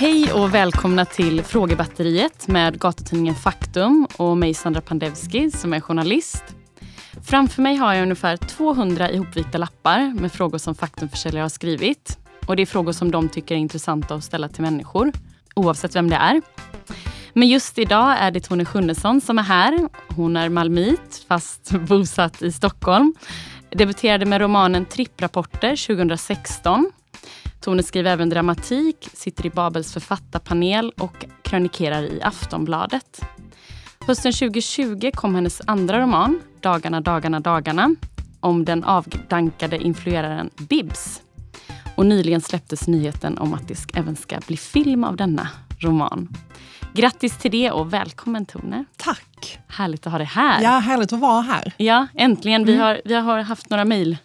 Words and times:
Hej 0.00 0.32
och 0.32 0.54
välkomna 0.54 1.04
till 1.04 1.42
Frågebatteriet 1.42 2.48
med 2.48 2.80
gatutidningen 2.80 3.34
Faktum 3.34 4.06
och 4.16 4.36
mig 4.36 4.54
Sandra 4.54 4.80
Pandevski 4.80 5.50
som 5.50 5.72
är 5.72 5.80
journalist. 5.80 6.44
Framför 7.24 7.62
mig 7.62 7.76
har 7.76 7.94
jag 7.94 8.02
ungefär 8.02 8.36
200 8.36 9.10
ihopvikta 9.10 9.58
lappar 9.58 10.20
med 10.20 10.32
frågor 10.32 10.58
som 10.58 10.74
Faktumförsäljare 10.74 11.42
har 11.42 11.48
skrivit. 11.48 12.18
Och 12.46 12.56
Det 12.56 12.62
är 12.62 12.66
frågor 12.66 12.92
som 12.92 13.10
de 13.10 13.28
tycker 13.28 13.54
är 13.54 13.58
intressanta 13.58 14.14
att 14.14 14.24
ställa 14.24 14.48
till 14.48 14.62
människor, 14.62 15.12
oavsett 15.54 15.96
vem 15.96 16.10
det 16.10 16.16
är. 16.16 16.42
Men 17.32 17.48
just 17.48 17.78
idag 17.78 18.16
är 18.18 18.30
det 18.30 18.40
Tone 18.40 18.64
Schunnesson 18.64 19.20
som 19.20 19.38
är 19.38 19.42
här. 19.42 19.88
Hon 20.08 20.36
är 20.36 20.48
malmit, 20.48 21.24
fast 21.28 21.70
bosatt 21.88 22.42
i 22.42 22.52
Stockholm. 22.52 23.14
Debuterade 23.70 24.26
med 24.26 24.40
romanen 24.40 24.86
Tripprapporter 24.86 25.86
2016 25.86 26.92
Tone 27.60 27.82
skriver 27.82 28.10
även 28.10 28.30
dramatik, 28.30 29.08
sitter 29.14 29.46
i 29.46 29.50
Babels 29.50 29.92
författarpanel 29.92 30.92
och 30.98 31.24
krönikerar 31.42 32.02
i 32.02 32.22
Aftonbladet. 32.22 33.20
Hösten 34.06 34.32
2020 34.32 35.10
kom 35.14 35.34
hennes 35.34 35.62
andra 35.66 36.00
roman, 36.00 36.40
Dagarna, 36.60 37.00
dagarna, 37.00 37.40
dagarna, 37.40 37.94
om 38.40 38.64
den 38.64 38.84
avdankade 38.84 39.78
influeraren 39.78 40.50
Bibs. 40.56 41.22
Och 41.94 42.06
nyligen 42.06 42.40
släpptes 42.40 42.88
nyheten 42.88 43.38
om 43.38 43.54
att 43.54 43.68
det 43.68 43.86
även 43.94 44.16
ska 44.16 44.40
bli 44.46 44.56
film 44.56 45.04
av 45.04 45.16
denna 45.16 45.48
roman. 45.78 46.28
Grattis 46.94 47.38
till 47.38 47.50
det 47.50 47.70
och 47.70 47.92
välkommen 47.92 48.46
Tone. 48.46 48.84
Tack! 48.96 49.58
Härligt 49.68 50.06
att 50.06 50.12
ha 50.12 50.18
dig 50.18 50.26
här. 50.26 50.62
Ja, 50.62 50.70
härligt 50.78 51.12
att 51.12 51.20
vara 51.20 51.40
här. 51.40 51.72
Ja, 51.76 52.06
äntligen. 52.14 52.64
Vi, 52.64 52.72
mm. 52.74 52.84
har, 52.84 53.00
vi 53.04 53.14
har 53.14 53.38
haft 53.38 53.70
några 53.70 53.84
mejl 53.84 54.16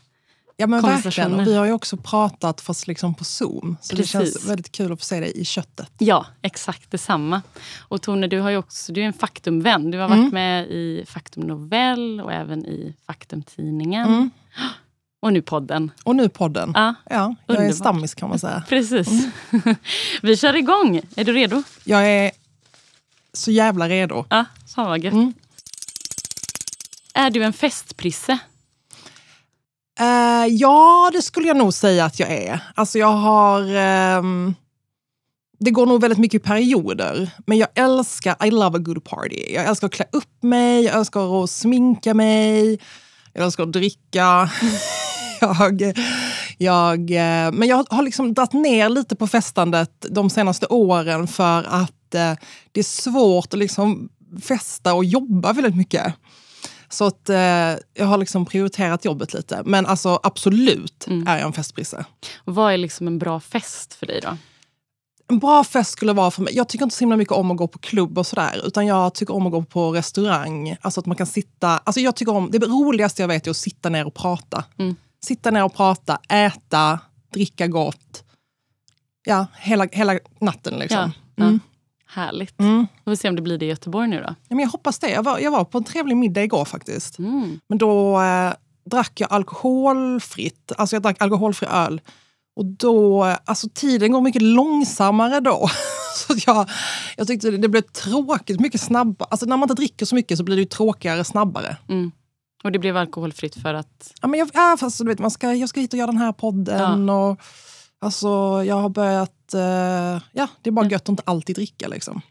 Ja 0.58 0.68
men 0.68 0.82
verkligen. 0.82 1.40
Och 1.40 1.48
vi 1.48 1.56
har 1.56 1.66
ju 1.66 1.72
också 1.72 1.98
pratat 1.98 2.62
fast 2.62 2.88
liksom 2.88 3.14
på 3.14 3.24
Zoom. 3.24 3.78
Så 3.82 3.96
Precis. 3.96 4.12
det 4.12 4.20
känns 4.20 4.46
väldigt 4.46 4.72
kul 4.72 4.94
att 4.94 5.00
få 5.00 5.06
se 5.06 5.20
dig 5.20 5.32
i 5.36 5.46
köttet. 5.46 5.92
Ja, 5.98 6.26
exakt 6.42 6.92
detsamma. 6.92 7.42
Och 7.80 8.02
Tone, 8.02 8.28
du, 8.28 8.40
har 8.40 8.50
ju 8.50 8.58
också, 8.58 8.94
du 8.94 9.02
är 9.02 9.06
en 9.06 9.14
Faktumvän. 9.14 9.92
Du 9.92 9.98
har 9.98 10.08
varit 10.08 10.20
mm. 10.20 10.34
med 10.34 10.68
i 10.68 11.06
Faktum 11.08 11.44
Novell 11.44 12.22
och 12.22 12.34
även 12.34 12.66
i 12.66 12.96
Faktumtidningen. 13.08 14.08
Mm. 14.08 14.30
Och 15.20 15.34
nu 15.34 15.42
podden. 15.42 15.92
Och 16.04 16.16
nu 16.16 16.30
podden. 16.30 16.72
Ja, 16.76 16.96
ja 17.10 17.16
jag 17.16 17.36
Underbar. 17.48 17.70
är 17.70 17.74
stammis 17.74 18.16
kan 18.16 18.30
man 18.30 18.40
säga. 18.40 18.64
Precis. 18.70 19.08
Mm. 19.08 19.76
vi 20.22 20.38
kör 20.38 20.56
igång. 20.56 21.02
Är 21.16 21.24
du 21.24 21.34
redo? 21.34 21.64
Jag 21.84 22.10
är 22.10 22.32
så 23.34 23.52
jävla 23.52 23.90
redo. 23.90 24.26
Ja, 24.30 24.46
fan 24.76 24.90
vad 24.90 25.04
gött. 25.04 25.14
Mm. 25.14 25.34
Är 27.14 27.30
du 27.30 27.44
en 27.44 27.54
festprisse? 27.54 28.40
Uh, 30.02 30.48
ja, 30.48 31.10
det 31.14 31.22
skulle 31.22 31.48
jag 31.48 31.58
nog 31.58 31.74
säga 31.74 32.06
att 32.06 32.20
jag 32.20 32.32
är. 32.32 32.60
Alltså 32.76 33.00
jag 33.00 33.12
har... 33.12 33.62
Um, 34.18 34.56
det 35.60 35.72
går 35.72 35.86
nog 35.86 36.02
väldigt 36.02 36.20
mycket 36.20 36.42
i 36.42 36.44
perioder. 36.44 37.30
Men 37.46 37.58
jag 37.58 37.70
älskar, 37.76 38.46
I 38.46 38.52
love 38.52 38.78
a 38.78 38.82
good 38.82 39.04
party. 39.04 39.54
Jag 39.54 39.66
älskar 39.66 39.88
att 39.88 39.94
klä 39.94 40.06
upp 40.12 40.44
mig, 40.44 40.84
jag 40.84 40.96
älskar 40.96 41.44
att 41.44 41.50
sminka 41.50 42.14
mig, 42.14 42.80
jag 43.34 43.44
älskar 43.44 43.64
att 43.64 43.72
dricka. 43.72 44.50
jag, 45.40 45.94
jag, 46.58 47.00
uh, 47.00 47.58
men 47.58 47.68
jag 47.68 47.86
har 47.90 48.04
liksom 48.04 48.34
dragit 48.34 48.54
ner 48.54 48.90
lite 48.90 49.16
på 49.16 49.28
festandet 49.28 50.06
de 50.10 50.30
senaste 50.30 50.66
åren 50.66 51.28
för 51.28 51.64
att 51.64 52.16
uh, 52.16 52.34
det 52.72 52.80
är 52.80 52.84
svårt 52.84 53.54
att 53.54 53.60
liksom 53.60 54.10
festa 54.42 54.94
och 54.94 55.06
jobba 55.06 55.54
väldigt 55.54 55.76
mycket. 55.76 56.14
Så 56.96 57.06
att, 57.06 57.30
eh, 57.30 57.38
jag 57.94 58.06
har 58.06 58.18
liksom 58.18 58.46
prioriterat 58.46 59.06
jobbet 59.06 59.34
lite. 59.34 59.62
Men 59.66 59.86
alltså 59.86 60.20
absolut 60.24 61.08
mm. 61.08 61.28
är 61.28 61.38
jag 61.38 61.48
en 61.48 61.54
festprisse. 61.54 62.06
vad 62.46 62.74
är 62.74 62.78
liksom 62.78 63.08
en 63.08 63.20
bra 63.20 63.40
fest 63.40 63.94
för 63.94 64.06
dig 64.06 64.22
då? 64.22 64.38
En 65.28 65.40
bra 65.40 65.64
fest 65.64 65.92
skulle 65.92 66.14
vara 66.14 66.32
för 66.32 66.42
mig, 66.42 66.56
jag 66.56 66.70
tycker 66.70 66.84
inte 66.84 66.96
så 66.96 67.00
himla 67.00 67.18
mycket 67.18 67.34
om 67.34 67.52
att 67.52 67.58
gå 67.58 67.68
på 67.68 67.80
klubb 67.80 68.18
och 68.18 68.28
sådär. 68.28 68.62
Utan 68.66 68.86
jag 68.86 69.14
tycker 69.14 69.34
om 69.34 69.46
att 69.46 69.52
gå 69.52 69.64
på 69.64 69.92
restaurang. 69.92 70.76
Alltså 70.82 71.00
att 71.00 71.06
man 71.06 71.18
kan 71.18 71.28
sitta, 71.28 71.68
alltså 71.78 72.02
jag 72.02 72.16
tycker 72.16 72.36
om, 72.36 72.52
det 72.52 72.58
roligaste 72.58 73.22
jag 73.22 73.28
vet 73.28 73.48
är 73.48 73.52
att 73.52 73.58
sitta 73.58 73.90
ner 73.90 74.08
och 74.08 74.14
prata. 74.14 74.64
Mm. 74.78 74.96
Sitta 75.24 75.52
ner 75.52 75.64
och 75.64 75.74
prata, 75.74 76.20
äta, 76.30 77.00
dricka 77.34 77.68
gott. 77.68 78.24
Ja, 79.26 79.48
hela, 79.58 79.88
hela 79.92 80.20
natten 80.40 80.80
liksom. 80.80 81.12
Ja, 81.36 81.44
mm. 81.44 81.60
Härligt. 82.16 82.60
Mm. 82.60 82.88
Vi 83.04 83.12
får 83.12 83.16
se 83.16 83.30
om 83.30 83.36
det 83.36 83.42
blir 83.42 83.58
det 83.58 83.66
i 83.66 83.70
Göteborg 83.70 84.08
nu 84.08 84.18
då. 84.18 84.28
Ja, 84.28 84.56
men 84.56 84.60
jag 84.60 84.70
hoppas 84.70 85.00
det. 85.00 85.10
Jag 85.10 85.24
var, 85.24 85.40
jag 85.40 85.52
var 85.52 85.66
på 85.66 85.78
en 85.78 85.84
trevlig 85.84 86.18
middag 86.18 86.44
igår 86.44 86.66
faktiskt. 86.66 87.20
Mm. 87.20 87.60
Men 87.68 87.78
då 87.78 88.22
eh, 88.22 88.54
drack 88.90 89.12
jag 89.16 89.34
alkoholfritt. 89.34 90.72
Alltså 90.78 90.96
jag 90.96 91.04
drack 91.04 91.22
alkoholfri 91.22 91.68
öl. 91.68 92.02
Och 92.56 92.66
då, 92.66 93.24
alltså 93.46 93.68
tiden 93.74 94.12
går 94.12 94.22
mycket 94.22 94.42
långsammare 94.42 95.40
då. 95.40 95.70
så 96.16 96.34
jag, 96.46 96.70
jag 97.18 97.28
tyckte 97.28 97.52
det, 97.52 97.58
det 97.58 97.68
blev 97.68 97.82
tråkigt 97.82 98.60
mycket 98.60 98.82
snabbare. 98.82 99.28
Alltså 99.32 99.46
när 99.46 99.58
man 99.58 99.70
inte 99.70 99.82
dricker 99.82 100.06
så 100.06 100.16
mycket 100.16 100.38
så 100.38 100.44
blir 100.44 100.56
det 100.56 100.62
ju 100.62 100.68
tråkigare 100.68 101.24
snabbare. 101.24 101.78
Mm. 101.90 102.12
Och 102.64 102.72
det 102.72 102.80
blev 102.80 102.98
alkoholfritt 102.98 103.56
för 103.62 103.74
att? 103.74 104.14
Ja, 104.22 104.28
men 104.28 104.40
jag, 104.40 104.50
ja, 104.54 104.78
fast, 104.80 104.98
du 104.98 105.06
vet, 105.06 105.20
man 105.20 105.32
ska, 105.32 105.54
jag 105.54 105.70
ska 105.70 105.80
hit 105.80 105.94
och 105.94 106.00
göra 106.00 106.12
den 106.12 106.18
här 106.18 106.32
podden. 106.32 107.08
Ja. 107.08 107.14
Och, 107.14 107.40
alltså, 108.06 108.64
jag 108.64 108.76
har 108.76 108.90
börjat 108.90 109.54
eh, 109.54 110.22
ja, 110.32 110.48
det 110.62 110.70
är 110.70 110.72
bara 110.72 110.88
gött 110.88 111.02
att 111.02 111.10
inte 111.10 111.24
alltid 111.26 111.56
dricka. 111.56 111.88
Liksom. 111.88 112.22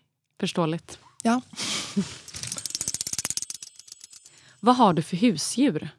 Förståeligt. 0.40 0.98
Ja. 1.22 1.40
Vad 4.60 4.76
har 4.76 4.92
du 4.92 5.02
för 5.02 5.16
husdjur? 5.16 5.90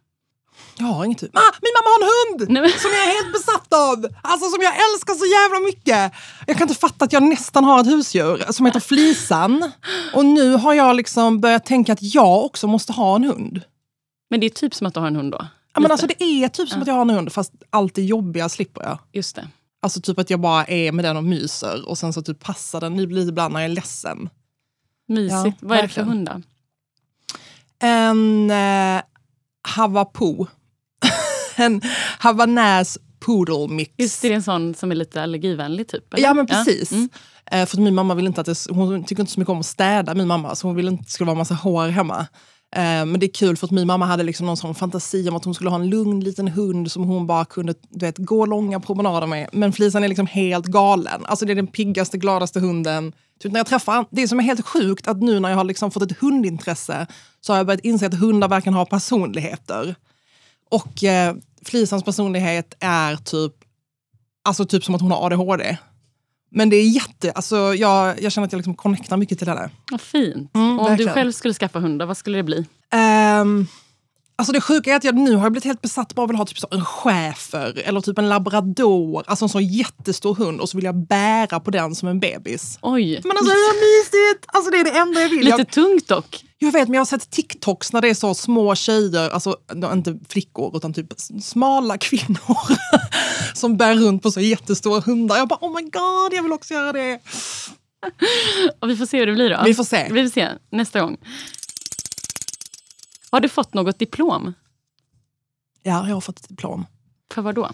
Jag 0.78 0.86
har 0.86 1.06
inget 1.06 1.24
hus. 1.24 1.30
Ah, 1.34 1.54
min 1.62 1.72
mamma 1.78 1.90
har 1.90 2.02
en 2.02 2.10
hund! 2.10 2.50
Nej. 2.50 2.80
Som 2.80 2.92
jag 2.92 3.04
är 3.04 3.24
helt 3.24 3.34
besatt 3.34 3.74
av! 3.74 4.06
Alltså 4.22 4.50
som 4.50 4.62
jag 4.62 4.74
älskar 4.74 5.14
så 5.14 5.26
jävla 5.26 5.60
mycket. 5.60 6.12
Jag 6.48 6.58
kan 6.58 6.70
inte 6.70 6.80
fatta 6.80 7.06
att 7.06 7.14
jag 7.14 7.24
nästan 7.24 7.64
har 7.64 7.82
ett 7.82 7.88
husdjur 7.88 8.52
som 8.52 8.66
heter 8.66 8.80
Flisan. 8.80 9.72
Och 10.14 10.26
nu 10.26 10.54
har 10.56 10.74
jag 10.74 10.96
liksom 10.96 11.40
börjat 11.40 11.66
tänka 11.66 11.94
att 11.94 12.02
jag 12.02 12.46
också 12.46 12.68
måste 12.68 12.94
ha 12.94 13.16
en 13.16 13.24
hund. 13.24 13.62
Men 14.30 14.40
det 14.40 14.46
är 14.46 14.50
typ 14.50 14.76
som 14.76 14.88
att 14.88 14.94
du 14.94 15.00
har 15.00 15.08
en 15.08 15.16
hund 15.16 15.32
då? 15.32 15.48
Ja, 15.74 15.80
men 15.82 15.92
alltså 15.92 16.08
det 16.08 16.24
är 16.24 16.50
typ 16.50 16.70
som 16.70 16.78
ja. 16.78 16.82
att 16.82 16.88
jag 16.88 16.94
har 16.94 17.02
en 17.02 17.10
hund 17.10 17.34
fast 17.34 17.54
allt 17.70 17.96
det 17.96 18.02
jobbiga 18.02 18.50
slipper 18.50 18.84
jag. 18.84 19.00
Just 19.12 19.36
det. 19.36 19.48
Alltså 19.86 20.02
typ 20.02 20.20
att 20.20 20.30
jag 20.30 20.40
bara 20.40 20.66
är 20.66 20.92
med 20.92 21.06
den 21.06 21.18
och 21.18 21.24
myser 21.24 21.90
och 21.90 21.98
sen 21.98 22.14
så 22.14 22.22
typ 22.22 22.40
passar 22.40 22.82
den 22.82 22.98
lite 22.98 23.30
ibland 23.30 23.54
när 23.54 23.60
jag 23.60 23.70
är 23.70 23.76
ledsen. 23.76 24.30
Mysigt. 25.08 25.58
Ja, 25.62 25.68
Vad 25.68 25.78
är 25.78 25.82
det 25.82 25.90
för 25.90 26.02
hund 26.02 26.30
då? 26.30 26.42
En 27.88 28.52
eh, 28.52 29.02
Havapo. 29.62 30.48
en 31.56 31.82
Havanäs 32.20 32.98
poodle 33.20 33.68
mix. 33.68 33.94
Just 33.98 34.22
det, 34.22 34.28
är 34.28 34.32
en 34.32 34.44
sån 34.44 34.76
som 34.76 34.92
är 34.92 34.96
lite 34.96 35.24
allergivänlig 35.24 35.88
typ? 35.88 36.14
Eller? 36.14 36.24
Ja 36.24 36.34
men 36.34 36.48
precis. 36.48 36.92
Ja. 36.92 36.98
Mm. 36.98 37.10
Eh, 37.52 37.66
för 37.66 37.78
min 37.78 37.96
mamma 37.96 38.16
vill 38.16 38.28
inte 38.28 38.42
att 38.42 38.48
det, 38.48 38.66
hon 38.70 39.04
tycker 39.04 39.22
inte 39.22 39.34
så 39.34 39.40
mycket 39.40 39.52
om 39.52 39.60
att 39.60 39.66
städa 39.66 40.16
min 40.16 40.28
mamma 40.28 40.56
så 40.56 40.68
hon 40.68 40.76
vill 40.76 40.88
inte 40.88 41.02
att 41.02 41.08
det 41.08 41.12
ska 41.12 41.26
vara 41.26 41.38
massa 41.38 41.54
hår 41.54 41.88
hemma. 41.88 42.28
Eh, 42.76 42.82
men 42.82 43.20
det 43.20 43.26
är 43.26 43.34
kul 43.34 43.58
för 43.58 43.68
att 43.68 43.72
min 43.72 43.88
mamma 43.88 44.06
hade 44.06 44.24
liksom 44.24 44.46
någon 44.46 44.58
sån 44.58 44.76
fantasi 44.76 45.30
om 45.30 45.36
att 45.36 45.46
hon 45.46 45.54
skulle 45.54 45.70
ha 45.70 45.80
en 45.80 45.90
lugn 45.90 46.20
liten 46.20 46.48
hund 46.48 46.92
som 46.92 47.04
hon 47.04 47.28
bara 47.28 47.46
kunde 47.46 47.74
du 47.90 48.06
vet, 48.06 48.18
gå 48.18 48.46
långa 48.46 48.80
promenader 48.80 49.28
med. 49.28 49.50
Men 49.52 49.74
Flisan 49.74 50.04
är 50.04 50.08
liksom 50.08 50.28
helt 50.28 50.66
galen. 50.66 51.26
Alltså 51.26 51.46
det 51.46 51.54
är 51.54 51.56
den 51.56 51.68
piggaste, 51.68 52.18
gladaste 52.18 52.60
hunden. 52.60 53.14
Typ 53.40 53.52
när 53.52 53.60
jag 53.60 53.68
träffar, 53.68 54.06
det 54.10 54.28
som 54.28 54.40
är 54.40 54.44
helt 54.44 54.66
sjukt 54.66 55.08
att 55.08 55.22
nu 55.22 55.40
när 55.40 55.50
jag 55.50 55.58
har 55.58 55.64
liksom 55.64 55.92
fått 55.92 56.12
ett 56.12 56.20
hundintresse 56.20 57.08
så 57.42 57.54
har 57.54 57.58
jag 57.58 57.66
börjat 57.66 57.86
inse 57.86 58.06
att 58.06 58.20
hundar 58.20 58.48
verkligen 58.48 58.74
har 58.74 58.86
personligheter. 58.86 59.96
Och 60.70 61.04
eh, 61.04 61.36
Flisans 61.66 62.04
personlighet 62.04 62.74
är 62.80 63.16
typ, 63.16 63.54
alltså 64.44 64.66
typ 64.66 64.84
som 64.84 64.96
att 64.96 65.02
hon 65.02 65.12
har 65.12 65.26
ADHD. 65.26 65.78
Men 66.56 66.70
det 66.70 66.76
är 66.76 66.88
jätte... 66.88 67.32
Alltså 67.32 67.56
jag, 67.56 68.22
jag 68.22 68.32
känner 68.32 68.46
att 68.46 68.52
jag 68.52 68.58
liksom 68.58 68.76
connectar 68.76 69.18
mycket 69.18 69.40
till 69.40 69.48
henne. 69.48 69.70
Vad 69.92 70.02
fint. 70.02 70.56
Mm, 70.56 70.80
om 70.80 70.98
du 70.98 71.10
själv 71.10 71.32
skulle 71.32 71.54
skaffa 71.54 71.80
hundar, 71.80 72.06
vad 72.06 72.18
skulle 72.18 72.38
det 72.38 72.44
bli? 72.44 72.66
Um, 73.42 73.68
alltså 74.36 74.54
det 74.54 74.62
sjuka 74.62 74.92
är 74.92 74.96
att 74.96 75.04
jag 75.04 75.16
nu 75.16 75.36
har 75.36 75.50
blivit 75.50 75.64
helt 75.64 75.82
besatt 75.82 76.18
av 76.18 76.30
att 76.30 76.38
ha 76.38 76.46
typ 76.46 76.60
så 76.60 76.68
en 76.72 76.86
schäfer 76.86 77.82
eller 77.86 78.02
typ 78.02 78.18
en 78.18 78.30
labrador. 78.30 79.24
Alltså 79.28 79.46
en 79.46 79.50
sån 79.50 79.66
jättestor 79.66 80.36
hund 80.36 80.62
och 80.62 80.70
så 80.70 80.78
vill 80.78 80.86
jag 80.86 81.08
bära 81.08 81.60
på 81.60 81.72
den 81.72 81.96
som 81.96 82.08
en 82.08 82.20
bebis. 82.20 82.80
Oj. 82.82 83.22
Men 83.24 83.32
alltså 83.32 83.46
det 83.46 83.60
är 83.60 83.98
mysigt! 84.00 84.46
Alltså 84.48 84.72
det 84.72 84.78
är 84.78 84.84
det 84.84 84.98
enda 84.98 85.22
jag 85.22 85.30
vill. 85.30 85.46
Lite 85.46 85.58
jag, 85.58 85.72
tungt 85.72 86.08
dock. 86.08 86.44
Jag 86.66 86.72
vet, 86.72 86.88
men 86.88 86.94
jag 86.94 87.02
har 87.02 87.06
sett 87.06 87.30
TikToks 87.30 87.94
när 87.94 88.02
det 88.02 88.10
är 88.10 88.14
så 88.14 88.34
små 88.34 88.76
tjejer, 88.76 89.30
alltså 89.30 89.58
inte 89.94 90.20
flickor 90.30 90.78
utan 90.78 90.94
typ 90.94 91.14
smala 91.42 91.98
kvinnor 91.98 92.58
som 93.54 93.78
bär 93.78 93.96
runt 93.96 94.24
på 94.24 94.32
så 94.32 94.42
jättestora 94.42 95.00
hundar. 95.00 95.38
Jag 95.38 95.48
bara 95.48 95.60
oh 95.62 95.76
my 95.76 95.82
god, 95.82 96.34
jag 96.34 96.44
vill 96.44 96.52
också 96.52 96.74
göra 96.74 96.94
det. 96.94 97.20
Och 98.80 98.90
vi 98.90 98.98
får 98.98 99.06
se 99.06 99.20
hur 99.20 99.26
det 99.26 99.34
blir 99.34 99.50
då. 99.50 99.62
Vi 99.66 99.74
får 99.74 99.84
se. 99.84 100.08
Vi 100.12 100.24
får 100.24 100.30
se 100.30 100.50
nästa 100.70 101.02
gång. 101.02 101.18
Har 103.30 103.40
du 103.40 103.50
fått 103.50 103.74
något 103.74 104.00
diplom? 104.00 104.54
Ja, 105.84 106.08
jag 106.08 106.16
har 106.16 106.22
fått 106.22 106.40
ett 106.40 106.50
diplom. 106.50 106.86
För 107.34 107.42
vad 107.42 107.56
då? 107.56 107.72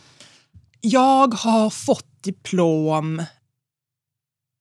Jag 0.81 1.33
har 1.33 1.69
fått 1.69 2.23
diplom 2.23 3.23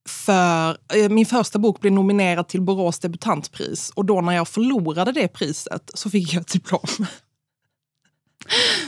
för 0.08 0.76
eh, 0.94 1.08
min 1.08 1.26
första 1.26 1.58
bok 1.58 1.80
blev 1.80 1.92
nominerad 1.92 2.48
till 2.48 2.60
Borås 2.60 2.98
debutantpris 2.98 3.90
och 3.94 4.04
då 4.04 4.20
när 4.20 4.32
jag 4.32 4.48
förlorade 4.48 5.12
det 5.12 5.28
priset 5.28 5.90
så 5.94 6.10
fick 6.10 6.34
jag 6.34 6.40
ett 6.40 6.52
diplom. 6.52 7.06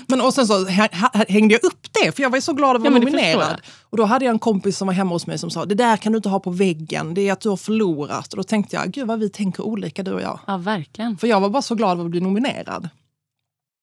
Men 0.06 0.20
och 0.20 0.34
sen 0.34 0.46
så 0.46 0.66
hängde 1.28 1.54
jag 1.54 1.64
upp 1.64 1.86
det, 1.92 2.12
för 2.12 2.22
jag 2.22 2.30
var 2.30 2.36
ju 2.36 2.42
så 2.42 2.52
glad 2.52 2.76
att 2.76 2.84
Ja, 2.84 2.90
vara 2.90 3.02
förstår 3.02 3.18
nominerad. 3.18 3.60
Och 3.90 3.96
då 3.96 4.04
hade 4.04 4.24
jag 4.24 4.32
en 4.32 4.38
kompis 4.38 4.76
som 4.76 4.86
var 4.86 4.94
hemma 4.94 5.10
hos 5.10 5.26
mig 5.26 5.38
som 5.38 5.50
sa, 5.50 5.64
det 5.64 5.74
där 5.74 5.96
kan 5.96 6.12
du 6.12 6.16
inte 6.16 6.28
ha 6.28 6.40
på 6.40 6.50
väggen, 6.50 7.14
det 7.14 7.28
är 7.28 7.32
att 7.32 7.40
du 7.40 7.48
har 7.48 7.56
förlorat. 7.56 8.32
Och 8.32 8.36
då 8.36 8.42
tänkte 8.42 8.76
jag, 8.76 8.90
gud 8.90 9.06
vad 9.06 9.18
vi 9.18 9.28
tänker 9.30 9.62
olika 9.62 10.02
du 10.02 10.12
och 10.12 10.22
jag. 10.22 10.40
Ja, 10.46 10.56
verkligen. 10.56 11.16
För 11.16 11.26
jag 11.26 11.40
var 11.40 11.50
bara 11.50 11.62
så 11.62 11.74
glad 11.74 12.00
att 12.00 12.10
bli 12.10 12.20
nominerad. 12.20 12.88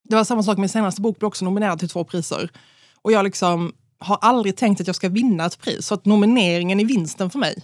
Det 0.08 0.16
var 0.16 0.24
samma 0.24 0.42
sak 0.42 0.56
med 0.56 0.60
min 0.60 0.68
senaste 0.68 1.00
bok, 1.00 1.18
blev 1.18 1.26
också 1.26 1.44
nominerad 1.44 1.78
till 1.78 1.88
två 1.88 2.04
priser. 2.04 2.50
Och 3.02 3.12
jag 3.12 3.24
liksom 3.24 3.72
har 4.00 4.18
aldrig 4.20 4.56
tänkt 4.56 4.80
att 4.80 4.86
jag 4.86 4.96
ska 4.96 5.08
vinna 5.08 5.46
ett 5.46 5.58
pris, 5.58 5.86
så 5.86 5.94
att 5.94 6.04
nomineringen 6.04 6.80
är 6.80 6.84
vinsten 6.84 7.30
för 7.30 7.38
mig. 7.38 7.62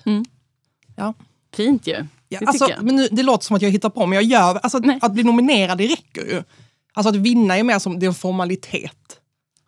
Ja. 0.97 1.15
Fint 1.55 1.87
ju. 1.87 2.06
Ja, 2.29 2.41
Det 2.41 2.47
alltså, 2.47 2.69
men 2.81 2.97
nu, 2.97 3.09
det 3.12 3.23
låter 3.23 3.44
som 3.44 3.56
att 3.56 3.62
jag 3.62 3.71
hittar 3.71 3.91
på, 3.91 4.06
men 4.06 4.17
jag 4.17 4.25
gör, 4.25 4.55
alltså, 4.55 4.79
Nej. 4.79 4.99
att 5.03 5.12
bli 5.12 5.23
nominerad 5.23 5.79
det 5.79 5.87
räcker 5.87 6.23
ju. 6.25 6.43
Alltså 6.93 7.09
att 7.09 7.17
vinna 7.17 7.59
är 7.59 7.62
mer 7.62 7.79
som 7.79 7.99
det 7.99 8.06
är 8.06 8.09
en 8.09 8.15
formalitet. 8.15 9.21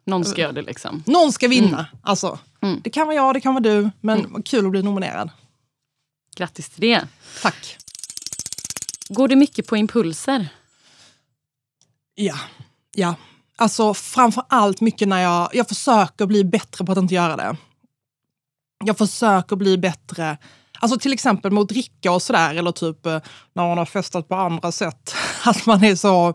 Någon 0.05 0.25
ska 0.25 0.41
göra 0.41 0.53
det 0.53 0.63
liksom. 0.63 1.03
Någon 1.07 1.33
ska 1.33 1.49
vinna. 1.49 1.87
Alltså, 2.03 2.39
Mm. 2.61 2.81
Det 2.85 2.91
kan 2.91 3.07
vara 3.07 3.17
jag, 3.17 3.35
det 3.35 3.41
kan 3.41 3.55
vara 3.55 3.63
du, 3.63 3.91
men 4.01 4.33
vad 4.33 4.45
kul 4.45 4.65
att 4.65 4.71
bli 4.71 4.83
nominerad. 4.83 5.31
Grattis 6.37 6.69
till 6.69 6.81
det. 6.81 7.09
Tack. 7.43 7.77
Går 9.09 9.29
du 9.29 9.37
mycket 9.37 9.67
på 9.67 9.77
impulser? 9.77 10.49
Ja, 12.15 12.39
ja. 12.95 13.15
Alltså 13.61 13.95
framför 13.95 14.45
allt 14.49 14.81
mycket 14.81 15.09
när 15.09 15.23
jag, 15.23 15.49
jag 15.53 15.69
försöker 15.69 16.27
bli 16.27 16.45
bättre 16.45 16.85
på 16.85 16.93
att 16.93 16.99
inte 16.99 17.15
göra 17.15 17.37
det. 17.37 17.57
Jag 18.85 18.99
försöker 18.99 19.57
bli 19.57 19.79
bättre, 19.79 20.39
alltså 20.81 20.99
till 20.99 21.13
exempel 21.13 21.51
mot 21.51 21.69
dricka 21.69 22.13
och 22.13 22.23
sådär, 22.23 22.55
eller 22.55 22.73
typ 22.73 23.07
eh, 23.07 23.21
när 23.53 23.69
man 23.69 23.79
har 23.79 23.85
festat 23.85 24.29
på 24.29 24.35
andra 24.35 24.73
sätt. 24.73 25.15
Att 25.45 25.67
man 25.67 25.85
är 25.85 25.95
så, 25.95 26.35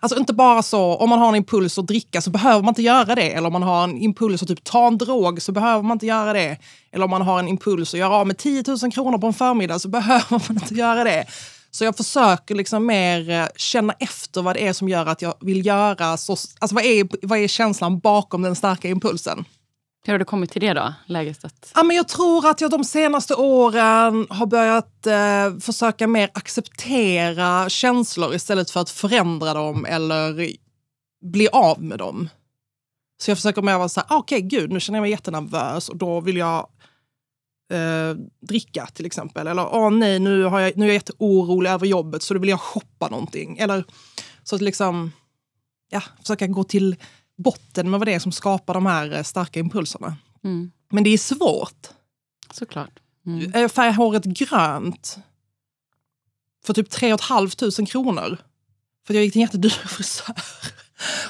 alltså 0.00 0.18
inte 0.18 0.32
bara 0.32 0.62
så, 0.62 0.94
om 0.94 1.10
man 1.10 1.18
har 1.18 1.28
en 1.28 1.34
impuls 1.34 1.78
att 1.78 1.86
dricka 1.86 2.20
så 2.20 2.30
behöver 2.30 2.62
man 2.62 2.68
inte 2.68 2.82
göra 2.82 3.14
det. 3.14 3.30
Eller 3.32 3.46
om 3.46 3.52
man 3.52 3.62
har 3.62 3.84
en 3.84 3.98
impuls 3.98 4.42
att 4.42 4.48
typ 4.48 4.64
ta 4.64 4.86
en 4.86 4.98
drog 4.98 5.42
så 5.42 5.52
behöver 5.52 5.82
man 5.82 5.94
inte 5.94 6.06
göra 6.06 6.32
det. 6.32 6.58
Eller 6.92 7.04
om 7.04 7.10
man 7.10 7.22
har 7.22 7.38
en 7.38 7.48
impuls 7.48 7.94
att 7.94 8.00
göra 8.00 8.14
av 8.14 8.26
med 8.26 8.38
10 8.38 8.64
000 8.82 8.92
kronor 8.92 9.18
på 9.18 9.26
en 9.26 9.34
förmiddag 9.34 9.78
så 9.78 9.88
behöver 9.98 10.30
man 10.30 10.56
inte 10.62 10.74
göra 10.74 11.04
det. 11.04 11.26
Så 11.70 11.84
jag 11.84 11.96
försöker 11.96 12.54
liksom 12.54 12.86
mer 12.86 13.30
eh, 13.30 13.46
känna 13.56 13.92
efter 13.92 14.42
vad 14.42 14.56
det 14.56 14.66
är 14.66 14.72
som 14.72 14.88
gör 14.88 15.06
att 15.06 15.22
jag 15.22 15.34
vill 15.40 15.66
göra. 15.66 16.16
Så, 16.16 16.32
alltså 16.32 16.74
vad 16.74 16.84
är, 16.84 17.26
vad 17.26 17.38
är 17.38 17.48
känslan 17.48 17.98
bakom 17.98 18.42
den 18.42 18.56
starka 18.56 18.88
impulsen? 18.88 19.44
Hur 20.04 20.12
har 20.12 20.18
du 20.18 20.24
kommit 20.24 20.50
till 20.50 20.60
det 20.60 20.72
då? 20.72 20.94
Läget 21.06 21.44
att... 21.44 21.72
Ja, 21.74 21.82
men 21.82 21.96
jag 21.96 22.08
tror 22.08 22.48
att 22.48 22.60
jag 22.60 22.70
de 22.70 22.84
senaste 22.84 23.34
åren 23.34 24.26
har 24.30 24.46
börjat 24.46 25.06
eh, 25.06 25.58
försöka 25.60 26.06
mer 26.06 26.30
acceptera 26.34 27.68
känslor 27.68 28.34
istället 28.34 28.70
för 28.70 28.80
att 28.80 28.90
förändra 28.90 29.54
dem 29.54 29.84
eller 29.84 30.50
bli 31.24 31.48
av 31.48 31.82
med 31.82 31.98
dem. 31.98 32.28
Så 33.20 33.30
jag 33.30 33.38
försöker 33.38 33.62
mer 33.62 33.78
vara 33.78 33.88
så 33.88 34.00
här, 34.00 34.06
ah, 34.16 34.18
okej 34.18 34.40
gud 34.40 34.72
nu 34.72 34.80
känner 34.80 34.96
jag 34.96 35.02
mig 35.02 35.10
jättenervös 35.10 35.88
och 35.88 35.96
då 35.96 36.20
vill 36.20 36.36
jag 36.36 36.68
eh, 37.70 38.16
dricka 38.40 38.86
till 38.86 39.06
exempel. 39.06 39.46
Eller 39.46 39.74
åh 39.74 39.90
nej 39.90 40.18
nu, 40.18 40.42
har 40.44 40.60
jag, 40.60 40.76
nu 40.76 40.84
är 40.84 40.88
jag 40.88 40.94
jätteorolig 40.94 41.70
över 41.70 41.86
jobbet 41.86 42.22
så 42.22 42.34
då 42.34 42.40
vill 42.40 42.50
jag 42.50 42.60
shoppa 42.60 43.08
någonting. 43.08 43.58
Eller 43.58 43.84
så 44.42 44.54
att 44.56 44.62
liksom, 44.62 45.12
ja, 45.90 46.02
försöka 46.20 46.46
gå 46.46 46.64
till 46.64 46.96
botten 47.36 47.90
med 47.90 48.00
vad 48.00 48.08
det 48.08 48.14
är 48.14 48.18
som 48.18 48.32
skapar 48.32 48.74
de 48.74 48.86
här 48.86 49.12
eh, 49.12 49.22
starka 49.22 49.60
impulserna. 49.60 50.16
Mm. 50.44 50.70
Men 50.90 51.04
det 51.04 51.10
är 51.10 51.18
svårt. 51.18 51.88
Såklart. 52.50 53.00
Mm. 53.26 53.50
Jag 53.54 53.72
färgar 53.72 53.92
håret 53.92 54.24
grönt 54.24 55.18
för 56.64 56.74
typ 56.74 56.90
3 56.90 57.18
500 57.18 57.86
kronor. 57.86 58.38
För 59.06 59.14
jag 59.14 59.24
gick 59.24 59.32
till 59.32 59.40
en 59.40 59.46
jättedyr 59.46 59.68
frisör. 59.88 60.34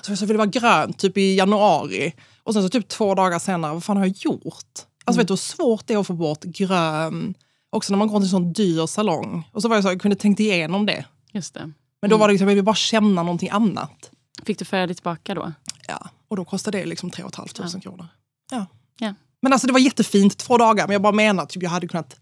Så 0.02 0.12
jag 0.12 0.26
ville 0.26 0.38
vara 0.38 0.46
grönt 0.46 0.99
typ 0.99 1.19
i 1.19 1.37
januari. 1.37 2.14
Och 2.43 2.55
sen 2.55 2.62
så 2.62 2.69
typ 2.69 2.88
två 2.88 3.14
dagar 3.14 3.38
senare, 3.38 3.73
vad 3.73 3.84
fan 3.84 3.96
har 3.96 4.06
jag 4.06 4.17
gjort? 4.17 4.87
Alltså 5.08 5.20
vet 5.20 5.28
du 5.28 5.32
hur 5.32 5.37
svårt 5.37 5.87
det 5.87 5.94
är 5.94 5.99
att 5.99 6.06
få 6.06 6.12
bort 6.12 6.43
grön? 6.44 7.34
Också 7.70 7.93
när 7.93 7.99
man 7.99 8.08
går 8.08 8.19
till 8.19 8.25
en 8.26 8.31
sån 8.31 8.52
dyr 8.52 8.87
salong. 8.87 9.49
Och 9.52 9.62
så 9.62 9.69
var 9.69 9.76
jag 9.76 9.84
så, 9.84 9.90
jag 9.90 10.00
kunde 10.00 10.16
tänkt 10.16 10.40
igenom 10.40 10.87
det. 10.87 11.05
Just 11.32 11.55
det. 11.55 11.72
Men 12.00 12.10
då 12.10 12.16
var 12.16 12.28
det 12.28 12.32
liksom, 12.32 12.49
jag 12.49 12.55
ville 12.55 12.62
bara 12.62 12.75
känna 12.75 13.22
någonting 13.22 13.49
annat. 13.50 14.10
Fick 14.43 14.58
du 14.58 14.64
färga 14.64 14.87
det 14.87 14.94
tillbaka 14.94 15.34
då? 15.34 15.52
Ja, 15.88 16.08
och 16.28 16.37
då 16.37 16.44
kostade 16.44 16.78
det 16.78 16.87
liksom 16.87 17.10
3 17.10 17.25
500 17.37 17.70
Ja. 17.75 17.81
kronor. 17.81 18.06
Ja. 18.50 18.66
Ja. 18.99 19.14
Men 19.43 19.52
alltså 19.52 19.66
det 19.66 19.72
var 19.72 19.81
jättefint, 19.81 20.37
två 20.38 20.58
dagar. 20.58 20.87
Men 20.87 20.93
jag 20.93 21.02
bara 21.02 21.12
menar, 21.12 21.46
typ, 21.46 21.62
jag 21.62 21.70
hade 21.70 21.88
kunnat... 21.88 22.16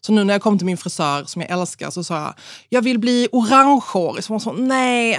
Så 0.00 0.12
nu 0.12 0.24
när 0.24 0.34
jag 0.34 0.42
kom 0.42 0.58
till 0.58 0.66
min 0.66 0.76
frisör 0.76 1.24
som 1.24 1.42
jag 1.42 1.50
älskar 1.50 1.90
så 1.90 2.04
sa 2.04 2.20
jag, 2.20 2.34
jag 2.68 2.82
vill 2.82 2.98
bli 2.98 3.28
orangehårig. 3.32 4.24
Så 4.24 4.32
hon 4.32 4.40
sa, 4.40 4.52
nej, 4.52 5.18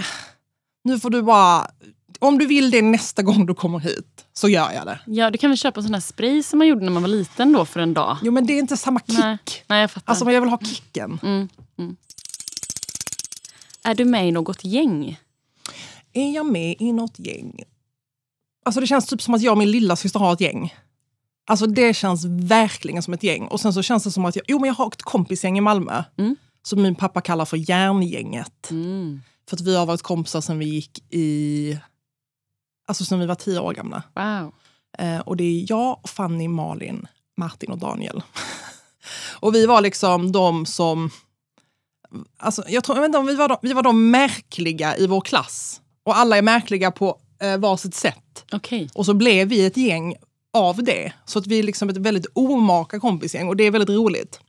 nu 0.83 1.00
får 1.00 1.10
du 1.10 1.21
bara... 1.21 1.68
Om 2.19 2.38
du 2.38 2.45
vill 2.45 2.71
det 2.71 2.81
nästa 2.81 3.21
gång 3.21 3.45
du 3.45 3.54
kommer 3.56 3.80
hit 3.80 4.12
så 4.34 4.50
gör 4.50 4.72
jag 4.72 4.86
det. 4.86 5.00
Ja, 5.06 5.32
du 5.32 5.38
kan 5.38 5.50
väl 5.50 5.58
köpa 5.58 5.80
en 5.80 5.84
sån 5.84 5.94
här 5.94 6.02
spray 6.02 6.44
som 6.44 6.58
man 6.60 6.68
gjorde 6.68 6.86
när 6.86 6.92
man 6.92 7.02
var 7.04 7.10
liten 7.10 7.52
då 7.54 7.66
för 7.66 7.80
en 7.80 7.94
dag? 7.94 8.18
Jo 8.24 8.32
men 8.32 8.46
det 8.46 8.54
är 8.54 8.60
inte 8.60 8.78
samma 8.78 9.00
kick. 9.00 9.20
Nej, 9.20 9.38
nej 9.68 9.82
jag 9.82 9.92
fattar. 9.92 10.12
Alltså 10.12 10.32
jag 10.32 10.42
vill 10.42 10.50
ha 10.50 10.60
kicken. 10.60 11.20
mm, 11.24 11.50
mm. 11.78 11.96
Är 13.84 13.96
du 13.96 14.06
med 14.06 14.28
i 14.28 14.32
något 14.32 14.66
gäng? 14.66 15.20
Är 16.14 16.32
jag 16.36 16.46
med 16.46 16.76
i 16.80 16.92
något 16.92 17.20
gäng? 17.20 17.64
Alltså 18.66 18.82
det 18.82 18.88
känns 18.88 19.06
typ 19.06 19.22
som 19.22 19.34
att 19.34 19.42
jag 19.42 19.52
och 19.52 19.58
min 19.58 19.72
lilla 19.72 19.96
syster 19.96 20.20
har 20.20 20.34
ett 20.34 20.42
gäng. 20.42 20.74
Alltså 21.46 21.68
det 21.68 21.94
känns 21.94 22.26
verkligen 22.26 23.04
som 23.04 23.14
ett 23.14 23.24
gäng. 23.24 23.48
Och 23.48 23.60
sen 23.60 23.74
så 23.74 23.82
känns 23.82 24.04
det 24.04 24.12
som 24.12 24.26
att 24.26 24.36
jag, 24.36 24.46
jo 24.48 24.60
men 24.60 24.68
jag 24.68 24.74
har 24.74 24.88
ett 24.88 25.02
kompisgäng 25.02 25.58
i 25.58 25.62
Malmö. 25.62 26.04
Mm. 26.18 26.36
Som 26.64 26.82
min 26.82 26.96
pappa 26.96 27.22
kallar 27.22 27.46
för 27.46 27.70
järngänget. 27.70 28.72
Mm. 28.72 29.22
För 29.50 29.56
att 29.56 29.62
vi 29.62 29.76
har 29.76 29.86
varit 29.86 30.02
kompisar 30.02 30.42
sen 30.42 30.60
vi 30.60 30.66
gick 30.66 31.14
i... 31.14 31.78
Alltså 32.88 33.06
sen 33.06 33.20
vi 33.20 33.26
var 33.26 33.36
tio 33.36 33.60
år 33.60 33.74
gamla. 33.74 34.04
Wow. 34.16 34.54
Eh, 34.98 35.20
och 35.20 35.38
det 35.38 35.44
är 35.44 35.66
jag, 35.70 36.00
Fanny, 36.06 36.48
Malin, 36.48 37.08
Martin 37.38 37.72
och 37.72 37.78
Daniel. 37.78 38.24
och 39.40 39.56
vi 39.56 39.66
var 39.66 39.82
liksom 39.82 40.32
de 40.32 40.66
som... 40.66 41.10
Alltså, 42.38 42.64
jag, 42.68 42.84
tror, 42.84 42.98
jag 42.98 43.02
vet 43.02 43.16
inte 43.16 43.32
vi 43.32 43.36
var, 43.36 43.50
de, 43.50 43.58
vi 43.62 43.74
var 43.74 43.84
de 43.84 44.12
märkliga 44.12 44.98
i 44.98 45.08
vår 45.08 45.22
klass. 45.22 45.82
Och 46.04 46.18
alla 46.18 46.38
är 46.38 46.42
märkliga 46.42 46.92
på 46.92 47.20
eh, 47.42 47.58
varsitt 47.58 47.96
sätt. 47.96 48.46
Okej. 48.52 48.90
Och 48.94 49.06
så 49.06 49.14
blev 49.14 49.48
vi 49.48 49.66
ett 49.66 49.78
gäng 49.78 50.16
av 50.54 50.84
det. 50.84 51.14
Så 51.26 51.40
att 51.40 51.48
vi 51.48 51.60
är 51.60 51.64
liksom 51.64 51.90
ett 51.90 51.98
väldigt 51.98 52.26
omaka 52.34 53.00
kompisgäng 53.00 53.48
och 53.48 53.56
det 53.56 53.64
är 53.64 53.72
väldigt 53.72 53.90
roligt. 53.90 54.40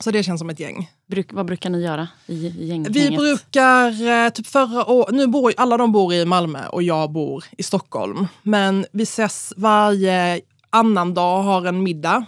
Så 0.00 0.10
det 0.10 0.22
känns 0.22 0.38
som 0.38 0.50
ett 0.50 0.60
gäng. 0.60 0.90
Bruk, 1.10 1.32
vad 1.32 1.46
brukar 1.46 1.70
ni 1.70 1.82
göra 1.82 2.08
i, 2.26 2.46
i 2.46 2.66
gänget? 2.66 2.92
Vi 2.96 3.10
brukar, 3.10 4.08
eh, 4.24 4.30
typ 4.30 4.46
förra 4.46 4.86
året, 4.86 5.14
nu 5.14 5.26
bor 5.26 5.52
alla 5.56 5.76
de 5.76 5.92
bor 5.92 6.14
i 6.14 6.24
Malmö 6.24 6.66
och 6.66 6.82
jag 6.82 7.10
bor 7.12 7.44
i 7.58 7.62
Stockholm. 7.62 8.26
Men 8.42 8.86
vi 8.92 9.02
ses 9.02 9.52
varje 9.56 10.40
annan 10.70 11.14
dag 11.14 11.38
och 11.38 11.44
har 11.44 11.64
en 11.66 11.82
middag. 11.82 12.24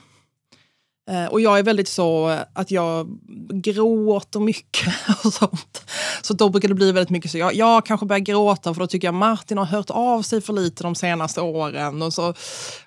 Eh, 1.11 1.27
Och 1.27 1.41
jag 1.41 1.59
är 1.59 1.63
väldigt 1.63 1.89
så 1.89 2.39
att 2.53 2.71
jag 2.71 3.09
gråter 3.53 4.41
mycket 4.41 4.95
och 5.25 5.33
sånt. 5.33 5.85
Så 6.23 6.35
då 6.35 6.49
brukar 6.49 6.69
det 6.69 6.75
bli 6.75 6.93
väldigt 6.93 7.11
mycket 7.11 7.31
så. 7.31 7.39
Jag, 7.39 7.55
jag 7.55 7.87
kanske 7.87 8.07
börjar 8.07 8.21
gråta 8.21 8.75
för 8.75 8.81
då 8.81 8.87
tycker 8.87 9.09
jag 9.09 9.15
Martin 9.15 9.59
har 9.59 9.65
hört 9.65 9.91
av 9.91 10.23
sig 10.23 10.41
för 10.41 10.53
lite 10.53 10.83
de 10.83 10.95
senaste 10.95 11.41
åren. 11.41 12.03
Och 12.03 12.13
så. 12.13 12.35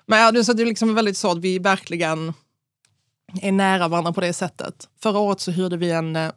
Men 0.06 0.20
ja, 0.36 0.44
så 0.44 0.52
det 0.52 0.62
är 0.62 0.66
liksom 0.66 0.94
väldigt 0.94 1.16
så 1.16 1.30
att 1.30 1.38
vi 1.38 1.58
verkligen 1.58 2.32
är 3.42 3.52
nära 3.52 3.88
varandra 3.88 4.12
på 4.12 4.20
det 4.20 4.32
sättet. 4.32 4.88
Förra 5.02 5.18
året 5.18 5.40
så 5.40 5.50
hyrde 5.50 5.76
vi 5.76 5.90
en 5.90 6.16
eh, 6.16 6.32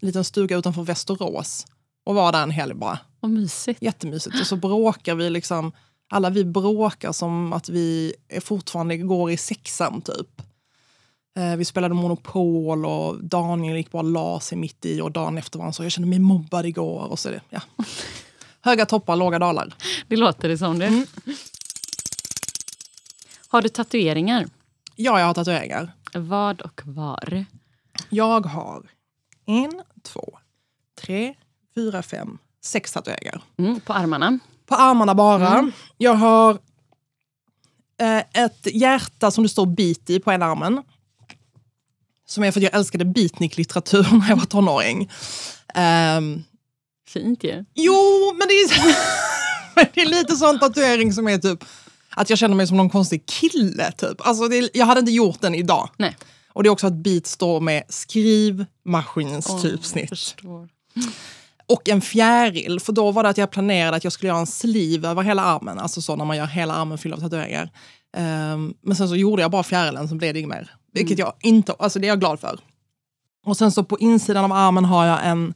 liten 0.00 0.24
stuga 0.24 0.56
utanför 0.56 0.82
Västerås 0.82 1.66
och 2.04 2.14
var 2.14 2.32
där 2.32 2.42
en 2.42 2.50
helg 2.50 2.74
bara. 2.74 2.98
Vad 3.20 3.30
mysigt. 3.30 3.82
Jättemysigt. 3.82 4.40
Och 4.40 4.46
så 4.46 4.56
bråkar 4.56 5.14
vi 5.14 5.30
liksom, 5.30 5.72
alla 6.10 6.30
vi 6.30 6.44
bråkar 6.44 7.12
som 7.12 7.52
att 7.52 7.68
vi 7.68 8.14
är 8.28 8.40
fortfarande 8.40 8.96
går 8.96 9.30
i 9.30 9.36
sexan 9.36 10.00
typ. 10.00 10.42
Eh, 11.36 11.56
vi 11.56 11.64
spelade 11.64 11.94
Monopol 11.94 12.86
och 12.86 13.24
Daniel 13.24 13.76
gick 13.76 13.90
bara 13.90 14.02
la 14.02 14.40
sig 14.40 14.58
mitt 14.58 14.84
i 14.86 15.00
och 15.00 15.12
dagen 15.12 15.38
efter 15.38 15.58
var 15.58 15.64
han 15.64 15.72
så, 15.72 15.82
jag 15.82 15.92
kände 15.92 16.08
mig 16.08 16.18
mobbad 16.18 16.66
igår. 16.66 17.00
Och 17.10 17.18
så 17.18 17.28
det, 17.28 17.40
ja. 17.50 17.60
Höga 18.60 18.86
toppar, 18.86 19.16
låga 19.16 19.38
dalar. 19.38 19.74
Det 20.08 20.16
låter 20.16 20.48
det 20.48 20.58
som 20.58 20.78
det. 20.78 20.86
Mm. 20.86 21.06
Har 23.48 23.62
du 23.62 23.68
tatueringar? 23.68 24.46
Ja, 24.96 25.18
jag 25.20 25.26
har 25.26 25.34
tatueringar. 25.34 25.92
Vad 26.14 26.60
och 26.60 26.80
var? 26.84 27.44
Jag 28.08 28.46
har 28.46 28.82
en, 29.46 29.82
två, 30.02 30.38
tre, 31.00 31.34
fyra, 31.74 32.02
fem, 32.02 32.38
sex 32.64 32.92
tatueringar. 32.92 33.42
Mm, 33.58 33.80
på 33.80 33.92
armarna? 33.92 34.38
På 34.66 34.74
armarna 34.74 35.14
bara. 35.14 35.70
Jag 35.98 36.14
har 36.14 36.58
eh, 38.00 38.44
ett 38.44 38.66
hjärta 38.74 39.30
som 39.30 39.44
det 39.44 39.48
står 39.48 39.66
beat 39.66 40.10
i 40.10 40.20
på 40.20 40.32
ena 40.32 40.46
armen. 40.46 40.82
Som 42.26 42.44
är 42.44 42.52
för 42.52 42.60
att 42.60 42.64
jag 42.64 42.74
älskade 42.74 43.04
beatnik-litteratur 43.04 44.06
när 44.18 44.28
jag 44.28 44.36
var 44.36 44.46
tonåring. 44.46 45.10
Ehm, 45.74 46.42
Fint 47.08 47.44
ju. 47.44 47.64
jo, 47.74 48.32
men 48.38 48.48
det 48.48 48.54
är, 48.54 48.68
det 49.94 50.00
är 50.00 50.06
lite 50.06 50.36
sån 50.36 50.58
tatuering 50.58 51.12
som 51.12 51.28
är 51.28 51.38
typ 51.38 51.64
att 52.16 52.30
jag 52.30 52.38
känner 52.38 52.54
mig 52.54 52.66
som 52.66 52.76
någon 52.76 52.90
konstig 52.90 53.26
kille. 53.26 53.92
Typ. 53.92 54.26
Alltså 54.26 54.48
det, 54.48 54.70
jag 54.74 54.86
hade 54.86 55.00
inte 55.00 55.12
gjort 55.12 55.40
den 55.40 55.54
idag. 55.54 55.90
Nej. 55.96 56.16
Och 56.48 56.62
det 56.62 56.68
är 56.68 56.70
också 56.70 56.86
att 56.86 56.92
beat 56.92 57.26
står 57.26 57.60
med 57.60 57.82
skrivmaskins 57.88 59.46
Åh, 59.50 59.62
typsnitt. 59.62 60.08
förstår. 60.08 60.68
Och 61.66 61.88
en 61.88 62.00
fjäril, 62.00 62.80
för 62.80 62.92
då 62.92 63.10
var 63.10 63.22
det 63.22 63.28
att 63.28 63.38
jag 63.38 63.50
planerade 63.50 63.96
att 63.96 64.04
jag 64.04 64.12
skulle 64.12 64.28
göra 64.28 64.38
en 64.38 64.46
sleeve 64.46 65.08
över 65.08 65.22
hela 65.22 65.42
armen. 65.42 65.78
Alltså 65.78 66.02
så 66.02 66.16
när 66.16 66.24
man 66.24 66.36
gör 66.36 66.46
hela 66.46 66.74
armen 66.74 66.98
fylld 66.98 67.14
av 67.14 67.20
tatueringar. 67.20 67.70
Um, 68.16 68.74
men 68.82 68.96
sen 68.96 69.08
så 69.08 69.16
gjorde 69.16 69.42
jag 69.42 69.50
bara 69.50 69.62
fjärilen, 69.62 70.08
så 70.08 70.14
blev 70.14 70.34
det 70.34 70.40
inget 70.40 70.50
mer. 70.50 70.70
Vilket 70.92 71.18
jag 71.18 71.32
inte, 71.40 71.72
alltså 71.78 71.98
det 71.98 72.06
är 72.06 72.08
jag 72.08 72.20
glad 72.20 72.40
för. 72.40 72.58
Och 73.46 73.56
sen 73.56 73.72
så 73.72 73.84
på 73.84 73.98
insidan 73.98 74.44
av 74.44 74.52
armen 74.52 74.84
har 74.84 75.06
jag 75.06 75.26
en 75.26 75.54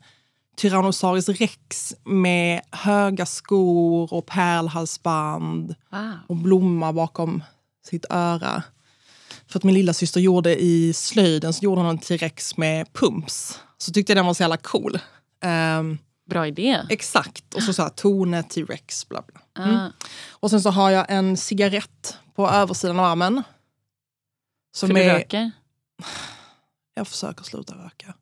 Tyrannosaurus 0.59 1.29
rex 1.29 1.95
med 2.05 2.61
höga 2.73 3.27
skor 3.27 4.13
och 4.13 4.27
pärlhalsband 4.27 5.75
Wow. 5.91 6.13
och 6.27 6.37
blomma 6.37 6.93
bakom 6.93 7.43
sitt 7.87 8.05
öra. 8.11 8.63
För 9.47 9.59
att 9.59 9.65
min 9.65 9.75
lilla 9.75 9.93
syster 9.93 10.21
gjorde 10.21 10.63
i 10.63 10.93
slöjden 10.93 11.53
så 11.53 11.65
gjorde 11.65 11.81
hon 11.81 11.91
en 11.91 11.99
T-rex 11.99 12.57
med 12.57 12.93
pumps. 12.93 13.61
Så 13.79 13.93
tyckte 13.93 14.13
jag 14.13 14.17
den 14.17 14.27
var 14.27 14.35
så 14.35 14.43
jävla 14.43 14.57
cool. 14.57 14.99
Ehm, 15.43 15.99
Bra 16.31 16.47
idé. 16.47 16.79
exakt. 16.91 17.55
Och 17.55 17.63
så 17.63 17.73
sa 17.73 17.83
jag 17.83 17.97
Tone 17.97 18.43
T-rex 18.43 19.09
bla 19.09 19.23
bla. 19.27 19.65
Ah. 19.65 19.89
Och 20.31 20.51
sen 20.51 20.63
så 20.63 20.71
har 20.71 20.91
jag 20.91 21.07
en 21.09 21.37
cigarett 21.37 22.19
på 22.35 22.49
översidan 22.49 22.99
av 22.99 23.05
armen. 23.05 23.43
Som 24.75 24.87
För 24.87 24.95
du 24.95 25.01
är, 25.03 25.15
röker? 25.15 25.51
jag 26.95 27.09
försöker 27.09 27.45
sluta 27.45 27.75
röka. 27.75 28.15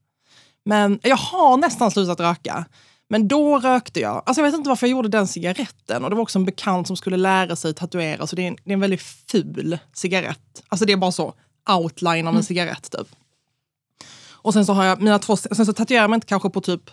Men 0.66 1.00
jag 1.02 1.16
har 1.16 1.56
nästan 1.56 1.90
slutat 1.90 2.20
röka. 2.20 2.64
Men 3.08 3.28
då 3.28 3.58
rökte 3.58 4.00
jag. 4.00 4.22
Alltså 4.26 4.40
jag 4.40 4.50
vet 4.50 4.58
inte 4.58 4.68
varför 4.68 4.86
jag 4.86 4.90
gjorde 4.90 5.08
den 5.08 5.26
cigaretten. 5.26 6.04
Och 6.04 6.10
det 6.10 6.16
var 6.16 6.22
också 6.22 6.38
en 6.38 6.44
bekant 6.44 6.86
som 6.86 6.96
skulle 6.96 7.16
lära 7.16 7.56
sig 7.56 7.74
tatuera. 7.74 8.26
Så 8.26 8.36
det 8.36 8.42
är 8.42 8.48
en, 8.48 8.56
det 8.64 8.70
är 8.70 8.74
en 8.74 8.80
väldigt 8.80 9.02
ful 9.02 9.78
cigarett. 9.92 10.62
Alltså 10.68 10.86
det 10.86 10.92
är 10.92 10.96
bara 10.96 11.12
så 11.12 11.34
outline 11.70 12.26
av 12.26 12.36
en 12.36 12.42
cigarett 12.42 12.90
typ. 12.90 13.08
Och 14.30 14.52
sen 14.52 14.66
så 14.66 14.72
har 14.72 14.84
jag 14.84 15.02
mina 15.02 15.18
två, 15.18 15.36
sen 15.36 15.66
så 15.66 15.72
tatuerar 15.72 16.02
jag 16.02 16.10
mig 16.10 16.16
inte 16.16 16.26
kanske 16.26 16.50
på 16.50 16.60
typ 16.60 16.90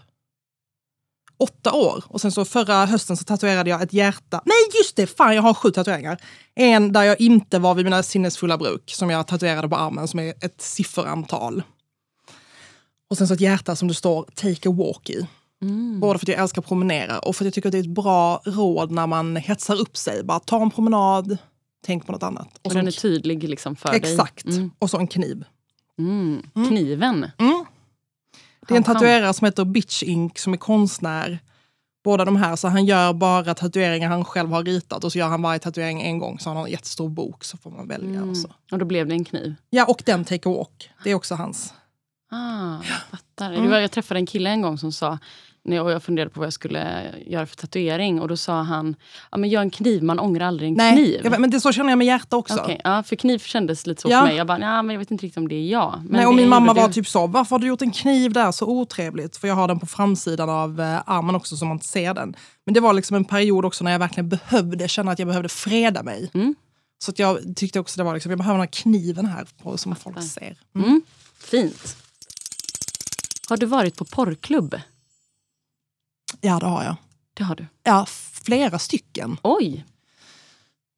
åtta 1.39 1.73
år. 1.73 2.03
Och 2.07 2.21
sen 2.21 2.31
så 2.31 2.45
förra 2.45 2.85
hösten 2.85 3.17
så 3.17 3.23
tatuerade 3.23 3.69
jag 3.69 3.81
ett 3.81 3.93
hjärta. 3.93 4.41
Nej 4.45 4.57
just 4.79 4.95
det, 4.95 5.07
fan 5.07 5.35
jag 5.35 5.41
har 5.41 5.53
sju 5.53 5.71
tatueringar. 5.71 6.17
En 6.55 6.93
där 6.93 7.03
jag 7.03 7.21
inte 7.21 7.59
var 7.59 7.75
vid 7.75 7.85
mina 7.85 8.03
sinnesfulla 8.03 8.57
bruk 8.57 8.91
som 8.91 9.09
jag 9.09 9.27
tatuerade 9.27 9.69
på 9.69 9.75
armen 9.75 10.07
som 10.07 10.19
är 10.19 10.33
ett 10.41 10.61
sifferantal. 10.61 11.63
Och 13.13 13.17
sen 13.17 13.27
så 13.27 13.33
ett 13.33 13.41
hjärta 13.41 13.75
som 13.75 13.87
det 13.87 13.93
står 13.93 14.25
take 14.35 14.69
a 14.69 14.71
walk 14.71 15.09
i. 15.09 15.27
Både 15.99 16.19
för 16.19 16.25
att 16.25 16.27
jag 16.27 16.39
älskar 16.39 16.61
att 16.61 16.67
promenera 16.67 17.19
och 17.19 17.35
för 17.35 17.43
att 17.43 17.45
jag 17.45 17.53
tycker 17.53 17.69
att 17.69 17.71
det 17.71 17.77
är 17.77 17.83
ett 17.83 17.87
bra 17.89 18.41
råd 18.45 18.91
när 18.91 19.07
man 19.07 19.35
hetsar 19.35 19.81
upp 19.81 19.97
sig. 19.97 20.23
Bara 20.23 20.39
ta 20.39 20.61
en 20.61 20.71
promenad, 20.71 21.37
tänk 21.85 22.05
på 22.05 22.11
något 22.11 22.23
annat. 22.23 22.47
Och 22.47 22.59
Och 22.65 22.71
så 22.71 22.77
den 22.77 22.79
en, 22.79 22.87
är 22.87 22.91
tydlig 22.91 23.49
liksom 23.49 23.75
för 23.75 23.89
dig? 23.89 23.97
exakt. 23.97 24.45
Mm. 24.45 24.71
Och 24.79 24.89
så 24.89 24.97
en 24.97 25.07
kniv. 25.07 25.43
Mm. 25.99 26.43
Kniven? 26.53 27.31
Det 28.67 28.73
är 28.73 28.77
en 28.77 28.83
tatuerare 28.83 29.33
som 29.33 29.45
heter 29.45 29.65
Bitch 29.65 30.03
Ink 30.03 30.39
som 30.39 30.53
är 30.53 30.57
konstnär. 30.57 31.39
Båda 32.03 32.25
de 32.25 32.35
här, 32.35 32.55
så 32.55 32.67
han 32.67 32.85
gör 32.85 33.13
bara 33.13 33.53
tatueringar 33.53 34.09
han 34.09 34.25
själv 34.25 34.51
har 34.51 34.63
ritat 34.63 35.03
och 35.03 35.11
så 35.11 35.17
gör 35.17 35.27
han 35.27 35.41
varje 35.41 35.59
tatuering 35.59 36.01
en 36.01 36.19
gång. 36.19 36.39
Så 36.39 36.49
han 36.49 36.57
har 36.57 36.65
en 36.65 36.71
jättestor 36.71 37.09
bok 37.09 37.43
så 37.43 37.57
får 37.57 37.71
man 37.71 37.87
välja. 37.87 38.23
Och 38.23 38.37
så. 38.37 38.49
Och 38.71 38.77
då 38.79 38.85
blev 38.85 39.07
det 39.07 39.13
en 39.13 39.25
kniv? 39.25 39.55
Ja, 39.69 39.85
och 39.85 40.01
den 40.05 40.25
Take 40.25 40.49
a 40.49 40.53
Walk. 40.53 40.89
Det 41.03 41.11
är 41.11 41.15
också 41.15 41.35
hans. 41.35 41.73
Ah, 42.33 42.75
jag 42.89 43.01
fattar. 43.19 43.49
Mm. 43.51 43.63
Det 43.63 43.69
var, 43.69 43.79
jag 43.79 43.91
träffade 43.91 44.19
en 44.19 44.25
kille 44.25 44.49
en 44.49 44.61
gång 44.61 44.77
som 44.77 44.91
sa, 44.91 45.19
när 45.65 45.75
jag, 45.75 45.85
och 45.85 45.91
jag 45.91 46.03
funderade 46.03 46.31
på 46.31 46.39
vad 46.39 46.45
jag 46.47 46.53
skulle 46.53 47.11
göra 47.27 47.45
för 47.45 47.55
tatuering, 47.55 48.21
och 48.21 48.27
då 48.27 48.37
sa 48.37 48.61
han, 48.61 48.95
ja 49.31 49.37
men 49.37 49.49
gör 49.49 49.61
en 49.61 49.69
kniv, 49.69 50.03
man 50.03 50.19
ångrar 50.19 50.45
aldrig 50.45 50.69
en 50.69 50.75
Nej, 50.75 50.93
kniv. 50.93 51.23
vet, 51.23 51.39
men 51.39 51.49
det 51.49 51.61
så 51.61 51.71
känner 51.71 51.89
jag 51.89 51.97
med 51.97 52.07
hjärta 52.07 52.37
också. 52.37 52.59
Okej, 52.59 52.81
ja, 52.83 53.03
för 53.03 53.15
kniv 53.15 53.39
kändes 53.39 53.85
lite 53.87 54.01
så 54.01 54.09
Ja. 54.09 54.19
för 54.19 54.27
mig. 54.27 54.35
Jag 54.35 54.47
bara, 54.47 54.59
ja, 54.59 54.81
men 54.81 54.93
jag 54.93 54.99
vet 54.99 55.11
inte 55.11 55.25
riktigt 55.25 55.37
om 55.37 55.47
det 55.47 55.55
är 55.55 55.67
jag. 55.71 55.93
Men 56.03 56.11
Nej, 56.11 56.25
och 56.25 56.33
det 56.33 56.37
min 56.41 56.49
mamma 56.49 56.73
var 56.73 56.87
du. 56.87 56.93
typ 56.93 57.07
så, 57.07 57.27
varför 57.27 57.55
har 57.55 57.59
du 57.59 57.67
gjort 57.67 57.81
en 57.81 57.91
kniv 57.91 58.33
där? 58.33 58.51
Så 58.51 58.65
otrevligt. 58.65 59.37
För 59.37 59.47
jag 59.47 59.55
har 59.55 59.67
den 59.67 59.79
på 59.79 59.85
framsidan 59.85 60.49
av 60.49 60.81
eh, 60.81 61.01
armen 61.05 61.35
också 61.35 61.57
så 61.57 61.65
man 61.65 61.75
inte 61.75 61.87
ser 61.87 62.13
den. 62.13 62.35
Men 62.65 62.73
det 62.73 62.79
var 62.79 62.93
liksom 62.93 63.15
en 63.15 63.25
period 63.25 63.65
också 63.65 63.83
när 63.83 63.91
jag 63.91 63.99
verkligen 63.99 64.29
behövde 64.29 64.87
känna 64.87 65.11
att 65.11 65.19
jag 65.19 65.27
behövde 65.27 65.49
freda 65.49 66.03
mig. 66.03 66.31
Mm. 66.33 66.55
Så 67.03 67.11
att 67.11 67.19
jag 67.19 67.55
tyckte 67.55 67.79
också 67.79 67.97
det 67.97 68.03
var 68.03 68.13
liksom, 68.13 68.29
jag 68.31 68.37
behöver 68.39 68.57
den 68.57 68.61
här 68.67 68.71
kniven 68.73 69.25
här 69.25 69.45
på, 69.63 69.77
som 69.77 69.95
folk 69.95 70.23
ser. 70.23 70.57
Mm. 70.75 71.01
Fint. 71.39 71.97
Har 73.49 73.57
du 73.57 73.65
varit 73.65 73.97
på 73.97 74.05
porrklubb? 74.05 74.81
Ja, 76.41 76.59
det 76.59 76.65
har 76.65 76.83
jag. 76.83 76.95
Det 77.33 77.43
har 77.43 77.55
du. 77.55 77.65
Ja, 77.83 78.05
flera 78.45 78.79
stycken. 78.79 79.37
Oj! 79.41 79.85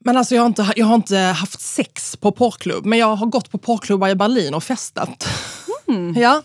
Men 0.06 0.18
alltså 0.18 0.36
jag 0.36 0.42
har, 0.42 0.48
inte, 0.48 0.74
jag 0.75 0.86
har 0.86 0.96
inte 0.96 1.18
haft 1.18 1.62
sex 1.62 2.16
på 2.16 2.32
porrklubb, 2.32 2.86
men 2.86 3.00
jag 3.00 3.16
har 3.16 3.25
gått 3.25 3.52
på 3.52 3.58
porrklubbar 3.58 4.10
i 4.10 4.16
Berlin 4.16 4.54
och 4.54 4.64
festat. 4.64 5.28
ja. 6.16 6.44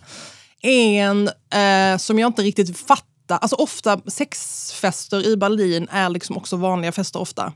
En 0.63 1.29
eh, 1.29 1.99
som 1.99 2.19
jag 2.19 2.29
inte 2.29 2.43
riktigt 2.43 2.79
fattar, 2.79 3.39
alltså 3.39 3.57
ofta 3.57 4.01
sexfester 4.07 5.27
i 5.27 5.37
Berlin 5.37 5.89
är 5.91 6.09
liksom 6.09 6.37
också 6.37 6.57
vanliga 6.57 6.93
fester 6.93 7.21
ofta. 7.21 7.53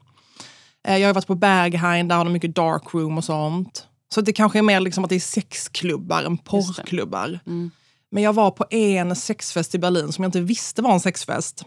Eh, 0.88 0.96
jag 0.96 1.08
har 1.08 1.14
varit 1.14 1.26
på 1.26 1.34
Berghain, 1.34 2.08
där 2.08 2.16
har 2.16 2.24
de 2.24 2.32
mycket 2.32 2.54
dark 2.54 2.94
room 2.94 3.18
och 3.18 3.24
sånt. 3.24 3.86
Så 4.14 4.20
det 4.20 4.32
kanske 4.32 4.58
är 4.58 4.62
mer 4.62 4.80
liksom 4.80 5.04
att 5.04 5.10
det 5.10 5.16
är 5.16 5.20
sexklubbar 5.20 6.22
än 6.22 6.38
porrklubbar. 6.38 7.40
Men 8.14 8.22
jag 8.22 8.32
var 8.32 8.50
på 8.50 8.66
en 8.70 9.16
sexfest 9.16 9.74
i 9.74 9.78
Berlin 9.78 10.12
som 10.12 10.24
jag 10.24 10.28
inte 10.28 10.40
visste 10.40 10.82
var 10.82 10.92
en 10.92 11.00
sexfest. 11.00 11.64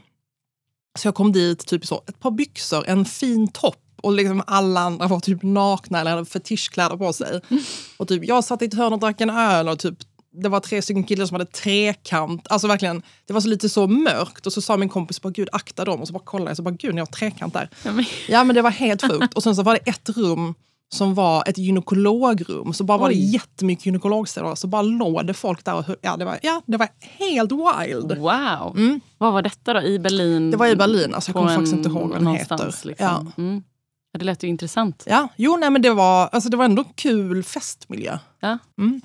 Så 0.99 1.07
jag 1.07 1.15
kom 1.15 1.31
dit, 1.31 1.67
typ 1.67 1.85
så, 1.85 2.03
ett 2.07 2.19
par 2.19 2.31
byxor, 2.31 2.83
en 2.87 3.05
fin 3.05 3.47
topp 3.47 3.83
och 4.01 4.11
liksom 4.11 4.43
alla 4.47 4.79
andra 4.79 5.07
var 5.07 5.19
typ 5.19 5.43
nakna 5.43 5.99
eller 5.99 6.11
hade 6.11 6.25
fetischkläder 6.25 6.97
på 6.97 7.13
sig. 7.13 7.41
Och 7.97 8.07
typ, 8.07 8.25
jag 8.25 8.43
satt 8.43 8.61
i 8.61 8.65
ett 8.65 8.73
hörn 8.73 8.93
och 8.93 8.99
drack 8.99 9.21
en 9.21 9.29
öl 9.29 9.69
och 9.69 9.79
typ, 9.79 9.95
det 10.43 10.49
var 10.49 10.59
tre 10.59 10.81
stycken 10.81 11.03
killar 11.03 11.25
som 11.25 11.35
hade 11.35 11.51
trekant. 11.51 12.47
Alltså 12.49 12.67
verkligen, 12.67 13.01
det 13.25 13.33
var 13.33 13.41
så 13.41 13.47
lite 13.47 13.69
så 13.69 13.87
mörkt. 13.87 14.45
Och 14.45 14.53
så 14.53 14.61
sa 14.61 14.77
min 14.77 14.89
kompis, 14.89 15.21
bara, 15.21 15.29
gud 15.29 15.49
akta 15.51 15.85
dem. 15.85 16.01
Och 16.01 16.07
så 16.07 16.13
bara 16.13 16.23
kollade 16.23 16.49
jag, 16.49 16.57
så 16.57 16.63
bara, 16.63 16.75
gud 16.75 16.95
ni 16.95 17.01
har 17.01 17.05
trekant 17.05 17.53
där. 17.53 17.69
Ja, 17.83 17.91
men, 17.91 18.05
Ja 18.27 18.43
men 18.43 18.55
det 18.55 18.61
var 18.61 18.71
helt 18.71 19.01
sjukt. 19.01 19.33
Och 19.33 19.43
sen 19.43 19.55
så 19.55 19.63
var 19.63 19.73
det 19.73 19.89
ett 19.89 20.09
rum 20.09 20.53
som 20.89 21.13
var 21.13 21.43
ett 21.49 21.57
gynekologrum. 21.57 22.73
Så 22.73 22.83
bara 22.83 22.97
var 22.97 23.09
det 23.09 23.15
jättemycket 23.15 23.85
gynekologställen. 23.85 24.55
Så 24.55 24.67
bara 24.67 24.81
låg 24.81 25.27
det 25.27 25.33
folk 25.33 25.65
där. 25.65 25.75
Och, 25.75 25.85
ja, 26.01 26.17
det 26.17 26.25
var, 26.25 26.39
ja, 26.41 26.61
det 26.65 26.77
var 26.77 26.87
helt 26.99 27.51
wild. 27.51 28.17
wow! 28.17 28.99
Vad 29.17 29.33
var 29.33 29.41
detta 29.41 29.73
då? 29.73 29.81
I 29.81 29.99
Berlin? 29.99 30.37
Mm. 30.37 30.51
Det 30.51 30.57
var 30.57 30.67
i 30.67 30.75
Berlin, 30.75 31.13
alltså 31.15 31.29
jag 31.29 31.35
kommer 31.35 31.55
faktiskt 31.55 31.73
inte 31.75 31.89
ihåg 31.89 32.09
vad 32.09 32.19
den 32.23 32.27
heter. 32.27 32.65
Liksom. 32.83 32.93
Ja. 33.05 33.25
Mm. 33.37 33.63
Ja, 34.11 34.19
det 34.19 34.25
lät 34.25 34.43
ju 34.43 34.47
intressant. 34.47 35.03
Ja, 35.07 35.27
jo 35.35 35.57
nej 35.57 35.69
men 35.69 35.81
det 35.81 35.93
var, 35.93 36.27
alltså, 36.31 36.49
det 36.49 36.57
var 36.57 36.65
ändå 36.65 36.83
kul 36.95 37.43
festmiljö. 37.43 38.19
Ja. 38.39 38.57
Mm. 38.77 39.01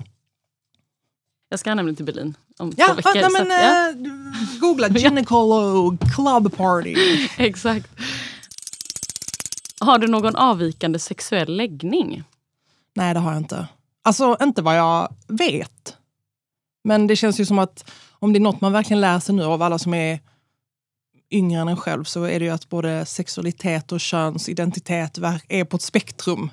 Jag 1.49 1.59
ska 1.59 1.75
nämligen 1.75 1.95
till 1.95 2.05
Berlin 2.05 2.37
om 2.59 2.73
Ja, 2.77 2.87
två 2.87 2.93
veckor. 2.93 3.11
nej, 3.13 3.23
så 3.23 3.31
men, 3.31 3.41
att, 3.41 3.63
ja, 3.63 3.89
eh, 3.89 4.59
googla 4.59 4.87
gynekolo 4.99 5.97
club 6.15 6.57
party. 6.57 6.95
exakt. 7.37 7.89
Har 9.83 9.99
du 9.99 10.07
någon 10.07 10.35
avvikande 10.35 10.99
sexuell 10.99 11.57
läggning? 11.57 12.23
Nej 12.93 13.13
det 13.13 13.19
har 13.19 13.31
jag 13.31 13.41
inte. 13.41 13.67
Alltså 14.03 14.37
inte 14.41 14.61
vad 14.61 14.77
jag 14.77 15.15
vet. 15.27 15.97
Men 16.83 17.07
det 17.07 17.15
känns 17.15 17.39
ju 17.39 17.45
som 17.45 17.59
att 17.59 17.91
om 18.11 18.33
det 18.33 18.37
är 18.37 18.41
något 18.41 18.61
man 18.61 18.71
verkligen 18.71 19.01
lär 19.01 19.19
sig 19.19 19.35
nu 19.35 19.43
av 19.43 19.61
alla 19.61 19.79
som 19.79 19.93
är 19.93 20.19
yngre 21.31 21.61
än 21.61 21.67
en 21.67 21.77
själv 21.77 22.03
så 22.03 22.23
är 22.23 22.39
det 22.39 22.45
ju 22.45 22.51
att 22.51 22.69
både 22.69 23.05
sexualitet 23.05 23.91
och 23.91 23.99
könsidentitet 23.99 25.17
är 25.47 25.63
på 25.63 25.75
ett 25.75 25.81
spektrum. 25.81 26.51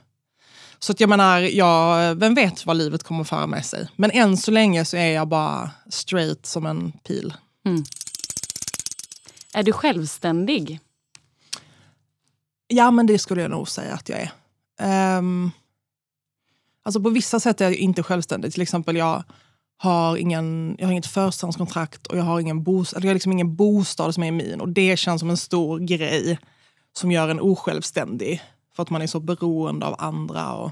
Så 0.78 0.92
att 0.92 1.00
jag 1.00 1.08
menar, 1.08 1.40
jag, 1.40 2.14
vem 2.14 2.34
vet 2.34 2.66
vad 2.66 2.76
livet 2.76 3.02
kommer 3.02 3.20
att 3.20 3.28
föra 3.28 3.46
med 3.46 3.66
sig. 3.66 3.88
Men 3.96 4.10
än 4.10 4.36
så 4.36 4.50
länge 4.50 4.84
så 4.84 4.96
är 4.96 5.10
jag 5.10 5.28
bara 5.28 5.70
straight 5.88 6.46
som 6.46 6.66
en 6.66 6.92
pil. 6.92 7.34
Är 9.54 9.62
du 9.62 9.72
självständig? 9.72 10.80
Ja, 12.72 12.90
men 12.90 13.06
det 13.06 13.18
skulle 13.18 13.42
jag 13.42 13.50
nog 13.50 13.68
säga 13.68 13.94
att 13.94 14.08
jag 14.08 14.20
är. 14.20 15.18
Um, 15.18 15.50
alltså 16.82 17.00
på 17.00 17.10
vissa 17.10 17.40
sätt 17.40 17.60
är 17.60 17.64
jag 17.64 17.74
inte 17.74 18.02
självständig. 18.02 18.52
Till 18.52 18.62
exempel 18.62 18.96
jag 18.96 19.24
har, 19.76 20.16
ingen, 20.16 20.76
jag 20.78 20.86
har 20.86 20.92
inget 20.92 21.06
förstahandskontrakt 21.06 22.06
och 22.06 22.18
jag 22.18 22.22
har 22.22 22.40
ingen, 22.40 22.62
bos, 22.62 22.92
eller 22.92 23.06
jag 23.06 23.10
har 23.10 23.14
liksom 23.14 23.32
ingen 23.32 23.56
bostad 23.56 24.14
som 24.14 24.22
är 24.22 24.32
min. 24.32 24.60
Och 24.60 24.68
det 24.68 24.96
känns 24.96 25.20
som 25.20 25.30
en 25.30 25.36
stor 25.36 25.78
grej 25.78 26.38
som 26.92 27.12
gör 27.12 27.28
en 27.28 27.40
osjälvständig. 27.40 28.42
För 28.76 28.82
att 28.82 28.90
man 28.90 29.02
är 29.02 29.06
så 29.06 29.20
beroende 29.20 29.86
av 29.86 29.96
andra. 29.98 30.52
Och, 30.52 30.70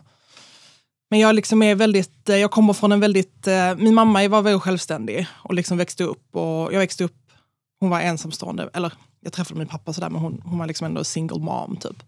men 1.10 1.18
jag, 1.18 1.34
liksom 1.34 1.62
är 1.62 1.74
väldigt, 1.74 2.28
eh, 2.28 2.36
jag 2.36 2.50
kommer 2.50 2.72
från 2.72 2.92
en 2.92 3.00
väldigt... 3.00 3.46
Eh, 3.46 3.76
min 3.76 3.94
mamma 3.94 4.28
var 4.28 4.42
väldigt 4.42 4.62
självständig 4.62 5.26
och 5.42 5.54
liksom 5.54 5.78
växte 5.78 6.04
upp. 6.04 6.36
Och 6.36 6.72
jag 6.72 6.78
växte 6.78 7.04
upp, 7.04 7.32
hon 7.80 7.90
var 7.90 8.00
ensamstående. 8.00 8.70
Eller 8.72 8.92
jag 9.20 9.32
träffade 9.32 9.58
min 9.58 9.68
pappa 9.68 9.92
sådär, 9.92 10.10
men 10.10 10.20
hon, 10.20 10.42
hon 10.44 10.58
var 10.58 10.66
liksom 10.66 10.84
ändå 10.84 11.04
single 11.04 11.38
mom 11.38 11.76
typ. 11.76 12.02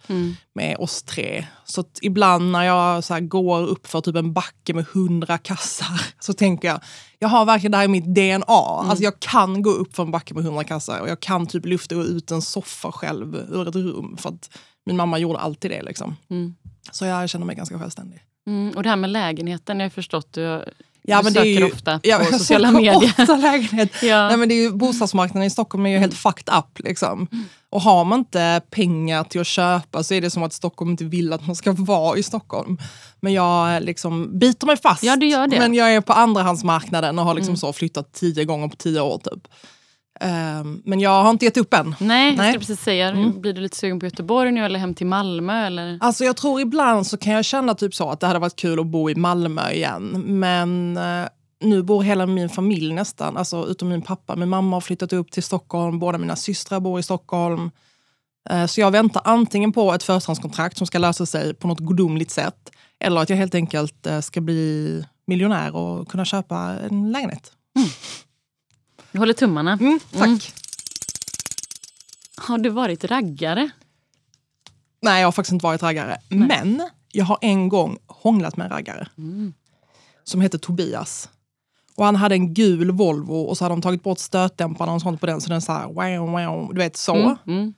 Med 0.53 0.77
oss 0.79 1.03
tre. 1.03 1.47
Så 1.65 1.85
ibland 2.03 2.51
när 2.51 2.63
jag 2.63 3.05
så 3.05 3.21
går 3.21 3.61
upp 3.67 3.87
för 3.87 4.01
typ 4.01 4.17
en 4.17 4.33
backe 4.33 4.75
med 4.75 4.85
hundra 4.85 5.39
kassar 5.39 6.01
så 6.21 6.33
tänker 6.33 6.69
jag, 6.69 6.81
jag 7.19 7.29
har 7.29 7.45
verkligen 7.45 7.73
det 7.73 7.79
här 7.79 7.85
i 7.85 7.89
mitt 7.89 8.15
DNA. 8.15 8.45
Alltså 8.47 9.05
jag 9.05 9.21
kan 9.21 9.63
gå 9.63 9.71
upp 9.71 9.97
för 9.97 10.03
en 10.03 10.11
backe 10.11 10.35
med 10.35 10.45
hundra 10.45 10.65
kassar 10.65 11.01
och 11.01 11.09
jag 11.09 11.21
kan 11.21 11.47
typ 11.47 11.67
lyfta 11.67 11.95
ut 11.95 12.31
en 12.31 12.43
soffa 12.43 12.93
själv 12.93 13.35
ur 13.35 13.69
ett 13.69 13.75
rum. 13.75 14.17
För 14.17 14.29
att 14.29 14.51
min 14.87 14.97
mamma 14.97 15.19
gjorde 15.19 15.39
alltid 15.39 15.71
det. 15.71 15.83
Liksom. 15.83 16.17
Så 16.93 17.05
jag 17.05 17.31
känner 17.31 17.47
mig 17.47 17.57
ganska 17.57 17.79
självständig. 17.79 18.23
Mm, 18.47 18.73
och 18.77 18.83
det 18.83 18.89
här 18.89 18.97
med 18.97 19.11
lägenheten, 19.11 19.81
jag 19.81 19.85
har 19.85 19.91
förstått 19.91 20.33
du, 20.33 20.65
Ja, 21.03 21.19
du 21.19 21.25
men 21.25 21.33
det 21.33 21.41
är 21.41 21.45
söker 21.45 21.67
ju, 21.67 21.73
ofta 21.73 22.01
ja, 22.03 22.19
på 22.19 22.25
jag 22.25 22.35
sociala 22.41 22.69
söker 22.69 22.81
medier. 22.81 23.15
Ofta 23.19 23.37
lägenhet. 23.37 24.03
Ja. 24.03 24.29
Nej, 24.29 24.37
men 24.37 24.49
det 24.49 24.55
är 24.55 24.63
ju, 24.63 24.73
bostadsmarknaden 24.73 25.47
i 25.47 25.51
Stockholm 25.51 25.87
är 25.87 25.91
ju 25.91 25.99
helt 25.99 26.15
fucked 26.15 26.55
up. 26.55 26.79
Liksom. 26.79 27.29
Och 27.71 27.83
har 27.83 28.05
man 28.05 28.19
inte 28.19 28.61
pengar 28.71 29.25
till 29.25 29.41
att 29.41 29.47
köpa 29.47 30.03
så 30.03 30.15
är 30.15 30.21
det 30.21 30.31
som 30.31 30.43
att 30.43 30.53
Stockholm 30.53 30.91
inte 30.91 31.05
vill 31.05 31.33
att 31.33 31.47
man 31.47 31.57
ska 31.57 31.73
vara 31.73 32.19
i 32.19 32.23
Stockholm. 32.23 32.79
Men 33.21 33.33
jag 33.33 33.83
liksom 33.83 34.39
biter 34.39 34.67
mig 34.67 34.77
fast. 34.77 35.03
Ja, 35.03 35.17
du 35.17 35.27
gör 35.27 35.47
det. 35.47 35.59
Men 35.59 35.75
jag 35.75 35.95
är 35.95 36.01
på 36.01 36.13
andrahandsmarknaden 36.13 37.19
och 37.19 37.25
har 37.25 37.35
liksom 37.35 37.57
så 37.57 37.73
flyttat 37.73 38.13
tio 38.13 38.45
gånger 38.45 38.69
på 38.69 38.77
tio 38.77 39.01
år. 39.01 39.19
typ. 39.19 39.49
Ehm, 40.21 40.83
men 40.85 41.01
jag 41.01 41.23
har 41.23 41.31
inte 41.31 41.45
gett 41.45 41.57
upp 41.57 41.75
än. 41.75 41.95
Nej, 42.01 42.29
jag 42.29 42.37
Nej. 42.37 42.49
skulle 42.49 42.59
precis 42.59 42.81
säga. 42.81 43.33
Blir 43.37 43.53
du 43.53 43.61
lite 43.61 43.77
sugen 43.77 44.01
på 44.01 44.07
Göteborg 44.07 44.53
nu 44.53 44.65
eller 44.65 44.79
hem 44.79 44.95
till 44.95 45.07
Malmö? 45.07 45.67
Eller? 45.67 45.99
Alltså 46.01 46.25
jag 46.25 46.37
tror 46.37 46.61
ibland 46.61 47.07
så 47.07 47.17
kan 47.17 47.33
jag 47.33 47.45
känna 47.45 47.75
typ 47.75 47.95
så 47.95 48.11
att 48.11 48.21
det 48.21 48.27
hade 48.27 48.39
varit 48.39 48.57
kul 48.57 48.81
att 48.81 48.87
bo 48.87 49.11
i 49.11 49.15
Malmö 49.15 49.71
igen. 49.71 50.25
Men 50.27 50.97
eh, 50.97 51.29
nu 51.61 51.83
bor 51.83 52.03
hela 52.03 52.27
min 52.27 52.49
familj 52.49 52.93
nästan, 52.93 53.37
alltså 53.37 53.67
utom 53.67 53.89
min 53.89 54.03
pappa. 54.03 54.37
Min 54.37 54.49
mamma 54.49 54.77
har 54.77 54.81
flyttat 54.81 55.13
upp 55.13 55.31
till 55.31 55.43
Stockholm, 55.43 55.99
båda 55.99 56.19
mina 56.19 56.37
systrar 56.37 56.81
bor 56.81 57.01
i 57.01 57.03
Stockholm. 57.03 57.71
Eh, 58.51 58.67
så 58.67 58.81
jag 58.81 58.91
väntar 58.91 59.23
antingen 59.25 59.73
på 59.73 59.93
ett 59.93 60.03
förstahandskontrakt 60.03 60.77
som 60.79 60.87
ska 60.87 60.99
lösa 60.99 61.27
sig 61.27 61.55
på 61.55 61.69
något 61.69 61.81
gudomligt 61.81 62.31
sätt. 62.31 62.71
Eller 63.05 63.21
att 63.21 63.31
jag 63.31 63.37
helt 63.37 63.55
enkelt 63.55 64.07
eh, 64.07 64.21
ska 64.21 64.41
bli 64.41 65.05
miljonär 65.27 65.77
och 65.77 66.09
kunna 66.09 66.25
köpa 66.25 66.77
en 66.91 67.13
lägenhet. 67.13 67.53
Jag 69.13 69.21
håller 69.21 69.35
tummarna. 69.35 69.73
Mm, 69.73 70.01
tack. 70.13 70.27
Mm. 70.27 70.39
Har 72.37 72.59
du 72.59 72.69
varit 72.69 73.05
raggare? 73.05 73.71
Nej, 75.03 75.21
jag 75.21 75.27
har 75.27 75.33
faktiskt 75.33 75.53
inte 75.53 75.67
varit 75.67 75.83
raggare. 75.83 76.17
Men 76.29 76.91
jag 77.13 77.25
har 77.25 77.39
en 77.41 77.69
gång 77.69 77.99
hånglat 78.07 78.57
med 78.57 78.65
en 78.65 78.71
raggare. 78.71 79.09
Som 80.25 80.41
heter 80.41 80.59
Tobias. 80.59 81.29
Och 81.97 82.05
han 82.05 82.17
hade 82.17 82.35
en 82.35 82.55
gul 82.55 82.91
Volvo 82.91 83.35
och 83.35 83.59
så 83.59 83.65
hade 83.65 83.73
de 83.73 83.83
tagit 83.83 84.03
bort 84.03 84.19
stötdämparna 84.19 84.93
och 84.93 85.01
sånt 85.01 85.21
på 85.21 85.27
den 85.27 85.41
så 85.41 85.49
den 85.49 85.63
så 85.63 85.73
här, 85.73 85.87
wow, 85.87 86.31
wow, 86.31 86.75
du 86.75 86.79
vet 86.79 86.97
så. 86.97 87.15
Mm, 87.15 87.37
mm. 87.47 87.75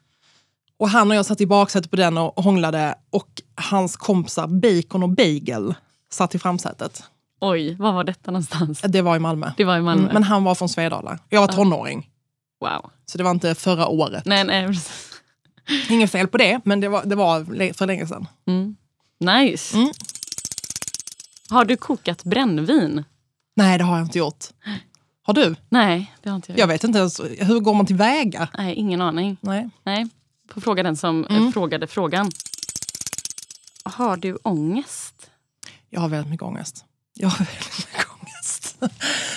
Och 0.77 0.89
han 0.89 1.11
och 1.11 1.17
jag 1.17 1.27
satt 1.27 1.41
i 1.41 1.47
baksätet 1.47 1.91
på 1.91 1.97
den 1.97 2.19
och 2.19 2.45
hånglade 2.45 2.95
och 3.11 3.43
hans 3.55 3.97
kompisar 3.97 4.47
Bacon 4.47 5.03
och 5.03 5.09
Bagel 5.09 5.75
satt 6.11 6.35
i 6.35 6.39
framsätet. 6.39 7.03
Oj, 7.45 7.75
var 7.79 7.93
var 7.93 8.05
detta 8.05 8.31
någonstans? 8.31 8.81
Det 8.81 9.03
var 9.03 9.17
i 9.17 9.19
Malmö. 9.19 9.51
Det 9.57 9.65
var 9.65 9.77
i 9.79 9.83
Malmö. 9.83 10.03
Mm, 10.03 10.15
men 10.15 10.23
han 10.23 10.45
var 10.45 10.55
från 10.55 10.69
Svedala. 10.69 11.19
Jag 11.29 11.41
var 11.41 11.49
tonåring. 11.49 12.09
Wow. 12.61 12.91
Så 13.07 13.19
det 13.19 13.25
var 13.25 13.31
inte 13.31 13.55
förra 13.55 13.87
året. 13.89 14.25
Nej, 14.27 14.45
nej. 14.45 14.69
Inget 15.91 16.11
fel 16.11 16.29
på 16.29 16.39
det, 16.39 16.61
men 16.65 16.81
det 16.81 16.89
var, 16.89 17.05
det 17.05 17.15
var 17.15 17.45
för 17.75 17.87
länge 17.87 18.07
sedan. 18.07 18.27
Mm. 18.47 18.77
Nice. 19.21 19.77
Mm. 19.77 19.93
Har 21.51 21.65
du 21.65 21.77
kokat 21.77 22.25
brännvin? 22.25 23.05
Nej, 23.57 23.79
det 23.79 23.85
har 23.85 23.97
jag 23.99 24.07
inte 24.07 24.19
gjort. 24.19 24.45
Har 25.23 25.35
du? 25.35 25.57
Nej, 25.69 26.15
det 26.23 26.29
har 26.29 26.37
inte 26.37 26.53
jag. 26.53 26.59
Jag 26.59 26.67
vet 26.67 26.85
inte 26.85 26.99
ens, 26.99 27.21
hur 27.21 27.61
går 27.61 27.75
man 27.75 27.87
tillväga? 27.87 28.49
Nej, 28.59 28.75
ingen 28.75 29.01
aning. 29.01 29.37
Nej. 29.41 29.69
Nej. 29.85 30.07
Får 30.51 30.61
fråga 30.61 30.83
den 30.83 30.97
som 30.97 31.25
eh, 31.25 31.37
Mm. 31.37 31.53
frågade 31.53 31.87
frågan. 31.87 32.31
Har 33.85 34.17
du 34.17 34.35
ångest? 34.43 35.31
Jag 35.91 36.01
har 36.01 36.09
väldigt 36.09 36.31
mycket 36.31 36.43
ångest. 36.47 36.85
Jag 37.15 37.29
har 37.29 37.39
väldigt 37.39 37.79
mycket 37.79 38.07
ångest. 38.21 38.77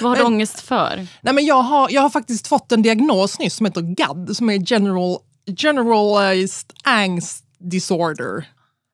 Vad 0.02 0.10
har 0.10 0.16
du 0.16 0.24
Men- 0.24 0.34
ångest 0.34 0.60
för? 0.60 1.08
Nej, 1.22 1.34
men 1.34 1.46
jag, 1.46 1.62
har, 1.62 1.90
jag 1.90 2.02
har 2.02 2.10
faktiskt 2.10 2.48
fått 2.48 2.72
en 2.72 2.82
diagnos 2.82 3.40
nyss 3.40 3.54
som 3.56 3.66
heter 3.66 3.82
GAD, 3.82 4.38
som 4.38 4.50
är 4.50 4.72
general, 4.72 5.18
Generalized 5.58 6.74
Angst 6.84 7.46
Disorder. 7.60 8.50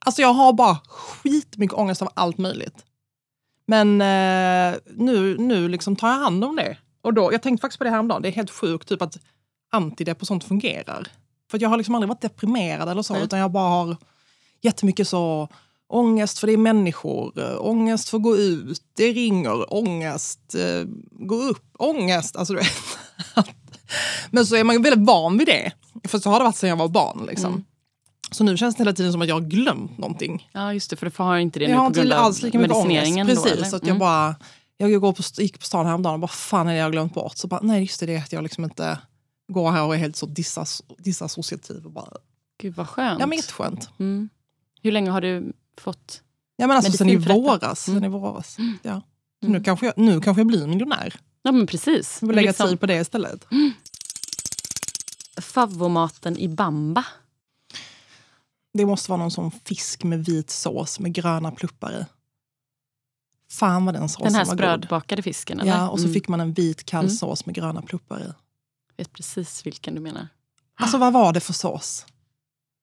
Alltså 0.06 0.22
jag 0.22 0.34
har 0.34 0.54
bara 0.54 0.78
skitmycket 0.88 1.78
ångest 1.78 2.02
av 2.02 2.10
allt 2.14 2.38
möjligt. 2.38 2.86
Men 3.68 4.02
eh, 4.02 4.80
nu, 4.96 5.38
nu 5.38 5.68
liksom 5.70 5.96
tar 5.96 6.08
jag 6.10 6.16
hand 6.18 6.44
om 6.44 6.56
det. 6.56 6.78
Och 7.02 7.14
då, 7.14 7.34
jag 7.34 7.42
tänkte 7.42 7.62
faktiskt 7.62 7.78
på 7.78 7.84
det 7.84 7.90
häromdagen, 7.90 8.22
det 8.22 8.28
är 8.28 8.32
helt 8.32 8.52
sjukt 8.52 8.88
typ 8.90 9.02
att 9.02 9.18
antidepp 9.72 10.22
och 10.22 10.28
sånt 10.28 10.44
fungerar. 10.44 11.08
För 11.52 11.62
jag 11.62 11.70
har 11.70 11.78
liksom 11.78 11.96
aldrig 11.96 12.10
varit 12.10 12.22
deprimerad 12.22 12.90
eller 12.90 13.02
så, 13.02 13.14
Nej. 13.14 13.24
utan 13.24 13.40
jag 13.40 13.52
bara 13.52 13.70
har 13.70 13.98
jättemycket 14.62 15.08
så 15.08 15.48
ångest 15.94 16.40
för 16.40 16.48
det 16.48 16.54
är 16.54 16.58
människor, 16.58 17.40
eh, 17.40 17.58
ångest 17.66 18.10
för 18.10 18.18
att 18.18 18.24
gå 18.24 18.38
ut, 18.38 18.82
det 18.98 19.12
ringer, 19.12 19.74
ångest, 19.74 20.56
eh, 20.56 20.88
gå 21.12 21.36
upp, 21.36 21.64
ångest. 21.80 22.36
Alltså, 22.36 22.54
du 22.54 22.60
vet. 22.60 22.72
Men 24.32 24.46
så 24.46 24.56
är 24.56 24.64
man 24.64 24.82
väldigt 24.82 25.06
van 25.08 25.38
vid 25.38 25.48
det. 25.48 25.72
För 26.08 26.20
så 26.20 26.30
har 26.30 26.40
det 26.40 26.44
varit 26.46 26.56
sedan 26.56 26.70
jag 26.70 26.77
var 26.77 26.88
barn. 26.88 27.25
Liksom. 27.27 27.51
Mm. 27.54 27.64
Så 28.32 28.44
nu 28.44 28.58
känns 28.58 28.75
det 28.75 28.82
hela 28.82 28.94
tiden 28.94 29.12
som 29.12 29.22
att 29.22 29.27
jag 29.27 29.36
har 29.36 29.42
glömt 29.42 29.98
någonting. 29.98 30.50
Ja, 30.54 30.74
just 30.74 30.90
det, 30.90 30.96
för 30.96 31.06
du 31.06 31.12
har 31.24 31.38
inte 31.38 31.60
det 31.60 31.66
Jag 31.66 31.84
nu 31.84 31.88
på 31.88 31.94
grund 31.94 32.12
av 32.14 32.25
alls 32.25 32.42
lika 32.42 32.60
mycket 32.60 32.75
ångest. 32.75 32.88
medicineringen. 32.88 33.27
Precis, 33.27 33.60
då, 33.60 33.66
så 33.66 33.75
att 33.75 33.82
jag 33.82 33.90
Mm. 33.90 34.00
bara... 34.00 34.36
Jag 34.77 35.01
går 35.01 35.14
på, 35.14 35.24
gick 35.42 35.60
på 35.60 35.66
stan 35.66 35.86
häromdagen 35.86 36.14
och 36.14 36.20
bara, 36.20 36.27
fan 36.27 36.68
är 36.68 36.72
det 36.72 36.77
jag 36.77 36.86
har 36.86 36.92
glömt 36.92 37.14
bort? 37.14 37.38
Så 37.38 37.48
bara, 37.48 37.60
nej 37.64 37.82
just 37.82 38.00
det, 38.00 38.06
det 38.06 38.16
är 38.16 38.20
att 38.20 38.32
jag 38.32 38.44
liksom 38.44 38.64
inte 38.64 38.98
går 39.54 39.72
här 39.72 39.84
och 39.84 39.96
är 39.96 40.00
helt 40.00 40.16
så 40.16 40.25
disassociativ. 40.98 41.86
Och 41.86 41.92
bara, 41.92 42.08
Gud 42.62 42.75
vad 42.75 42.90
skönt. 42.90 43.20
ja 43.20 43.25
men 43.27 43.36
jätteskönt. 43.38 43.90
mm. 44.00 44.30
Hur 44.82 44.92
länge 44.92 45.12
har 45.12 45.22
du 45.22 45.54
fått? 45.77 46.22
Ja 46.55 46.68
men 46.68 46.77
alltså 46.77 46.92
sen 46.92 47.10
i 47.10 47.16
detta. 47.16 47.34
våras. 47.34 47.88
Mm. 47.88 48.00
Sen 48.00 48.03
i 48.05 48.14
våras. 48.14 48.57
Ja. 48.81 48.92
Mm. 48.92 49.03
Nu, 49.53 49.64
kanske 49.64 49.86
jag, 49.86 49.98
nu 49.98 50.22
kanske 50.22 50.40
jag 50.40 50.48
blir 50.48 50.68
miljonär. 50.68 51.16
Ja 51.44 51.51
men 51.51 51.68
precis. 51.68 52.18
Jag 52.22 52.27
vill 52.27 52.36
lägga 52.36 52.50
Liksom, 52.50 52.68
tid 52.70 52.79
på 52.79 52.86
det 52.86 52.96
istället. 52.96 53.46
Favvomaten 55.42 56.38
i 56.38 56.48
bamba. 56.48 57.05
Det 58.74 58.86
måste 58.86 59.12
vara 59.12 59.20
någon 59.22 59.31
sån 59.31 59.51
fisk 59.51 60.03
med 60.03 60.25
vit 60.25 60.50
sås 60.50 61.00
med 61.00 61.14
gröna 61.14 61.51
pluppar 61.51 62.01
i. 62.01 62.05
Fan 63.51 63.86
vad 63.86 63.96
den 63.96 64.10
såsen 64.10 64.25
Den 64.25 64.36
här 64.36 64.46
var 64.46 64.51
god. 64.53 64.57
sprödbakade 64.60 65.22
fisken. 65.22 65.60
Eller? 65.60 65.72
Ja, 65.72 65.90
och 65.90 66.00
så 66.00 66.05
Mm. 66.05 66.14
fick 66.14 66.27
man 66.27 66.40
en 66.40 66.53
vit 66.53 66.86
kall 66.86 67.05
Mm. 67.05 67.16
sås 67.16 67.46
med 67.46 67.55
gröna 67.55 67.81
pluppar 67.81 68.20
i. 68.22 68.34
vet 68.98 69.14
precis 69.14 69.66
vilken 69.66 69.96
du 69.96 70.01
menar. 70.01 70.27
Alltså 70.75 70.98
vad 70.98 71.14
var 71.14 71.34
det 71.34 71.40
för 71.40 71.53
sås? 71.53 72.05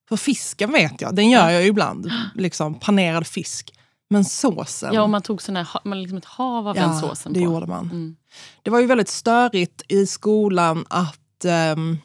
För 0.08 0.16
fisken 0.16 0.72
vet 0.72 1.00
jag, 1.00 1.14
den 1.14 1.30
gör 1.30 1.50
jag 1.50 1.62
ju 1.62 1.68
ibland. 1.68 2.10
Liksom 2.34 2.74
panerad 2.74 3.26
fisk. 3.26 3.74
Men 4.10 4.24
såsen? 4.24 4.94
Ja, 4.94 5.02
och 5.02 5.10
man 5.10 5.22
tog 5.22 5.42
sån 5.42 5.56
här, 5.56 5.68
man 5.84 6.02
liksom 6.02 6.18
ett 6.18 6.24
hav 6.24 6.68
av 6.68 6.74
den 6.74 6.98
såsen 7.00 7.32
det 7.32 7.40
på. 7.40 7.44
gjorde 7.44 7.66
man. 7.66 7.84
Mm. 7.84 8.16
Det 8.62 8.70
var 8.70 8.80
ju 8.80 8.86
väldigt 8.86 9.08
störigt 9.08 9.82
i 9.88 10.06
skolan 10.06 10.84
att 10.90 11.44
ehm, 11.44 11.98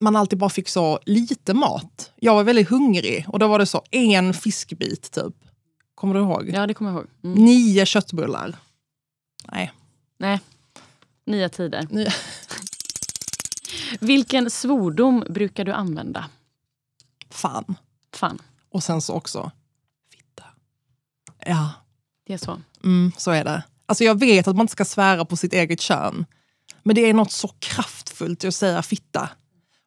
man 0.00 0.16
alltid 0.16 0.38
bara 0.38 0.50
fick 0.50 0.68
så 0.68 0.98
lite 1.06 1.54
mat. 1.54 2.12
Jag 2.16 2.34
var 2.34 2.44
väldigt 2.44 2.68
hungrig 2.68 3.24
och 3.28 3.38
då 3.38 3.48
var 3.48 3.58
det 3.58 3.66
så 3.66 3.82
en 3.90 4.34
fiskbit 4.34 5.10
typ. 5.10 5.34
Kommer 5.94 6.14
du 6.14 6.20
ihåg? 6.20 6.50
Ja, 6.54 6.66
det 6.66 6.74
kommer 6.74 6.90
jag 6.90 6.98
ihåg. 6.98 7.08
Mm. 7.24 7.44
Nio 7.44 7.86
köttbullar. 7.86 8.56
Nej. 9.52 9.72
Nej, 10.18 10.40
nya 11.26 11.48
tider. 11.48 11.86
Nya. 11.90 12.12
Vilken 14.00 14.50
svordom 14.50 15.24
brukar 15.28 15.64
du 15.64 15.72
använda? 15.72 16.24
Fan. 17.30 17.76
Fan, 18.14 18.38
Och 18.70 18.82
sen 18.82 19.00
så 19.00 19.12
också 19.14 19.50
fitta. 20.12 20.44
Ja, 21.46 21.70
det 22.26 22.32
är 22.32 22.38
så. 22.38 22.60
mm, 22.84 23.12
så 23.16 23.30
är 23.30 23.44
det. 23.44 23.62
Alltså 23.86 24.04
jag 24.04 24.18
vet 24.20 24.48
att 24.48 24.56
man 24.56 24.64
inte 24.64 24.72
ska 24.72 24.84
svära 24.84 25.24
på 25.24 25.36
sitt 25.36 25.52
eget 25.52 25.80
kön. 25.80 26.26
Men 26.82 26.94
det 26.96 27.00
är 27.10 27.14
något 27.14 27.32
så 27.32 27.48
kraftfullt 27.58 28.44
i 28.44 28.46
att 28.48 28.54
säga 28.54 28.82
fitta. 28.82 29.28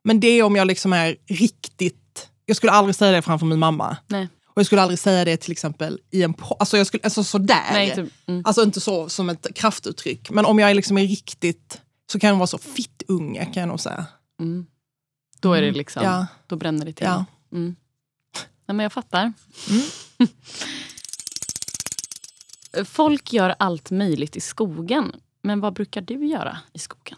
Men 0.04 0.20
det 0.20 0.28
är 0.28 0.44
om 0.44 0.56
jag 0.56 0.68
liksom 0.68 0.94
är 0.94 1.16
riktigt... 1.28 2.30
Jag 2.46 2.58
skulle 2.58 2.72
aldrig 2.72 2.96
säga 2.96 3.12
det 3.12 3.22
framför 3.22 3.46
min 3.46 3.60
mamma. 3.60 3.98
Nej, 4.08 4.30
Och 4.46 4.60
jag 4.60 4.66
skulle 4.66 4.82
aldrig 4.82 5.00
säga 5.00 5.26
det 5.26 5.38
till 5.38 5.52
exempel 5.52 6.00
i 6.12 6.24
en 6.24 6.34
po- 6.36 6.56
Alltså, 6.60 6.78
jag 6.78 6.88
skulle, 6.88 7.04
alltså 7.04 7.24
sådär. 7.24 7.70
nej 7.74 7.96
typ, 7.96 8.10
mm. 8.26 8.42
Alltså 8.46 8.64
inte 8.64 8.82
så 8.82 9.10
som 9.10 9.30
ett 9.30 9.48
kraftuttryck. 9.56 10.30
Men 10.30 10.46
om 10.46 10.60
jag 10.60 10.70
är 10.70 10.74
liksom 10.74 10.98
är 10.98 11.08
riktigt... 11.08 11.82
Så 12.12 12.20
kan 12.20 12.28
jag 12.30 12.36
vara 12.36 12.48
så 12.48 12.58
fittunge 12.58 13.46
kan 13.46 13.62
jag 13.62 13.68
nog 13.68 13.80
säga. 13.80 14.06
Mm. 14.40 14.66
Då 15.40 15.54
är 15.54 15.62
det 15.62 15.72
liksom, 15.72 16.04
Ja. 16.04 16.28
då 16.48 16.56
bränner 16.56 16.86
det 16.86 16.94
till. 16.94 17.06
Ja. 17.06 17.26
Mm. 17.54 17.76
Nej, 18.68 18.76
men 18.76 18.80
jag 18.84 18.94
fattar. 18.94 19.34
Mm. 19.70 20.30
Folk 22.86 23.34
gör 23.34 23.56
allt 23.60 23.92
möjligt 23.92 24.36
i 24.36 24.40
skogen. 24.42 25.12
Men 25.42 25.60
vad 25.60 25.74
brukar 25.74 26.02
du 26.02 26.26
göra 26.28 26.58
i 26.74 26.80
skogen? 26.80 27.18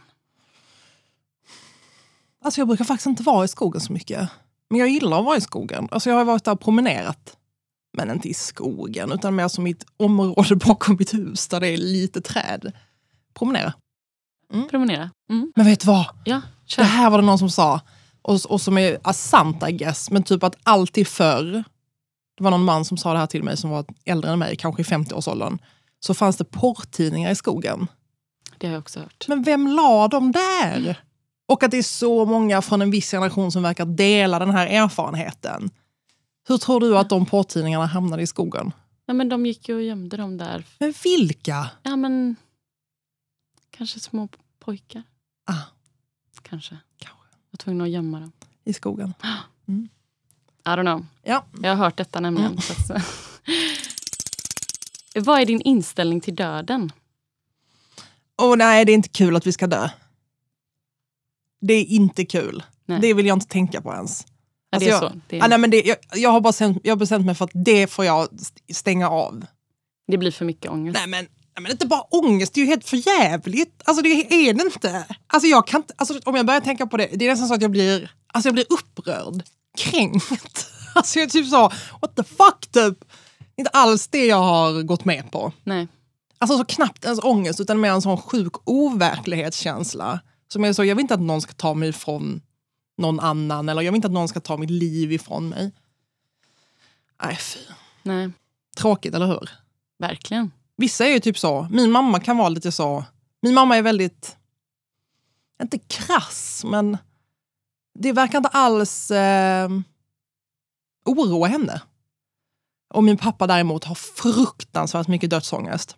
Alltså 2.43 2.61
jag 2.61 2.67
brukar 2.67 2.85
faktiskt 2.85 3.05
inte 3.07 3.23
vara 3.23 3.45
i 3.45 3.47
skogen 3.47 3.81
så 3.81 3.93
mycket. 3.93 4.29
Men 4.69 4.79
jag 4.79 4.89
gillar 4.89 5.19
att 5.19 5.25
vara 5.25 5.37
i 5.37 5.41
skogen. 5.41 5.87
Alltså 5.91 6.09
jag 6.09 6.17
har 6.17 6.25
varit 6.25 6.43
där 6.43 6.51
och 6.51 6.59
promenerat. 6.61 7.37
Men 7.97 8.11
inte 8.11 8.29
i 8.29 8.33
skogen, 8.33 9.11
utan 9.11 9.35
mer 9.35 9.47
som 9.47 9.63
mitt 9.63 9.85
område 9.97 10.55
bakom 10.55 10.95
mitt 10.99 11.13
hus 11.13 11.47
där 11.47 11.59
det 11.59 11.67
är 11.67 11.77
lite 11.77 12.21
träd. 12.21 12.71
Promenera. 13.33 13.73
Promenera? 14.69 15.09
Mm. 15.29 15.53
Men 15.55 15.65
vet 15.65 15.79
du 15.79 15.87
vad? 15.87 16.05
Ja, 16.25 16.35
Det 16.63 16.69
kör. 16.71 16.83
här 16.83 17.09
var 17.09 17.17
det 17.17 17.25
någon 17.25 17.39
som 17.39 17.49
sa, 17.49 17.81
och, 18.27 18.45
och 18.45 18.61
som 18.61 18.77
är 18.77 19.13
sant 19.13 19.63
I 19.69 19.71
guess, 19.71 20.11
men 20.11 20.23
typ 20.23 20.43
att 20.43 20.57
alltid 20.63 21.07
förr, 21.07 21.63
det 22.37 22.43
var 22.43 22.51
någon 22.51 22.63
man 22.63 22.85
som 22.85 22.97
sa 22.97 23.13
det 23.13 23.19
här 23.19 23.27
till 23.27 23.43
mig 23.43 23.57
som 23.57 23.69
var 23.69 23.85
äldre 24.05 24.31
än 24.31 24.39
mig, 24.39 24.55
kanske 24.55 24.81
i 24.81 24.85
50-årsåldern, 24.85 25.57
så 25.99 26.13
fanns 26.13 26.37
det 26.37 26.43
porrtidningar 26.45 27.31
i 27.31 27.35
skogen. 27.35 27.87
Det 28.57 28.67
har 28.67 28.73
jag 28.73 28.81
också 28.81 28.99
hört. 28.99 29.25
Men 29.27 29.43
vem 29.43 29.67
la 29.67 30.07
dem 30.07 30.31
där? 30.31 30.99
Och 31.47 31.63
att 31.63 31.71
det 31.71 31.77
är 31.77 31.83
så 31.83 32.25
många 32.25 32.61
från 32.61 32.81
en 32.81 32.91
viss 32.91 33.11
generation 33.11 33.51
som 33.51 33.63
verkar 33.63 33.85
dela 33.85 34.39
den 34.39 34.49
här 34.49 34.67
erfarenheten. 34.67 35.69
Hur 36.47 36.57
tror 36.57 36.79
du 36.79 36.97
att 36.97 37.09
de 37.09 37.25
porrtidningarna 37.25 37.85
hamnade 37.85 38.23
i 38.23 38.27
skogen? 38.27 38.71
Ja, 39.05 39.13
men 39.13 39.29
de 39.29 39.45
gick 39.45 39.69
ju 39.69 39.75
och 39.75 39.81
gömde 39.83 40.17
dem 40.17 40.37
där. 40.37 40.63
Men 40.79 40.93
vilka? 41.03 41.69
Ja, 41.83 41.95
men 41.95 42.35
kanske 43.69 43.99
små 43.99 44.27
pojkar. 44.59 45.03
Ah, 45.45 45.53
Kanske. 46.41 46.77
kanske. 46.99 47.14
Tvungna 47.65 47.83
att 47.83 47.89
gömma 47.89 48.19
dem. 48.19 48.31
I 48.63 48.73
skogen. 48.73 49.13
I 49.67 50.69
don't 50.69 50.81
know. 50.81 51.05
Ja. 51.23 51.45
Jag 51.61 51.69
har 51.69 51.75
hört 51.85 51.97
detta 51.97 52.19
nämligen. 52.19 52.51
Mm. 52.51 52.61
Så 52.87 52.99
Vad 55.19 55.41
är 55.41 55.45
din 55.45 55.61
inställning 55.61 56.21
till 56.21 56.35
döden? 56.35 56.91
Och 58.35 58.57
nej, 58.57 58.85
det 58.85 58.91
är 58.91 58.93
inte 58.93 59.09
kul 59.09 59.35
att 59.35 59.47
vi 59.47 59.51
ska 59.51 59.67
dö. 59.67 59.89
Det 61.61 61.73
är 61.73 61.85
inte 61.85 62.25
kul. 62.25 62.63
Nej. 62.85 62.99
Det 63.01 63.13
vill 63.13 63.25
jag 63.25 63.35
inte 63.35 63.47
tänka 63.47 63.81
på 63.81 63.93
ens. 63.93 64.25
Ja, 64.69 64.79
det 64.79 64.89
är 64.89 64.93
Alltså, 64.93 65.09
så. 65.09 65.21
Det, 65.27 65.41
Ah, 65.41 65.47
nej, 65.47 65.57
men 65.57 65.69
det, 65.71 65.81
jag, 65.85 65.97
jag 66.15 66.29
har 66.29 66.41
bara 66.41 66.49
bestämt, 66.49 66.77
jag 66.83 66.91
har 66.91 66.97
bestämt 66.97 67.25
mig 67.25 67.35
för 67.35 67.45
att 67.45 67.51
det 67.53 67.87
får 67.87 68.05
jag 68.05 68.33
st- 68.41 68.73
stänga 68.73 69.09
av. 69.09 69.45
det 70.07 70.17
blir 70.17 70.31
för 70.31 70.45
mycket 70.45 70.71
ångest. 70.71 70.97
Nej 70.99 71.07
men, 71.07 71.27
nej, 71.55 71.63
men 71.63 71.71
inte 71.71 71.85
bara 71.85 72.01
ångest, 72.01 72.53
det 72.53 72.59
är 72.59 72.65
ju 72.65 72.69
helt 72.69 72.89
förjävligt. 72.89 73.81
Alltså 73.85 74.03
det 74.03 74.09
är 74.09 74.53
det 74.53 74.63
inte. 74.63 75.05
Alltså 75.27 75.47
jag 75.47 75.67
kan 75.67 75.81
inte, 75.81 75.93
alltså, 75.97 76.19
om 76.25 76.35
jag 76.35 76.45
börjar 76.45 76.61
tänka 76.61 76.87
på 76.87 76.97
det, 76.97 77.09
det 77.13 77.25
är 77.25 77.29
nästan 77.29 77.47
så 77.47 77.53
att 77.53 77.61
jag 77.61 77.71
blir, 77.71 78.11
alltså 78.27 78.47
jag 78.47 78.53
blir 78.53 78.65
upprörd. 78.69 79.43
Kränkt. 79.77 80.71
Alltså 80.95 81.19
jag 81.19 81.29
typ 81.29 81.47
så, 81.47 81.71
what 82.01 82.15
the 82.15 82.23
fuck 82.23 82.67
typ. 82.71 83.11
Inte 83.57 83.69
alls 83.69 84.07
det 84.07 84.25
jag 84.25 84.37
har 84.37 84.81
gått 84.81 85.05
med 85.05 85.31
på. 85.31 85.51
Nej. 85.63 85.87
Alltså 86.37 86.57
så 86.57 86.65
knappt 86.65 87.05
ens 87.05 87.19
ångest 87.23 87.59
utan 87.59 87.79
mer 87.79 87.91
en 87.91 88.01
sån 88.01 88.17
sjuk 88.17 88.53
overklighetskänsla. 88.65 90.19
Som 90.47 90.63
är 90.63 90.73
så, 90.73 90.83
jag 90.85 90.95
vill 90.95 91.01
inte 91.03 91.13
att 91.13 91.21
någon 91.21 91.41
ska 91.41 91.53
ta 91.53 91.73
mig 91.73 91.89
ifrån 91.89 92.41
någon 92.97 93.19
annan 93.19 93.69
eller 93.69 93.81
jag 93.81 93.91
vill 93.91 93.95
inte 93.95 94.07
att 94.07 94.11
någon 94.11 94.27
ska 94.27 94.39
ta 94.39 94.57
mitt 94.57 94.69
liv 94.69 95.11
ifrån 95.11 95.49
mig. 95.49 95.71
Nej 97.23 97.35
fy. 97.35 97.59
Nej, 98.03 98.31
Tråkigt, 98.77 99.15
eller 99.15 99.27
hur? 99.27 99.49
verkligen. 99.97 100.51
Vissa 100.77 101.05
är 101.05 101.09
ju 101.09 101.19
typ 101.19 101.37
så. 101.37 101.67
Min 101.71 101.91
mamma 101.91 102.19
kan 102.19 102.37
vara 102.37 102.49
lite 102.49 102.71
så. 102.71 103.03
Min 103.41 103.53
mamma 103.53 103.77
är 103.77 103.81
väldigt, 103.81 104.37
inte 105.61 105.77
krass, 105.77 106.63
men 106.65 106.97
det 107.99 108.11
verkar 108.11 108.37
inte 108.37 108.49
alls 108.49 109.11
eh, 109.11 109.69
oroa 111.05 111.47
henne. 111.47 111.81
Och 112.93 113.03
min 113.03 113.17
pappa 113.17 113.47
däremot 113.47 113.83
har 113.83 113.95
fruktansvärt 113.95 115.07
mycket 115.07 115.29
dödsångest. 115.29 115.97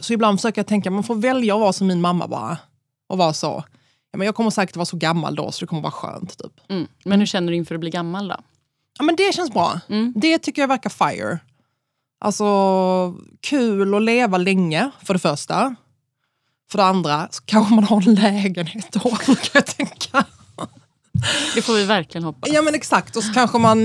Så 0.00 0.12
ibland 0.12 0.38
försöker 0.38 0.58
jag 0.58 0.66
tänka, 0.66 0.90
man 0.90 1.04
får 1.04 1.14
välja 1.14 1.54
att 1.54 1.60
vara 1.60 1.72
som 1.72 1.86
min 1.86 2.00
mamma 2.00 2.28
bara. 2.28 2.58
Och 3.06 3.18
vara 3.18 3.32
så. 3.32 3.64
Ja, 4.10 4.18
men 4.18 4.26
jag 4.26 4.34
kommer 4.34 4.50
säkert 4.50 4.76
vara 4.76 4.86
så 4.86 4.96
gammal 4.96 5.34
då 5.34 5.52
så 5.52 5.60
det 5.60 5.66
kommer 5.66 5.82
vara 5.82 5.92
skönt. 5.92 6.38
Typ. 6.38 6.52
Mm. 6.68 6.86
Men 7.04 7.18
hur 7.18 7.26
känner 7.26 7.52
du 7.52 7.56
inför 7.56 7.74
att 7.74 7.80
bli 7.80 7.90
gammal 7.90 8.28
då? 8.28 8.36
Ja, 8.98 9.04
men 9.04 9.16
det 9.16 9.34
känns 9.34 9.52
bra. 9.52 9.80
Mm. 9.88 10.12
Det 10.16 10.38
tycker 10.38 10.62
jag 10.62 10.68
verkar 10.68 10.90
fire. 10.90 11.38
Alltså, 12.24 13.14
kul 13.40 13.94
att 13.94 14.02
leva 14.02 14.38
länge, 14.38 14.90
för 15.02 15.14
det 15.14 15.20
första. 15.20 15.74
För 16.70 16.78
det 16.78 16.84
andra, 16.84 17.28
så 17.30 17.42
kanske 17.44 17.74
man 17.74 17.84
har 17.84 18.08
en 18.08 18.14
lägenhet 18.14 18.92
då, 18.92 19.00
kan 19.20 19.36
jag 19.52 19.66
tänka. 19.66 20.24
Det 21.54 21.62
får 21.62 21.74
vi 21.74 21.84
verkligen 21.84 22.24
hoppas. 22.24 22.50
Ja 22.52 22.62
men 22.62 22.74
exakt, 22.74 23.16
och 23.16 23.24
så 23.24 23.32
kanske 23.32 23.58
man, 23.58 23.78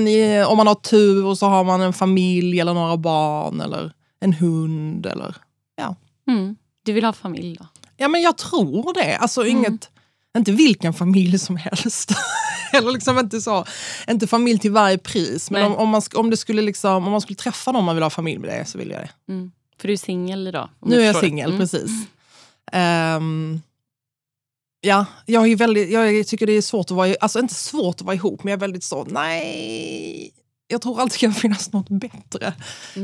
om 0.47 0.58
man 0.58 0.67
har 0.67 0.75
tur, 0.75 1.36
så 1.36 1.47
har 1.47 1.63
man 1.63 1.82
en 1.82 1.93
familj 1.93 2.60
eller 2.60 2.73
några 2.73 2.97
barn 2.97 3.62
eller 3.62 3.91
en 4.19 4.34
hund 4.34 5.06
eller... 5.06 5.36
Ja, 5.75 5.95
Mm. 6.28 6.56
Du 6.86 6.93
vill 6.93 7.04
ha 7.04 7.13
familj 7.13 7.58
då? 7.60 7.65
ja 7.97 8.08
men 8.08 8.21
jag 8.21 8.38
tror 8.38 8.93
det. 8.93 9.17
Alltså 9.17 9.45
inget, 9.45 9.89
inte 10.38 10.52
vilken 10.52 10.93
familj 10.93 11.39
som 11.39 11.58
helst. 11.58 12.12
eller 12.77 12.91
liksom 12.91 13.19
inte 13.19 13.41
så, 13.41 13.65
inte 14.10 14.27
familj 14.27 14.60
till 14.60 14.71
varje 14.71 14.97
pris. 14.97 15.51
Men 15.51 15.63
om, 15.65 15.75
om, 15.75 15.89
man, 15.89 16.01
om, 16.15 16.29
det 16.29 16.38
skulle 16.38 16.62
liksom, 16.62 17.05
om 17.05 17.12
man 17.12 17.21
skulle 17.21 17.38
träffa 17.38 17.71
någon 17.71 17.86
man 17.86 17.95
vill 17.95 18.03
ha 18.03 18.10
familj 18.10 18.39
med 18.39 18.49
det, 18.49 18.65
så 18.65 18.77
vill 18.77 18.89
jag 18.91 19.01
det. 19.01 19.34
Mm. 19.34 19.51
För 19.82 19.88
du 19.88 19.93
är 19.93 19.97
singel 19.97 20.47
idag? 20.47 20.69
Nu 20.86 21.01
är 21.01 21.05
jag 21.05 21.15
det. 21.15 21.19
singel, 21.19 21.49
Mm. 21.49 21.60
precis. 21.60 21.91
Ehm, 22.71 23.62
ja, 24.82 25.05
jag, 25.25 25.47
är 25.51 25.55
väldigt, 25.55 25.89
jag 25.91 26.27
tycker 26.27 26.45
det 26.47 26.53
är 26.53 26.62
svårt 26.62 26.86
att 26.86 26.97
vara, 26.97 27.15
alltså 27.21 27.39
inte 27.39 27.53
svårt 27.53 27.95
att 27.95 28.01
vara 28.01 28.15
ihop, 28.15 28.43
men 28.43 28.51
jag 28.51 28.58
är 28.58 28.62
väldigt 28.62 28.84
så, 28.84 29.03
nej, 29.10 30.32
jag 30.67 30.82
tror 30.82 31.01
alltid 31.01 31.19
kan 31.19 31.34
finnas 31.34 31.71
något 31.71 31.89
bättre. 31.89 32.53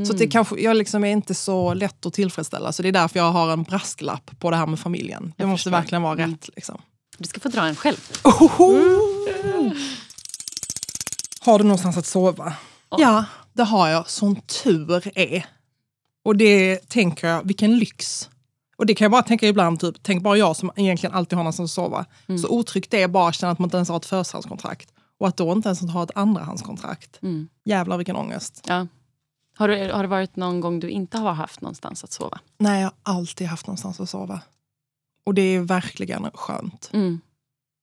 Så 0.05 0.11
att 0.13 0.17
det 0.17 0.27
kanske, 0.27 0.59
jag 0.61 0.77
liksom 0.77 1.03
är 1.03 1.11
inte 1.11 1.33
så 1.35 1.73
lätt 1.73 2.05
att 2.05 2.13
tillfredsställa, 2.13 2.71
så 2.71 2.81
det 2.83 2.87
är 2.87 2.91
därför 2.93 3.19
jag 3.19 3.31
har 3.31 3.53
en 3.53 3.63
brasklapp 3.63 4.39
på 4.39 4.51
det 4.51 4.57
här 4.57 4.67
med 4.67 4.79
familjen. 4.79 5.33
Det 5.37 5.43
Jag 5.43 5.49
måste 5.49 5.57
förstår. 5.63 5.71
verkligen 5.71 6.01
vara 6.01 6.13
Mm. 6.13 6.31
rätt. 6.31 6.49
Liksom. 6.55 6.81
Du 7.17 7.27
ska 7.27 7.39
få 7.39 7.49
dra 7.49 7.61
en 7.67 7.75
själv. 7.75 8.11
Ohoho! 8.23 9.14
Har 11.39 11.57
du 11.57 11.63
någonstans 11.63 11.97
att 11.97 12.05
sova? 12.05 12.53
Ja. 12.89 13.25
Det 13.53 13.63
har 13.63 13.89
jag. 13.89 14.09
Som 14.09 14.35
tur 14.35 15.17
är. 15.17 15.45
Och 16.23 16.35
det 16.35 16.89
tänker 16.89 17.27
jag, 17.27 17.47
vilken 17.47 17.77
lyx. 17.77 18.29
Och 18.77 18.85
det 18.85 18.95
kan 18.95 19.05
jag 19.05 19.11
bara 19.11 19.23
tänka 19.23 19.47
ibland, 19.47 19.79
typ, 19.79 19.95
tänk 20.01 20.23
bara 20.23 20.37
jag 20.37 20.55
som 20.55 20.71
egentligen 20.75 21.15
alltid 21.15 21.37
har 21.37 21.43
någonstans 21.43 21.71
att 21.71 21.75
sova. 21.75 22.05
Så 22.41 22.49
otryggt 22.49 22.91
det 22.91 23.01
är 23.01 23.07
bara 23.07 23.29
att 23.29 23.35
känna 23.35 23.51
att 23.51 23.59
man 23.59 23.67
inte 23.67 23.77
ens 23.77 23.89
har 23.89 23.97
ett 23.97 24.05
förstahandskontrakt. 24.05 24.93
Och 25.19 25.27
att 25.27 25.37
då 25.37 25.51
inte 25.51 25.69
ens 25.69 25.81
ha 25.81 26.03
ett 26.03 26.11
andrahandskontrakt. 26.15 27.19
Mm. 27.23 27.49
Jävlar 27.65 27.97
vilken 27.97 28.15
ångest. 28.15 28.65
Ja. 28.67 28.87
Har, 29.57 29.67
du, 29.67 29.91
har 29.91 30.03
det 30.03 30.09
varit 30.09 30.35
någon 30.35 30.59
gång 30.59 30.79
du 30.79 30.89
inte 30.89 31.17
har 31.17 31.33
haft 31.33 31.61
någonstans 31.61 32.03
att 32.03 32.11
sova? 32.11 32.39
Nej, 32.57 32.81
jag 32.81 32.91
har 33.03 33.15
alltid 33.15 33.47
haft 33.47 33.67
någonstans 33.67 33.99
att 33.99 34.09
sova. 34.09 34.41
Och 35.25 35.33
det 35.33 35.41
är 35.41 35.59
verkligen 35.59 36.31
skönt. 36.33 36.89
Mm. 36.93 37.21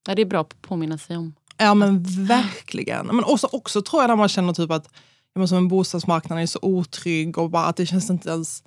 Ja, 0.07 0.15
det 0.15 0.23
är 0.23 0.27
bra 0.27 0.41
att 0.41 0.63
påminna 0.63 0.99
sig 0.99 1.17
om. 1.17 1.35
Ja 1.57 1.75
men 1.75 2.03
verkligen. 2.27 3.07
Men 3.07 3.25
också, 3.25 3.49
också 3.53 3.83
tror 3.83 4.03
jag 4.03 4.09
när 4.09 4.17
man 4.17 4.29
känner 4.29 4.55
typ 4.55 4.71
att 4.71 4.89
men 5.35 5.49
som 5.49 5.59
en 5.59 5.69
bostadsmarknad 5.69 6.43
är 6.43 6.47
så 6.47 6.59
otrygg 6.63 7.39
och 7.39 7.51
bara 7.51 7.65
att 7.65 7.77
det 7.77 7.87
känns 7.87 8.11
inte 8.11 8.31
ens 8.31 8.63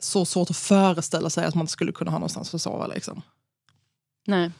så 0.00 0.24
svårt 0.24 0.50
att 0.50 0.56
föreställa 0.56 1.30
sig 1.30 1.44
att 1.44 1.54
man 1.54 1.68
skulle 1.68 1.92
kunna 1.92 2.10
ha 2.10 2.18
någonstans 2.18 2.54
att 2.54 2.62
sova. 2.62 2.86
Liksom. 2.86 3.22
Nej. 4.26 4.50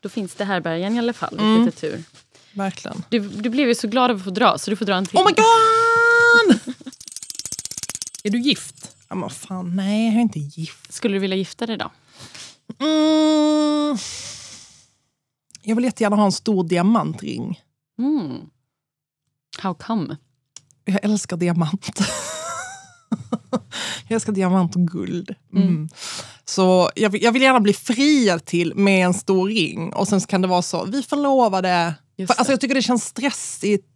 Då 0.00 0.08
finns 0.08 0.34
det 0.34 0.44
härbärgen 0.44 0.96
i 0.96 0.98
alla 0.98 1.12
fall. 1.12 1.38
Mm. 1.38 1.64
Lite 1.64 1.80
tur. 1.80 2.04
Verkligen. 2.52 3.04
Du, 3.08 3.18
du 3.18 3.50
blev 3.50 3.68
ju 3.68 3.74
så 3.74 3.88
glad 3.88 4.10
över 4.10 4.20
att 4.20 4.24
få 4.24 4.30
dra, 4.30 4.58
så 4.58 4.70
du 4.70 4.76
får 4.76 4.84
dra 4.84 4.94
en 4.94 5.06
till. 5.06 5.18
Oh 5.18 5.26
my 5.26 5.32
god! 5.32 6.76
är 8.24 8.30
du 8.30 8.40
gift? 8.40 8.96
Ja 9.08 9.14
men 9.14 9.30
fan, 9.30 9.76
nej 9.76 10.06
jag 10.06 10.14
är 10.14 10.20
inte 10.20 10.38
gift. 10.38 10.92
Skulle 10.92 11.14
du 11.14 11.18
vilja 11.18 11.36
gifta 11.36 11.66
dig 11.66 11.76
då? 11.76 11.90
Mm. 12.78 13.98
Jag 15.62 15.74
vill 15.76 15.84
jättegärna 15.84 16.16
ha 16.16 16.24
en 16.24 16.32
stor 16.32 16.64
diamantring. 16.64 17.60
Mm. 17.98 18.36
How 19.58 19.74
come? 19.74 20.16
Jag 20.84 21.04
älskar 21.04 21.36
diamant. 21.36 21.88
jag 24.08 24.14
älskar 24.14 24.32
diamant 24.32 24.76
och 24.76 24.82
guld. 24.88 25.34
Mm. 25.54 25.88
Så 26.44 26.90
jag 26.96 27.10
vill, 27.10 27.22
jag 27.22 27.32
vill 27.32 27.42
gärna 27.42 27.60
bli 27.60 27.72
friad 27.72 28.44
till 28.44 28.74
med 28.74 29.06
en 29.06 29.14
stor 29.14 29.48
ring 29.48 29.92
och 29.94 30.08
sen 30.08 30.20
kan 30.20 30.42
det 30.42 30.48
vara 30.48 30.62
så, 30.62 30.84
vi 30.84 31.02
förlovade. 31.02 31.94
För, 32.16 32.34
alltså 32.34 32.52
jag 32.52 32.60
tycker 32.60 32.74
det 32.74 32.82
känns 32.82 33.04
stressigt. 33.04 33.88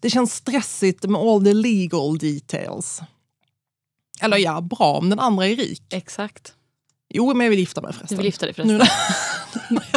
Det 0.00 0.10
känns 0.10 0.34
stressigt 0.34 1.04
med 1.04 1.20
all 1.20 1.44
the 1.44 1.52
legal 1.54 2.18
details. 2.18 3.00
Eller 4.20 4.36
ja, 4.36 4.60
bra 4.60 4.96
om 4.98 5.10
den 5.10 5.18
andra 5.18 5.46
är 5.46 5.56
rik. 5.56 5.82
Exakt. 5.90 6.52
Jo, 7.08 7.34
men 7.34 7.44
jag 7.44 7.50
vill 7.50 7.58
gifta 7.58 7.80
mig 7.80 7.90
Du 7.92 7.98
förresten. 7.98 8.18
vill 8.18 8.26
gifta 8.26 8.46
dig 8.46 8.54
förresten. 8.54 8.80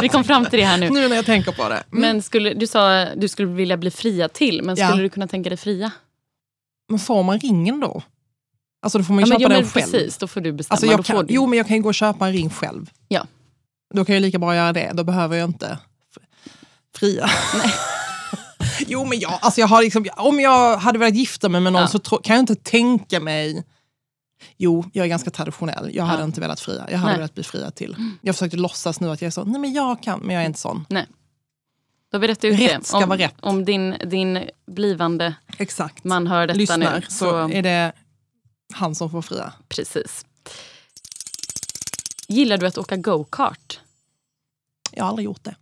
Vi 0.00 0.08
kom 0.08 0.24
fram 0.24 0.46
till 0.46 0.58
det 0.58 0.64
här 0.64 0.78
nu. 0.78 0.90
nu 0.90 1.08
när 1.08 1.16
jag 1.16 1.26
tänker 1.26 1.52
på 1.52 1.68
det. 1.68 1.74
Mm. 1.74 1.84
Men, 1.90 2.00
Men 2.00 2.22
skulle, 2.22 2.54
du 2.54 2.66
sa 2.66 3.00
att 3.02 3.20
du 3.20 3.28
skulle 3.28 3.48
vilja 3.48 3.76
bli 3.76 3.90
fria 3.90 4.28
till, 4.28 4.62
men 4.62 4.76
skulle 4.76 4.90
Ja. 4.90 4.96
du 4.96 5.08
kunna 5.08 5.28
tänka 5.28 5.50
dig 5.50 5.56
fria? 5.58 5.90
men 6.88 6.98
får 6.98 7.22
man 7.22 7.38
ringen 7.38 7.80
då? 7.80 8.02
Alltså 8.82 8.98
då 8.98 9.04
får 9.04 9.14
man 9.14 9.24
ju 9.24 9.30
Ja, 9.32 9.38
men, 9.38 9.40
köpa 9.40 9.52
ja, 9.54 9.56
den 9.58 9.64
men 9.64 9.70
själv. 9.82 9.92
precis, 9.92 10.18
då 10.18 10.26
får 10.28 10.40
du 10.40 10.52
bestämma. 10.52 10.74
Alltså 10.74 10.86
jag 10.86 11.06
får 11.06 11.14
kan, 11.14 11.26
du. 11.26 11.34
jo, 11.34 11.46
men 11.46 11.56
jag 11.56 11.66
kan 11.66 11.76
ju 11.76 11.82
gå 11.82 11.88
och 11.88 11.94
köpa 11.94 12.26
en 12.26 12.32
ring 12.32 12.50
själv. 12.50 12.90
Ja. 13.08 13.26
Då 13.94 14.04
kan 14.04 14.14
jag 14.14 14.22
lika 14.22 14.38
bra 14.38 14.54
göra 14.56 14.72
det. 14.72 14.90
Då 14.94 15.04
behöver 15.04 15.36
jag 15.36 15.48
inte 15.48 15.78
fria. 16.98 17.30
jo, 18.86 19.04
men 19.04 19.20
jag, 19.20 19.38
alltså 19.40 19.60
jag 19.60 19.68
har 19.68 19.82
liksom, 19.82 20.06
om 20.16 20.40
jag 20.40 20.76
hade 20.76 20.98
velat 20.98 21.14
gifta 21.14 21.48
mig 21.48 21.60
med 21.60 21.72
någon 21.72 21.82
Ja. 21.82 21.88
så 21.88 21.98
tro, 21.98 22.18
kan 22.18 22.36
jag 22.36 22.42
inte 22.42 22.54
tänka 22.54 23.20
mig... 23.20 23.64
Jo, 24.56 24.84
jag 24.92 25.04
är 25.04 25.08
ganska 25.08 25.30
traditionell. 25.30 25.90
Jag 25.94 26.04
hade 26.04 26.22
Ja. 26.22 26.24
inte 26.26 26.40
velat 26.40 26.60
fria. 26.60 26.86
Jag 26.90 26.98
hade 26.98 27.12
Nej. 27.12 27.18
velat 27.18 27.34
bli 27.34 27.44
friad 27.44 27.74
till. 27.74 27.96
Jag 28.20 28.34
försökte 28.34 28.56
låtsas 28.56 29.00
nu 29.00 29.10
att 29.10 29.20
jag 29.22 29.26
är 29.26 29.30
så, 29.30 29.44
nej 29.44 29.60
men 29.60 29.72
jag 29.72 30.02
kan, 30.02 30.20
men 30.20 30.34
jag 30.34 30.42
är 30.42 30.46
inte 30.46 30.60
sån. 30.60 30.86
Nej. 30.88 31.06
Då 32.12 32.18
berättar 32.18 32.48
ut 32.48 32.58
Rätt 32.60 32.86
ska 32.86 32.96
om, 33.02 33.08
vara 33.08 33.18
rätt. 33.18 33.34
Om 33.40 33.64
din, 33.64 33.96
din 34.06 34.44
blivande 34.66 35.34
Exakt. 35.58 36.04
man 36.04 36.26
hör 36.26 36.46
detta 36.46 36.58
Lyssnar 36.58 37.00
nu. 37.00 37.06
så 37.08 37.48
är 37.48 37.62
det 37.62 37.92
han 38.74 38.94
som 38.94 39.10
får 39.10 39.22
fria. 39.22 39.52
Precis. 39.68 40.24
Gillar 42.28 42.58
du 42.58 42.66
att 42.66 42.78
åka 42.78 42.96
go-kart? 42.96 43.80
Jag 44.92 45.04
har 45.04 45.08
aldrig 45.08 45.24
gjort 45.24 45.44
det. 45.44 45.54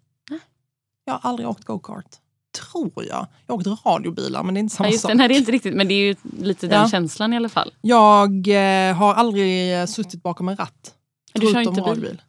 Jag 1.04 1.12
har 1.12 1.30
aldrig 1.30 1.48
åkt 1.48 1.64
go-kart. 1.64 2.19
Tror 2.52 2.92
jag. 2.96 3.26
Jag 3.46 3.54
har 3.54 3.72
åkt 3.72 3.86
radiobilar 3.86 4.42
men 4.42 4.54
det 4.54 4.58
är 4.58 4.62
inte 4.62 4.74
samma 4.76 4.84
Nej, 4.86 4.92
just 4.92 5.02
sak. 5.02 5.10
det, 5.10 5.14
nej, 5.14 5.28
det 5.28 5.34
är 5.34 5.38
inte 5.38 5.52
riktigt, 5.52 5.74
men 5.74 5.88
det 5.88 5.94
är 5.94 6.06
ju 6.08 6.14
lite 6.38 6.66
den 6.66 6.80
Ja. 6.82 6.88
känslan 6.88 7.32
i 7.32 7.36
alla 7.36 7.48
fall. 7.48 7.72
Jag 7.80 8.48
eh, 8.48 8.94
har 8.96 9.14
aldrig 9.14 9.80
eh, 9.80 9.86
suttit 9.86 10.22
bakom 10.22 10.48
en 10.48 10.56
ratt. 10.56 10.94
Du 11.32 11.40
kör 11.52 11.60
inte 11.60 11.72
bil? 11.72 11.84
radiobil. 11.84 12.22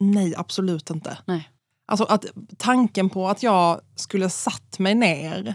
Nej, 0.00 0.34
absolut 0.36 0.90
inte. 0.90 1.18
Nej. 1.24 1.50
Alltså 1.88 2.04
att 2.04 2.24
tanken 2.58 3.10
på 3.10 3.28
att 3.28 3.42
jag 3.42 3.80
skulle 3.96 4.30
satt 4.30 4.78
mig 4.78 4.94
ner 4.94 5.54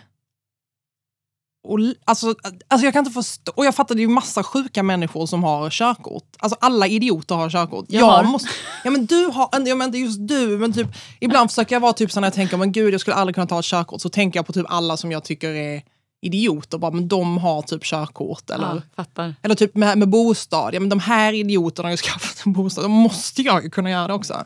Och, 1.63 1.79
alltså, 2.05 2.35
alltså 2.67 2.85
jag 2.85 2.93
kan 2.93 3.05
inte 3.05 3.11
förstå, 3.11 3.51
och 3.55 3.65
jag 3.65 3.75
fattar 3.75 3.95
det 3.95 3.99
är 3.99 4.03
ju 4.03 4.07
massa 4.07 4.43
sjuka 4.43 4.83
människor 4.83 5.25
som 5.25 5.43
har 5.43 5.69
körkort. 5.69 6.23
Alltså 6.39 6.57
alla 6.61 6.87
idioter 6.87 7.35
har 7.35 7.49
körkort. 7.49 7.85
Jag 7.89 8.05
har. 8.05 8.23
måste, 8.23 8.49
ja 8.83 8.91
men 8.91 9.05
du 9.05 9.25
har, 9.25 9.49
ja 9.51 9.75
men 9.75 9.81
inte 9.87 9.97
just 9.97 10.27
du, 10.27 10.57
men 10.57 10.73
typ 10.73 10.87
ibland 11.19 11.49
försöker 11.51 11.75
jag 11.75 11.79
vara 11.79 11.93
typ 11.93 12.11
så 12.11 12.19
när 12.19 12.27
jag 12.27 12.33
tänker, 12.33 12.57
men 12.57 12.71
gud 12.71 12.93
jag 12.93 13.01
skulle 13.01 13.15
aldrig 13.15 13.35
kunna 13.35 13.47
ta 13.47 13.59
ett 13.59 13.65
körkort, 13.65 14.01
så 14.01 14.09
tänker 14.09 14.39
jag 14.39 14.45
på 14.45 14.53
typ 14.53 14.65
alla 14.69 14.97
som 14.97 15.11
jag 15.11 15.23
tycker 15.23 15.49
är 15.49 15.81
idioter, 16.21 16.77
bara, 16.77 16.91
men 16.91 17.07
de 17.07 17.37
har 17.37 17.61
typ 17.61 17.83
körkort. 17.83 18.49
Eller, 18.49 18.75
Ja, 18.75 18.81
fattar. 18.95 19.35
eller 19.41 19.55
typ 19.55 19.75
med, 19.75 19.97
med 19.97 20.09
bostad, 20.09 20.73
ja 20.73 20.79
men 20.79 20.89
de 20.89 20.99
här 20.99 21.33
idioterna 21.33 21.87
har 21.87 21.91
ju 21.91 21.97
skaffat 22.07 22.45
en 22.45 22.53
bostad, 22.53 22.83
då 22.83 22.89
måste 22.89 23.41
jag 23.41 23.63
ju 23.63 23.69
kunna 23.69 23.89
göra 23.89 24.07
det 24.07 24.13
också. 24.13 24.45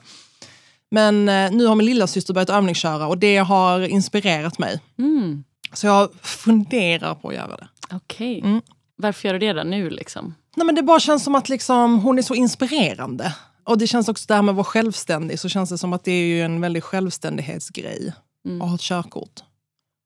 Men 0.91 1.29
eh, 1.29 1.51
nu 1.51 1.65
har 1.65 1.75
min 1.75 1.85
lilla 1.85 2.07
syster 2.07 2.33
börjat 2.33 2.49
övningsköra 2.49 3.07
och 3.07 3.17
det 3.17 3.37
har 3.37 3.79
inspirerat 3.87 4.59
mig. 4.59 4.79
Mm. 4.99 5.43
Så 5.75 5.87
jag 5.87 6.09
funderar 6.21 7.15
på 7.15 7.29
att 7.29 7.35
göra 7.35 7.57
det. 7.57 7.67
Okej. 7.91 8.39
Mm. 8.39 8.61
Varför 8.95 9.27
gör 9.27 9.33
du 9.33 9.39
det 9.39 9.53
då 9.53 9.63
nu 9.63 9.89
liksom? 9.89 10.35
Nej, 10.55 10.65
men 10.65 10.75
det 10.75 10.83
bara 10.83 10.99
känns 10.99 11.23
som 11.23 11.35
att 11.35 11.49
liksom, 11.49 11.99
hon 11.99 12.17
är 12.17 12.21
så 12.21 12.35
inspirerande. 12.35 13.35
Och 13.63 13.77
det 13.77 13.87
känns 13.87 14.09
också 14.09 14.25
det 14.27 14.33
här 14.35 14.41
med 14.41 14.51
att 14.51 14.55
vara 14.55 14.63
självständig, 14.63 15.39
så 15.39 15.49
känns 15.49 15.69
det 15.69 15.77
som 15.77 15.93
att 15.93 16.03
det 16.03 16.11
är 16.11 16.25
ju 16.25 16.41
en 16.41 16.61
väldig 16.61 16.83
självständighetsgrej 16.83 18.13
Mm. 18.45 18.61
att 18.61 18.67
ha 18.69 18.75
ett 18.75 18.81
körkort. 18.81 19.39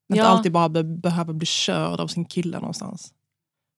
Inte 0.09 0.19
Ja. 0.23 0.25
alltid 0.25 0.51
bara 0.51 0.69
be 0.69 0.83
behöva 0.83 1.33
bli 1.33 1.45
körd 1.45 1.99
av 1.99 2.07
sin 2.07 2.25
kille 2.25 2.59
någonstans. 2.59 3.13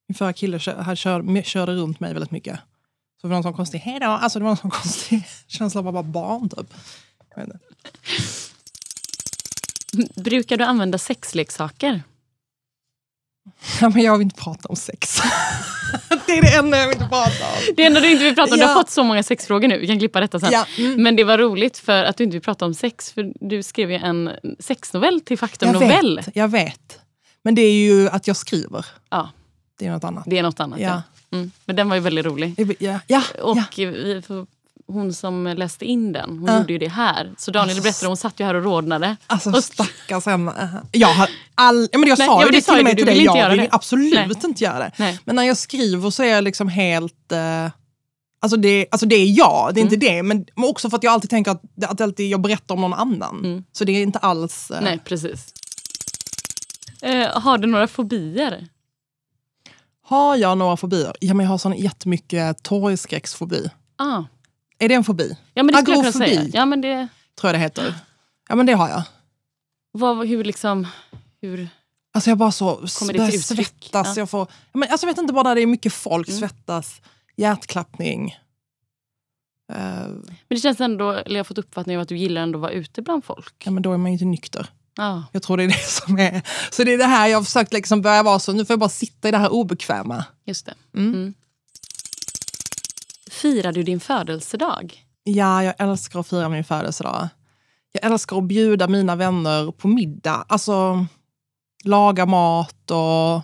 Min 0.07 0.15
förra 0.15 0.33
kille 0.33 0.59
kö 0.59 0.81
här 0.81 0.95
kör, 0.95 1.41
körde 1.41 1.73
runt 1.75 1.99
mig 1.99 2.13
väldigt 2.13 2.31
mycket. 2.31 2.59
Så 3.21 3.27
det 3.27 3.29
var 3.29 3.35
någon 3.35 3.43
sån 3.43 3.53
konstig, 3.53 3.79
hejdå, 3.79 4.05
alltså 4.05 4.39
det 4.39 4.43
var 4.43 4.51
en 4.51 4.57
sån 4.57 4.71
konstig 4.71 5.23
känsla 5.47 5.79
av 5.79 5.87
att 5.87 5.93
vara 5.93 6.03
barn 6.03 6.49
typ. 6.49 6.73
Brukar 10.15 10.57
du 10.57 10.63
använda 10.63 10.97
sexleksaker? 10.97 12.03
Ja, 13.81 13.89
men 13.89 14.03
jag 14.03 14.17
vill 14.17 14.25
inte 14.25 14.41
prata 14.41 14.69
om 14.69 14.75
sex. 14.75 15.17
det 16.25 16.31
är 16.37 16.41
det 16.41 16.55
enda 16.55 16.77
jag 16.77 16.87
vill 16.87 16.95
inte 16.97 17.09
prata 17.09 17.45
om. 17.45 17.73
Det 17.75 17.83
enda 17.83 17.99
du 17.99 18.11
inte 18.11 18.23
vill 18.23 18.35
prata 18.35 18.53
om. 18.53 18.59
Du 18.59 18.65
har 18.65 18.73
fått 18.73 18.89
så 18.89 19.03
många 19.03 19.23
sexfrågor 19.23 19.67
nu. 19.67 19.79
Vi 19.79 19.87
kan 19.87 19.99
klippa 19.99 20.19
detta 20.19 20.39
sen. 20.39 20.51
Ja, 20.51 20.65
mm. 20.77 21.03
Men 21.03 21.15
det 21.15 21.23
var 21.23 21.37
roligt 21.37 21.77
för 21.77 22.03
att 22.03 22.17
du 22.17 22.23
inte 22.23 22.35
vill 22.35 22.41
prata 22.41 22.65
om 22.65 22.73
sex. 22.73 23.11
För 23.11 23.33
du 23.39 23.63
skrev 23.63 23.91
ju 23.91 23.97
en 23.97 24.31
sexnovell 24.59 25.21
till 25.21 25.37
Faktum 25.37 25.69
Jag 25.69 25.81
Novell. 25.81 26.15
vet, 26.25 26.35
jag 26.35 26.47
vet. 26.47 26.99
Men 27.43 27.55
det 27.55 27.61
är 27.61 27.73
ju 27.73 28.09
att 28.09 28.27
jag 28.27 28.35
skriver. 28.37 28.85
Ja, 29.09 29.29
Det 29.79 29.85
är 29.87 29.91
något 29.91 30.03
annat. 30.03 30.23
det 30.27 30.37
är 30.37 30.43
något 30.43 30.59
annat. 30.59 30.79
Ja. 30.79 31.01
Ja. 31.29 31.37
Mm. 31.37 31.51
Men 31.65 31.75
den 31.75 31.89
var 31.89 31.95
ju 31.95 32.01
väldigt 32.01 32.25
rolig. 32.25 32.75
Ja, 32.79 32.99
ja, 33.07 33.23
Och 33.41 33.57
vi, 33.77 34.21
för 34.27 34.47
hon 34.91 35.13
som 35.13 35.53
läste 35.57 35.85
in 35.85 36.11
den, 36.11 36.29
hon 36.39 36.45
Ja. 36.47 36.57
gjorde 36.57 36.73
ju 36.73 36.79
det 36.79 36.87
här. 36.87 37.31
Så 37.37 37.51
Daniel 37.51 37.69
Alltså, 37.69 37.83
berättade, 37.83 38.07
hon 38.07 38.17
satt 38.17 38.39
ju 38.39 38.43
här 38.45 38.53
och 38.53 38.63
rodnade. 38.63 39.15
Alltså 39.27 39.49
Och- 39.49 39.63
stackars 39.63 40.25
henne. 40.25 40.81
Jag, 40.91 41.07
har 41.07 41.29
all, 41.55 41.87
ja, 41.91 41.97
men 41.99 42.09
jag 42.09 42.17
Nej, 42.19 42.27
sa 42.27 42.41
ja, 42.41 42.45
ju 42.45 42.51
det 42.51 42.61
sa 42.61 42.71
till 42.71 42.79
och 42.79 42.83
med 42.85 42.93
det, 42.95 42.97
till 42.97 43.05
dig. 43.05 43.23
Jag 43.23 43.49
vill 43.49 43.59
det. 43.59 43.67
absolut 43.71 44.13
Nej. 44.13 44.29
inte 44.45 44.63
göra 44.63 44.79
det. 44.79 44.91
Nej. 44.97 45.19
Men 45.25 45.35
när 45.35 45.43
jag 45.43 45.57
skriver 45.57 46.09
så 46.09 46.23
är 46.23 46.27
jag 46.27 46.43
liksom 46.43 46.67
helt... 46.67 47.31
Eh, 47.31 47.69
alltså, 48.41 48.57
det, 48.57 48.87
alltså 48.91 49.05
det 49.07 49.15
är 49.15 49.25
jag, 49.37 49.71
det 49.73 49.79
är 49.79 49.83
inte 49.83 49.95
det. 49.95 50.23
Men 50.23 50.45
men 50.55 50.69
också 50.69 50.89
för 50.89 50.97
att 50.97 51.03
jag 51.03 51.13
alltid 51.13 51.29
tänker 51.29 51.51
att, 51.51 51.61
att 51.85 52.01
alltid 52.01 52.29
jag 52.29 52.41
berättar 52.41 52.75
om 52.75 52.81
någon 52.81 52.93
annan. 52.93 53.39
Mm. 53.45 53.63
Så 53.71 53.83
det 53.83 53.91
är 53.91 54.03
inte 54.03 54.19
alls... 54.19 54.71
Eh, 54.71 54.81
Nej, 54.81 54.99
precis. 55.05 55.53
Eh, 57.01 57.39
har 57.41 57.57
du 57.57 57.67
några 57.67 57.87
fobier? 57.87 58.67
Har 60.05 60.35
jag 60.35 60.57
några 60.57 60.77
fobier? 60.77 61.15
Ja, 61.19 61.33
men 61.33 61.43
jag 61.43 61.51
har 61.51 61.57
sån 61.57 61.73
jättemycket 61.77 62.63
torgskräcksfobi. 62.63 63.69
Ah. 63.97 64.23
Är 64.81 64.89
det 64.89 64.95
en 64.95 65.03
fobi? 65.03 65.37
Ja, 65.53 65.63
men 65.63 65.75
det 65.75 65.81
skulle 65.81 65.97
jag 65.97 66.13
kunna 66.13 66.25
säga. 66.25 66.45
Ja, 66.53 66.65
men 66.65 66.81
det, 66.81 67.07
Tror 67.41 67.47
jag 67.49 67.55
det 67.55 67.59
heter. 67.63 67.95
Ja, 68.49 68.55
men 68.55 68.65
det 68.65 68.73
har 68.73 68.89
jag. 68.89 69.03
vad, 69.91 70.27
hur 70.27 70.43
liksom... 70.43 70.87
Hur, 71.41 71.69
Alltså 72.13 72.29
jag 72.29 72.37
bara 72.37 72.51
så 72.51 72.75
börjar 73.07 73.31
svettas. 73.31 74.07
Ja. 74.17 74.21
Jag, 74.21 74.29
får, 74.29 74.47
men 74.73 74.89
alltså 74.91 75.07
jag 75.07 75.13
vet 75.13 75.21
inte, 75.21 75.33
bara 75.33 75.43
där 75.43 75.55
det 75.55 75.61
är 75.61 75.65
mycket 75.67 75.93
folk, 75.93 76.27
Mm. 76.27 76.39
svettas, 76.39 77.01
hjärtklappning. 77.35 78.29
Eh, 79.73 79.77
men 79.77 80.25
det 80.47 80.55
känns 80.57 80.81
ändå, 80.81 81.11
eller 81.11 81.35
jag 81.35 81.39
har 81.39 81.43
fått 81.43 81.57
uppfattningen 81.57 82.01
att 82.01 82.07
du 82.09 82.17
gillar 82.17 82.41
ändå 82.41 82.57
att 82.57 82.61
vara 82.61 82.71
ute 82.71 83.01
bland 83.01 83.25
folk. 83.25 83.53
ja, 83.65 83.71
men 83.71 83.83
då 83.83 83.93
är 83.93 83.97
man 83.97 84.11
ju 84.11 84.13
inte 84.13 84.25
nykter. 84.25 84.67
Ja. 84.97 85.23
Jag 85.31 85.43
tror 85.43 85.57
det 85.57 85.63
är 85.63 85.67
det 85.67 85.85
som 85.87 86.19
är... 86.19 86.41
Så 86.71 86.83
det 86.83 86.93
är 86.93 86.97
det 86.97 87.05
här 87.05 87.27
jag 87.27 87.37
har 87.37 87.43
försökt 87.43 87.73
liksom 87.73 88.01
börja 88.01 88.23
vara 88.23 88.39
så, 88.39 88.53
nu 88.53 88.65
får 88.65 88.73
jag 88.73 88.79
bara 88.79 88.89
sitta 88.89 89.27
i 89.27 89.31
det 89.31 89.37
här 89.37 89.53
obekväma. 89.53 90.25
Just 90.45 90.65
det. 90.65 90.73
Mm. 90.95 91.13
Mm. 91.13 91.33
Firar 93.31 93.71
du 93.71 93.83
din 93.83 93.99
födelsedag? 93.99 95.03
Ja, 95.23 95.63
jag 95.63 95.73
älskar 95.77 96.19
att 96.19 96.27
fira 96.27 96.49
min 96.49 96.63
födelsedag. 96.63 97.27
Jag 97.91 98.11
älskar 98.11 98.37
att 98.37 98.43
bjuda 98.43 98.87
mina 98.87 99.15
vänner 99.15 99.71
på 99.71 99.87
middag. 99.87 100.45
Alltså 100.49 101.05
laga 101.83 102.25
mat 102.25 102.91
och 102.91 103.41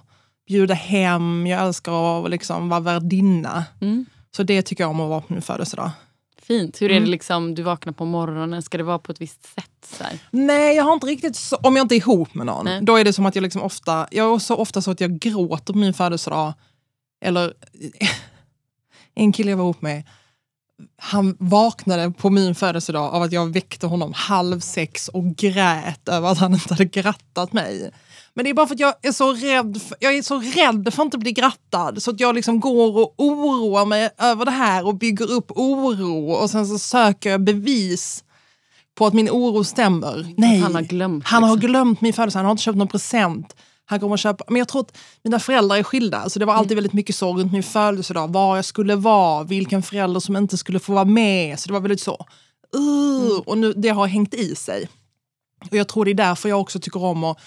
bjuda 0.48 0.74
hem. 0.74 1.48
Jag 1.48 1.66
älskar 1.68 2.26
att 2.26 2.32
liksom 2.32 2.70
vara 2.70 2.80
värdinna. 2.80 3.66
Mm. 3.82 4.06
Så 4.36 4.44
det 4.44 4.62
tycker 4.62 4.84
jag 4.84 4.92
om 4.92 5.00
att 5.00 5.10
vara 5.10 5.22
på 5.22 5.34
min 5.34 5.42
födelsedag. 5.42 5.92
Fint. 6.42 6.82
Hur 6.82 6.86
är 6.86 6.94
det 6.94 6.98
Mm. 6.98 7.10
liksom, 7.10 7.56
du 7.56 7.62
vaknar 7.64 7.94
på 7.94 8.06
morgonen? 8.06 8.62
Ska 8.64 8.78
det 8.78 8.84
vara 8.84 9.00
på 9.00 9.12
ett 9.12 9.22
visst 9.22 9.46
sätt? 9.56 9.72
Så 9.98 10.04
här? 10.04 10.20
Nej, 10.32 10.76
jag 10.76 10.84
har 10.84 10.94
inte 10.94 11.08
riktigt 11.08 11.36
så, 11.36 11.56
om 11.56 11.76
jag 11.76 11.84
inte 11.84 11.96
är 11.96 11.98
ihop 11.98 12.34
med 12.34 12.46
någon. 12.46 12.66
Nej. 12.66 12.82
Då 12.82 12.96
är 12.96 13.04
det 13.04 13.14
som 13.14 13.26
att 13.26 13.36
jag 13.36 13.42
liksom 13.42 13.62
ofta, 13.62 14.08
jag 14.12 14.36
är 14.36 14.40
så 14.40 14.56
ofta 14.56 14.82
så 14.82 14.92
att 14.92 15.02
jag 15.02 15.20
gråter 15.20 15.74
på 15.74 15.80
min 15.80 15.94
födelsedag. 15.94 16.54
Eller 17.22 17.54
en 19.18 19.32
kille 19.32 19.50
jag 19.50 19.58
var 19.58 19.64
ihop 19.64 19.82
med, 19.82 20.04
han 20.98 21.38
vaknade 21.40 22.12
på 22.12 22.30
min 22.30 22.56
födelsedag 22.56 23.14
av 23.14 23.22
att 23.22 23.32
jag 23.32 23.54
väckte 23.54 23.88
honom 23.88 24.14
halv 24.14 24.60
sex 24.60 25.08
och 25.08 25.36
grät 25.36 26.10
över 26.10 26.30
att 26.30 26.38
han 26.38 26.54
inte 26.54 26.74
hade 26.74 26.86
grattat 26.86 27.54
mig. 27.54 27.92
Men 28.34 28.44
det 28.44 28.50
är 28.50 28.54
bara 28.54 28.68
för 28.68 28.76
att 28.76 28.80
jag 28.80 28.94
är 29.02 29.12
så 29.12 29.34
rädd 29.34 29.82
för, 29.82 29.98
jag 30.00 30.18
är 30.18 30.22
så 30.22 30.40
rädd 30.40 30.94
för 30.94 31.02
att 31.02 31.06
inte 31.06 31.18
bli 31.18 31.32
grattad 31.32 32.04
så 32.04 32.12
att 32.12 32.20
jag 32.20 32.36
liksom 32.36 32.60
går 32.60 32.98
och 32.98 33.14
oroar 33.18 33.86
mig 33.86 34.10
över 34.18 34.46
det 34.46 34.52
här 34.52 34.88
och 34.88 34.96
bygger 34.96 35.32
upp 35.32 35.52
oro 35.52 36.32
och 36.32 36.50
sen 36.50 36.68
så 36.68 36.80
söker 36.80 37.30
jag 37.30 37.44
bevis 37.44 38.24
på 38.98 39.06
att 39.06 39.14
min 39.14 39.30
oro 39.30 39.64
stämmer. 39.64 40.34
Nej, 40.38 40.60
han 40.60 40.76
har 40.76 40.82
glömt, 40.82 41.28
Han 41.28 41.44
har 41.44 41.56
liksom. 41.56 41.70
glömt 41.70 42.02
min 42.02 42.14
födelsedag, 42.14 42.40
han 42.40 42.46
har 42.46 42.52
inte 42.52 42.64
köpt 42.64 42.78
någon 42.78 42.88
present. 42.88 43.56
Han 43.90 44.00
kommer 44.00 44.14
att 44.14 44.20
köpa, 44.20 44.44
men 44.48 44.58
jag 44.60 44.68
tror 44.68 44.82
att 44.82 44.98
mina 45.24 45.40
föräldrar 45.40 45.78
är 45.78 45.84
skilda, 45.84 46.30
så 46.30 46.40
det 46.40 46.46
var 46.46 46.54
alltid 46.54 46.78
väldigt 46.78 46.94
mycket 46.94 47.16
så 47.16 47.38
runt 47.38 47.52
min 47.52 47.64
födelsedag, 47.64 48.34
var 48.34 48.56
jag 48.56 48.66
skulle 48.66 48.96
vara, 48.96 49.44
vilken 49.44 49.84
förälder 49.84 50.20
som 50.20 50.36
inte 50.36 50.58
skulle 50.58 50.80
få 50.80 50.94
vara 50.94 51.06
med. 51.06 51.60
Så 51.60 51.68
det 51.68 51.74
var 51.74 51.80
väldigt 51.80 52.02
så. 52.02 52.26
Uh, 52.76 53.40
Och 53.46 53.58
nu, 53.58 53.74
det 53.74 53.90
har 53.90 54.08
hängt 54.08 54.34
i 54.34 54.56
sig. 54.56 54.90
Och 55.72 55.78
jag 55.78 55.88
tror 55.88 56.06
det 56.06 56.12
är 56.12 56.16
därför 56.16 56.50
jag 56.50 56.62
också 56.62 56.80
tycker 56.80 57.04
om 57.04 57.24
att 57.24 57.38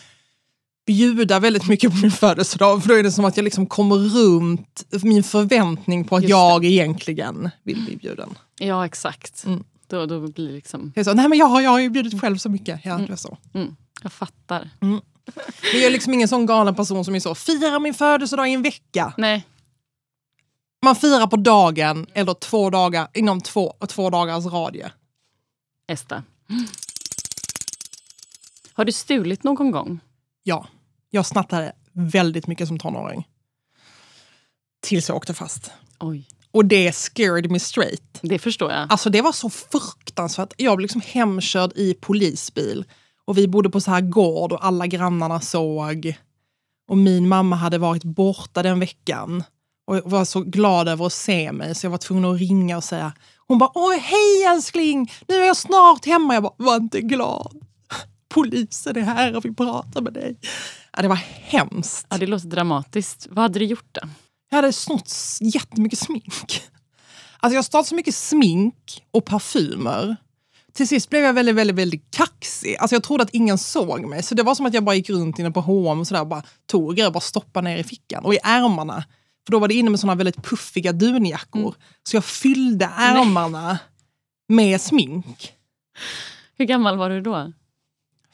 bjuda 0.87 1.39
väldigt 1.41 1.69
mycket 1.69 1.91
på 1.91 1.97
min 1.97 2.11
födelsedag. 2.11 2.83
För 2.83 2.89
då 2.89 2.95
är 2.95 3.03
det 3.03 3.13
som 3.13 3.25
att 3.25 3.37
jag 3.37 3.45
liksom 3.45 3.67
kommer 3.67 3.97
runt 3.97 4.85
min 5.03 5.23
förväntning 5.23 6.05
på 6.05 6.17
att 6.17 6.29
jag 6.29 6.65
egentligen 6.65 7.51
vill 7.63 7.85
bli 7.85 7.97
bjuden. 7.97 8.29
Ja, 8.59 8.87
exakt. 8.87 9.45
Mm. 9.47 9.65
Då, 9.87 10.07
då 10.07 10.29
blir 10.29 10.53
liksom... 10.53 10.93
Jag 10.95 11.05
sa, 11.05 11.15
nej 11.15 11.29
men 11.29 11.39
jag 11.39 11.47
har, 11.47 11.61
jag 11.61 11.71
har 11.71 11.81
ju 11.81 11.91
bjudit 11.91 12.21
själv 12.21 12.37
så 12.37 12.49
mycket. 12.49 12.81
Ja, 12.85 13.01
är 13.01 13.17
så. 13.17 13.39
Mm, 13.55 13.77
jag 14.03 14.13
fattar. 14.13 14.71
Men 15.35 15.81
jag 15.81 15.83
är 15.85 15.91
liksom 15.91 16.15
ingen 16.15 16.29
sån 16.29 16.47
galen 16.47 16.75
person 16.75 17.05
som 17.05 17.15
är 17.15 17.21
så, 17.21 17.35
firar 17.35 17.79
min 17.81 17.95
födelsedag 17.95 18.49
i 18.49 18.53
en 18.53 18.63
vecka. 18.63 19.15
Nej, 19.17 19.47
Man 20.85 20.97
firar 20.97 21.27
på 21.27 21.37
dagen 21.37 22.07
eller 22.15 22.35
två 22.35 22.71
dagar, 22.71 23.09
inom 23.15 23.41
två, 23.41 23.75
två 23.89 24.11
dagars 24.11 24.45
radie. 24.47 24.93
Esta. 25.89 26.23
Har 28.73 28.85
du 28.85 28.93
stulit 28.93 29.45
någon 29.45 29.71
gång? 29.71 30.01
Ja, 30.43 30.69
jag 31.11 31.27
snattade 31.27 31.73
väldigt 31.93 32.47
mycket 32.47 32.69
som 32.69 32.79
tonåring. 32.79 33.29
Tills 34.83 35.09
jag 35.09 35.17
åkte 35.17 35.35
fast. 35.35 35.71
Oj, 36.01 36.29
Och 36.51 36.65
det 36.65 36.93
scared 36.93 37.51
me 37.51 37.61
straight. 37.61 38.19
det 38.23 38.39
förstår 38.39 38.73
jag. 38.73 38.93
Alltså 38.93 39.11
det 39.11 39.23
var 39.23 39.33
så 39.33 39.51
fruktansvärt. 39.51 40.53
Jag 40.57 40.77
blev 40.77 40.83
liksom 40.85 41.01
hemkörd 41.07 41.73
i 41.75 41.95
polisbil. 41.95 42.85
Och 43.31 43.39
vi 43.39 43.49
bodde 43.49 43.71
på 43.71 43.81
så 43.81 43.91
här 43.91 44.01
gård 44.01 44.53
och 44.53 44.65
alla 44.67 44.87
grannarna 44.87 45.41
såg. 45.41 46.19
Och 46.89 46.97
min 46.97 47.29
mamma 47.29 47.57
hade 47.57 47.79
varit 47.79 48.05
borta 48.05 48.63
den 48.63 48.81
veckan. 48.81 49.45
Och 49.87 50.11
var 50.11 50.25
så 50.25 50.41
glad 50.41 50.89
över 50.89 51.07
att 51.07 51.13
se 51.13 51.53
mig 51.53 51.75
så 51.75 51.87
jag 51.87 51.91
var 51.91 51.99
tvungen 51.99 52.25
att 52.25 52.41
ringa 52.41 52.77
och 52.77 52.85
säga. 52.85 53.13
Hon 53.47 53.59
bara, 53.59 53.71
oj 53.75 53.99
hej 53.99 54.55
älskling, 54.55 55.13
nu 55.29 55.35
är 55.35 55.47
jag 55.47 55.57
snart 55.57 56.07
hemma. 56.07 56.35
Jag 56.35 56.43
bara, 56.43 56.55
var 56.57 56.77
inte 56.77 57.01
glad. 57.01 57.65
Polisen 58.29 58.97
är 58.97 59.01
här 59.01 59.37
och 59.37 59.45
vill 59.45 59.55
prata 59.55 60.01
med 60.01 60.13
dig. 60.13 60.37
Ja, 60.97 61.03
det 61.03 61.09
var 61.09 61.21
hemskt. 61.45 62.07
Ja, 62.11 62.19
det 62.19 62.27
låter 62.27 62.49
dramatiskt. 62.49 63.27
Vad 63.31 63.43
hade 63.43 63.59
du 63.59 63.65
gjort 63.65 63.89
då? 63.93 64.01
Jag 64.51 64.57
hade 64.57 64.73
snott 64.73 65.13
jättemycket 65.41 65.99
smink. 65.99 66.63
Alltså 67.41 67.55
jag 67.55 67.65
stal 67.65 67.85
så 67.85 67.95
mycket 67.95 68.15
smink 68.15 69.03
och 69.11 69.25
parfymer. 69.25 70.17
Till 70.73 70.89
sist 70.89 71.11
blev 71.11 71.23
jag 71.23 71.33
väldigt, 71.33 71.55
väldigt, 71.55 71.77
väldigt 71.77 72.11
kaxig. 72.11 72.77
Alltså 72.77 72.95
jag 72.95 73.03
trodde 73.03 73.23
att 73.23 73.31
ingen 73.31 73.59
såg 73.59 74.07
mig. 74.07 74.23
Så 74.23 74.35
det 74.35 74.43
var 74.43 74.55
som 74.55 74.67
att 74.67 74.75
jag 74.75 74.85
bara 74.85 74.95
gick 74.95 75.11
runt 75.11 75.39
inne 75.39 75.51
på 75.51 75.61
H&M 75.61 76.01
och 76.01 76.07
sådär, 76.07 76.25
bara 76.25 76.43
tog 76.67 76.95
grejer 76.95 77.07
och 77.07 77.13
bara 77.13 77.21
stoppade 77.21 77.69
ner 77.69 77.79
i 77.79 77.85
fickan. 77.85 78.25
Och 78.25 78.35
i 78.35 78.39
ärmarna. 78.43 79.05
För 79.47 79.53
då 79.53 79.59
var 79.59 79.69
det 79.69 79.75
inne 79.75 79.91
med 79.91 80.01
såna 80.01 80.15
väldigt 80.15 80.43
puffiga 80.43 80.93
dunjackor. 80.93 81.75
Så 82.03 82.17
jag 82.17 82.25
fyllde 82.25 82.91
ärmarna 82.97 83.79
med 84.49 84.81
smink. 84.81 85.53
Hur 86.59 86.65
gammal 86.65 86.97
var 86.97 87.11
du 87.11 87.21
då? 87.21 87.53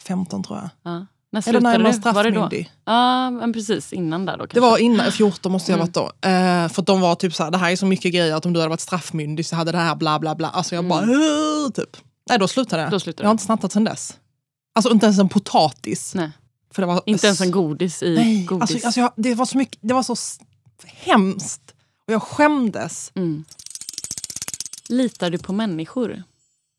15 0.06 0.42
tror 0.42 0.58
jag. 0.58 0.68
Ja. 0.92 1.06
När 1.32 1.48
Eller 1.48 1.60
när 1.60 1.72
jag 1.72 1.80
var 1.80 1.92
straffmyndig. 1.92 2.70
Ja, 2.84 3.30
men 3.30 3.52
precis. 3.52 3.92
Innan 3.92 4.26
där 4.26 4.32
då 4.32 4.38
kanske. 4.38 4.56
Det 4.56 4.60
var 4.60 4.78
innan, 4.78 5.12
14 5.12 5.52
måste 5.52 5.72
jag 5.72 5.78
ha 5.78 5.82
Mm. 5.84 5.92
varit 5.94 6.12
då. 6.22 6.28
Eh, 6.28 6.68
för 6.68 6.82
de 6.82 7.00
var 7.00 7.14
typ 7.14 7.34
så 7.34 7.44
här, 7.44 7.50
det 7.50 7.58
här 7.58 7.70
är 7.72 7.76
så 7.76 7.86
mycket 7.86 8.12
grejer 8.12 8.34
att 8.34 8.46
om 8.46 8.52
du 8.52 8.60
hade 8.60 8.68
varit 8.70 8.80
straffmyndig 8.80 9.46
så 9.46 9.56
hade 9.56 9.72
det 9.72 9.78
här 9.78 9.94
bla 9.96 10.18
bla 10.18 10.34
bla. 10.34 10.48
Alltså 10.48 10.74
jag 10.74 10.88
bara, 10.88 11.00
"Åh", 11.02 11.70
typ. 11.70 11.96
Nej 12.28 12.38
då 12.38 12.48
slutade 12.48 12.82
jag. 12.82 12.86
Mm. 12.86 12.90
Då 12.92 13.00
slutade 13.00 13.24
jag 13.24 13.28
har 13.28 13.32
inte 13.34 13.44
snattat 13.44 13.72
sen 13.72 13.84
dess. 13.84 14.16
Alltså 14.74 14.92
inte 14.92 15.06
ens 15.06 15.18
en 15.18 15.28
potatis. 15.28 16.14
Nej. 16.14 16.30
För 16.70 16.82
det 16.82 16.86
var, 16.86 17.02
Inte 17.06 17.26
ens 17.26 17.40
en 17.40 17.50
godis 17.50 18.02
i 18.02 18.14
Nej, 18.14 18.44
godis. 18.44 18.60
alltså, 18.62 18.86
alltså 18.86 19.00
jag, 19.00 19.12
det 19.16 19.34
var 19.34 19.46
så 19.46 19.58
mycket, 19.58 19.78
det 19.80 19.94
var 19.94 20.02
så 20.02 20.16
hemskt. 20.84 21.74
Och 22.06 22.12
jag 22.12 22.22
skämdes. 22.22 23.12
mm. 23.14 23.44
Litar 24.88 25.30
du 25.30 25.38
på 25.38 25.52
människor? 25.52 26.22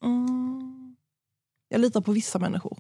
Mm. 0.03 0.95
Jag 1.69 1.81
litar 1.81 2.01
på 2.01 2.11
vissa 2.11 2.39
människor. 2.39 2.79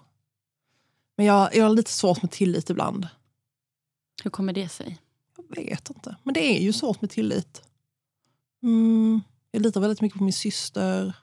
Men 1.17 1.25
jag, 1.25 1.55
jag 1.55 1.63
har 1.63 1.69
lite 1.69 1.91
svårt 1.91 2.21
med 2.21 2.31
tillit 2.31 2.69
ibland. 2.69 3.07
Hur 4.23 4.31
kommer 4.31 4.53
det 4.53 4.69
sig? 4.69 4.97
Jag 5.37 5.63
vet 5.63 5.89
inte. 5.89 6.15
Men 6.23 6.33
det 6.33 6.57
är 6.57 6.61
ju 6.61 6.73
svårt 6.73 7.01
med 7.01 7.09
tillit. 7.09 7.61
Mm. 8.63 9.21
Jag 9.51 9.61
litar 9.61 9.81
väldigt 9.81 10.01
mycket 10.01 10.17
på 10.17 10.23
min 10.23 10.33
syster 10.33 11.13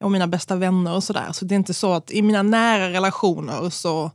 och 0.00 0.10
mina 0.12 0.26
bästa 0.26 0.56
vänner 0.56 0.94
och 0.94 1.04
sådär. 1.04 1.32
Så 1.32 1.44
det 1.44 1.54
är 1.54 1.56
inte 1.56 1.74
så 1.74 1.92
att 1.92 2.10
i 2.10 2.22
mina 2.22 2.42
nära 2.42 2.90
relationer 2.90 3.70
så 3.70 4.10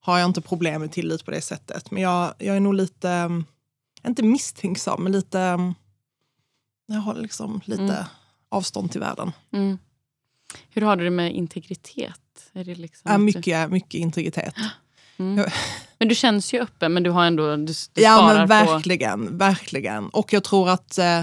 har 0.00 0.18
jag 0.18 0.28
inte 0.28 0.40
problem 0.40 0.80
med 0.80 0.92
tillit 0.92 1.24
på 1.24 1.30
det 1.30 1.40
sättet. 1.40 1.90
Men 1.90 2.02
jag, 2.02 2.34
jag 2.38 2.56
är 2.56 2.60
nog 2.60 2.74
lite, 2.74 3.10
mm, 3.10 3.44
inte 4.06 4.22
misstänksam, 4.22 5.02
men 5.02 5.12
lite, 5.12 5.40
mm, 5.40 5.74
jag 6.86 7.00
har 7.00 7.14
liksom 7.14 7.60
lite 7.64 7.82
Mm. 7.82 8.04
avstånd 8.48 8.90
till 8.92 9.00
världen. 9.00 9.32
Mm. 9.52 9.78
Hur 10.70 10.82
har 10.82 10.96
du 10.96 11.04
det 11.04 11.10
med 11.10 11.34
integritet? 11.34 12.50
Är 12.52 12.64
det 12.64 12.74
liksom 12.74 13.12
du- 13.12 13.18
mycket, 13.18 13.70
mycket 13.70 13.94
integritet. 13.94 14.54
Mm. 15.18 15.38
Jag- 15.38 15.52
Men 15.98 16.08
du 16.08 16.14
känns 16.14 16.54
ju 16.54 16.60
öppen, 16.60 16.92
men 16.94 17.02
du 17.02 17.10
har 17.10 17.24
ändå... 17.26 17.56
Du, 17.56 17.72
du 17.92 18.02
Ja 18.02 18.26
men 18.26 18.40
på... 18.48 18.54
verkligen, 18.54 19.38
verkligen. 19.38 20.08
Och 20.08 20.32
jag 20.32 20.44
tror 20.44 20.68
att, 20.70 20.98
eh, 20.98 21.22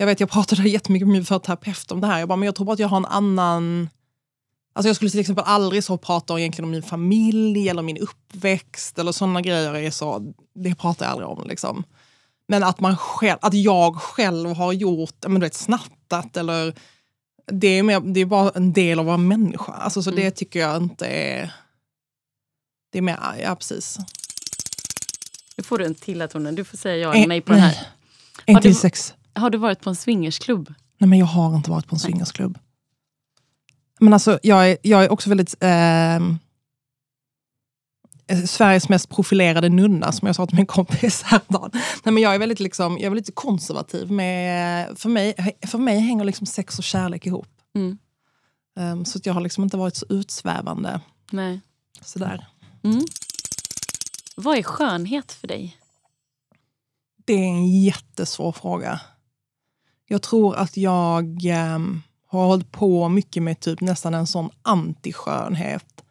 jag 0.00 0.06
vet 0.06 0.20
jag 0.20 0.30
pratade 0.30 0.68
jättemycket 0.68 1.08
med 1.08 1.12
min 1.12 1.24
terapeut 1.40 1.92
om 1.92 2.00
det 2.00 2.06
här, 2.06 2.18
jag 2.18 2.28
bara, 2.28 2.36
men 2.36 2.46
jag 2.46 2.54
tror 2.54 2.66
bara 2.66 2.72
att 2.72 2.78
jag 2.78 2.88
har 2.88 2.96
en 2.96 3.06
annan, 3.06 3.88
alltså 4.72 4.88
jag 4.88 4.96
skulle 4.96 5.10
till 5.10 5.20
exempel 5.20 5.44
aldrig 5.46 5.84
så 5.84 5.98
prata 5.98 6.38
egentligen 6.38 6.64
om 6.64 6.70
min 6.70 6.82
familj 6.82 7.68
eller 7.68 7.82
min 7.82 7.98
uppväxt 7.98 8.98
eller 8.98 9.12
sådana 9.12 9.40
grejer, 9.40 9.74
är 9.74 9.90
så, 9.90 10.32
det 10.54 10.74
pratar 10.74 11.06
jag 11.06 11.12
aldrig 11.12 11.28
om. 11.28 11.48
Liksom. 11.48 11.84
Men 12.48 12.62
att, 12.62 12.80
man 12.80 12.96
själv, 12.96 13.38
att 13.42 13.54
jag 13.54 13.96
själv 13.96 14.52
har 14.52 14.72
gjort, 14.72 15.16
men 15.22 15.34
du 15.34 15.40
vet, 15.40 15.54
snattat 15.54 16.36
eller 16.36 16.74
det 17.46 17.68
är, 17.78 17.82
mer, 17.82 18.00
det 18.00 18.20
är 18.20 18.26
bara 18.26 18.50
en 18.50 18.72
del 18.72 18.98
av 18.98 19.02
att 19.02 19.06
vara 19.06 19.16
människa. 19.16 19.72
Alltså, 19.72 20.02
så 20.02 20.10
Mm. 20.10 20.24
det 20.24 20.30
tycker 20.30 20.60
jag 20.60 20.82
inte 20.82 21.06
är... 21.06 21.52
Det 22.92 22.98
är 22.98 23.02
mer, 23.02 23.18
ja 23.42 23.54
precis. 23.54 23.98
Nu 25.56 25.64
får 25.64 25.78
du 25.78 25.84
en 25.84 25.94
till 25.94 26.28
Tone. 26.32 26.52
Du 26.52 26.64
får 26.64 26.76
säga 26.76 26.96
ja 26.96 27.08
Eh, 27.08 27.16
eller 27.16 27.28
nej 27.28 27.40
på 27.40 27.52
den 27.52 27.60
här. 27.62 27.86
En 28.46 28.60
till 28.62 28.76
sex. 28.76 29.14
Har 29.34 29.50
du 29.50 29.58
varit 29.58 29.80
på 29.80 29.90
en 29.90 29.96
swingersklubb? 29.96 30.74
Nej, 30.98 31.08
men 31.08 31.18
jag 31.18 31.26
har 31.26 31.56
inte 31.56 31.70
varit 31.70 31.86
på 31.86 31.94
en 31.94 32.00
swingersklubb. 32.00 32.58
Men 34.00 34.12
alltså, 34.12 34.38
jag 34.42 34.70
är, 34.70 34.78
jag 34.82 35.04
är 35.04 35.12
också 35.12 35.28
väldigt... 35.28 35.54
ehm, 35.60 36.38
eh, 38.26 38.44
Sveriges 38.44 38.88
mest 38.88 39.08
profilerade 39.08 39.68
nunna, 39.68 40.12
som 40.12 40.26
jag 40.26 40.36
sa 40.36 40.46
till 40.46 40.56
min 40.56 40.66
kompis 40.66 41.22
häromdagen. 41.22 41.70
Nej, 41.72 42.14
men 42.14 42.22
jag 42.22 42.34
är 42.34 42.38
väldigt 42.38 42.60
liksom, 42.60 42.92
jag 42.92 43.02
är 43.04 43.10
väldigt 43.10 43.34
konservativ. 43.34 44.10
Med, 44.10 44.98
för, 44.98 45.08
mig, 45.08 45.34
för 45.66 45.78
mig 45.78 45.98
hänger 45.98 46.24
liksom 46.24 46.46
sex 46.46 46.78
och 46.78 46.84
kärlek 46.84 47.26
ihop. 47.26 47.48
Mm. 47.74 47.98
Ehm, 48.80 49.04
så 49.04 49.18
att 49.18 49.26
jag 49.26 49.34
har 49.34 49.40
liksom 49.40 49.64
inte 49.64 49.76
varit 49.76 49.96
så 49.96 50.06
utsvävande. 50.08 51.00
Nej. 51.30 51.60
Sådär. 52.02 52.46
Mm. 52.84 53.00
Vad 54.36 54.58
är 54.58 54.62
skönhet 54.62 55.32
för 55.32 55.48
dig? 55.48 55.76
Det 57.24 57.32
är 57.32 57.48
en 57.48 57.82
jättesvår 57.82 58.52
fråga. 58.52 59.00
Jag 60.12 60.22
tror 60.22 60.56
att 60.56 60.76
jag 60.76 61.44
ehm, 61.44 62.02
har 62.26 62.46
hållit 62.46 62.72
på 62.72 63.08
mycket 63.08 63.42
med 63.42 63.60
typ 63.60 63.80
nästan 63.80 64.14
en 64.14 64.26
sån 64.26 64.50
antiskönhet. 64.62 66.04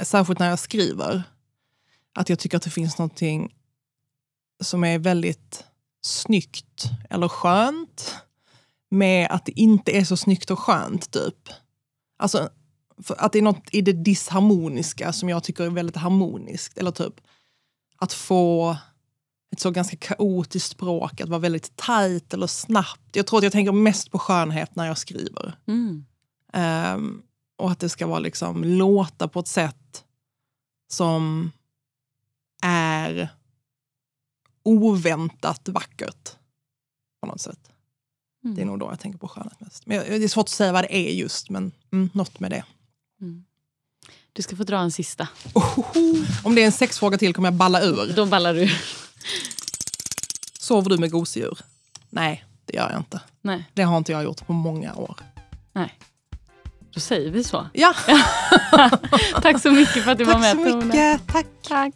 Särskilt 0.00 0.38
när 0.38 0.48
jag 0.48 0.58
skriver. 0.58 1.22
Att 2.14 2.28
jag 2.28 2.38
tycker 2.38 2.56
att 2.56 2.62
det 2.62 2.70
finns 2.70 2.98
någonting 2.98 3.54
som 4.62 4.84
är 4.84 4.98
väldigt 4.98 5.64
snyggt 6.00 6.84
eller 7.10 7.28
skönt 7.28 8.14
med 8.90 9.30
att 9.30 9.46
det 9.46 9.60
inte 9.60 9.96
är 9.96 10.04
så 10.04 10.16
snyggt 10.16 10.50
och 10.50 10.58
skönt. 10.58 11.10
typ. 11.10 11.48
Alltså, 12.18 12.48
att 13.08 13.32
det 13.32 13.38
är 13.38 13.42
något 13.42 13.68
i 13.72 13.80
det 13.80 13.92
disharmoniska 13.92 15.12
som 15.12 15.28
jag 15.28 15.44
tycker 15.44 15.64
är 15.64 15.70
väldigt 15.70 15.96
harmoniskt. 15.96 16.78
Eller 16.78 16.90
typ 16.90 17.14
att 17.96 18.12
få 18.12 18.76
ett 19.54 19.60
så 19.60 19.70
ganska 19.70 19.96
kaotiskt 19.96 20.70
språk, 20.70 21.20
att 21.20 21.28
vara 21.28 21.38
väldigt 21.38 21.76
tajt 21.76 22.34
eller 22.34 22.46
snabbt. 22.46 23.16
Jag 23.16 23.26
tror 23.26 23.38
att 23.38 23.44
jag 23.44 23.52
tänker 23.52 23.72
mest 23.72 24.10
på 24.10 24.18
skönhet 24.18 24.76
när 24.76 24.86
jag 24.86 24.98
skriver. 24.98 25.58
Mm. 25.66 26.04
Ehm, 26.52 27.22
och 27.56 27.70
att 27.70 27.78
det 27.78 27.88
ska 27.88 28.06
vara 28.06 28.18
liksom, 28.18 28.64
låta 28.64 29.28
på 29.28 29.40
ett 29.40 29.48
sätt 29.48 30.04
som 30.88 31.52
är 32.62 33.28
oväntat 34.62 35.68
vackert. 35.68 36.30
På 37.20 37.26
något 37.26 37.40
sätt. 37.40 37.70
Mm. 38.44 38.56
Det 38.56 38.62
är 38.62 38.66
nog 38.66 38.78
då 38.78 38.86
jag 38.90 39.00
tänker 39.00 39.18
på 39.18 39.28
skönhet 39.28 39.60
mest. 39.60 39.86
Men 39.86 39.98
det 39.98 40.24
är 40.24 40.28
svårt 40.28 40.44
att 40.44 40.48
säga 40.48 40.72
vad 40.72 40.84
det 40.84 40.96
är 40.96 41.12
just, 41.12 41.50
men 41.50 41.72
mm, 41.92 42.10
något 42.12 42.40
med 42.40 42.50
det. 42.50 42.64
Mm. 43.20 43.44
Du 44.32 44.42
ska 44.42 44.56
få 44.56 44.64
dra 44.64 44.78
en 44.78 44.92
sista. 44.92 45.28
Om 46.44 46.54
det 46.54 46.62
är 46.62 46.66
en 46.66 46.72
sexfråga 46.72 47.18
till 47.18 47.34
kommer 47.34 47.46
jag 47.46 47.54
balla 47.54 47.82
ur. 47.82 48.12
Då 48.16 48.26
ballar 48.26 48.54
du. 48.54 48.70
Sover 50.60 50.90
du 50.90 50.98
med 50.98 51.10
gosedjur? 51.10 51.58
Nej, 52.10 52.44
det 52.64 52.76
gör 52.76 52.90
jag 52.90 53.00
inte. 53.00 53.20
Nej, 53.42 53.64
Det 53.74 53.82
har 53.82 53.96
inte 53.98 54.12
jag 54.12 54.24
gjort 54.24 54.46
på 54.46 54.52
många 54.52 54.94
år. 54.94 55.16
nej. 55.72 55.98
Då 56.94 57.00
säger 57.00 57.30
vi 57.30 57.44
så. 57.44 57.66
Ja, 57.72 57.94
Tack 59.42 59.62
så 59.62 59.70
mycket 59.70 60.04
för 60.04 60.10
att 60.10 60.18
du 60.18 60.24
var 60.24 60.32
tack 60.32 60.42
med 60.42 60.52
så 60.66 60.70
Tone. 60.72 60.84
mycket. 60.84 61.26
Tack. 61.26 61.46
Tack. 61.68 61.94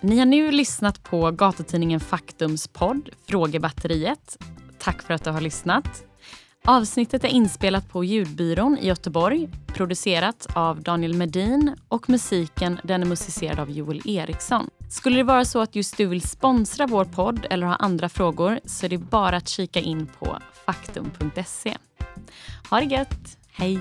Ni 0.00 0.18
har 0.18 0.26
nu 0.26 0.50
lyssnat 0.52 1.02
på 1.02 1.30
gatutidningen 1.30 2.00
Faktums 2.00 2.68
podd 2.68 3.08
Frågebatteriet. 3.26 4.38
Tack 4.78 5.02
för 5.02 5.14
att 5.14 5.24
du 5.24 5.30
har 5.30 5.40
lyssnat. 5.40 6.02
Avsnittet 6.64 7.24
är 7.24 7.28
inspelat 7.28 7.88
på 7.88 8.04
Ljudbyrån 8.04 8.78
i 8.78 8.86
Göteborg, 8.86 9.48
producerat 9.66 10.46
av 10.54 10.82
Daniel 10.82 11.14
Medin 11.14 11.76
och 11.88 12.10
musiken 12.10 12.80
den 12.84 13.02
är 13.02 13.06
musicerad 13.06 13.58
av 13.60 13.70
Joel 13.70 14.02
Eriksson. 14.04 14.70
Skulle 14.92 15.16
det 15.16 15.22
vara 15.22 15.44
så 15.44 15.60
att 15.60 15.76
just 15.76 15.96
du 15.96 16.06
vill 16.06 16.22
sponsra 16.22 16.86
vår 16.86 17.04
podd 17.04 17.46
eller 17.50 17.66
ha 17.66 17.74
andra 17.74 18.08
frågor 18.08 18.60
så 18.64 18.86
är 18.86 18.90
det 18.90 18.98
bara 18.98 19.36
att 19.36 19.48
kika 19.48 19.80
in 19.80 20.06
på 20.06 20.38
faktum.se. 20.66 21.76
Ha 22.70 22.80
det 22.80 22.86
gött! 22.86 23.38
Hej! 23.52 23.78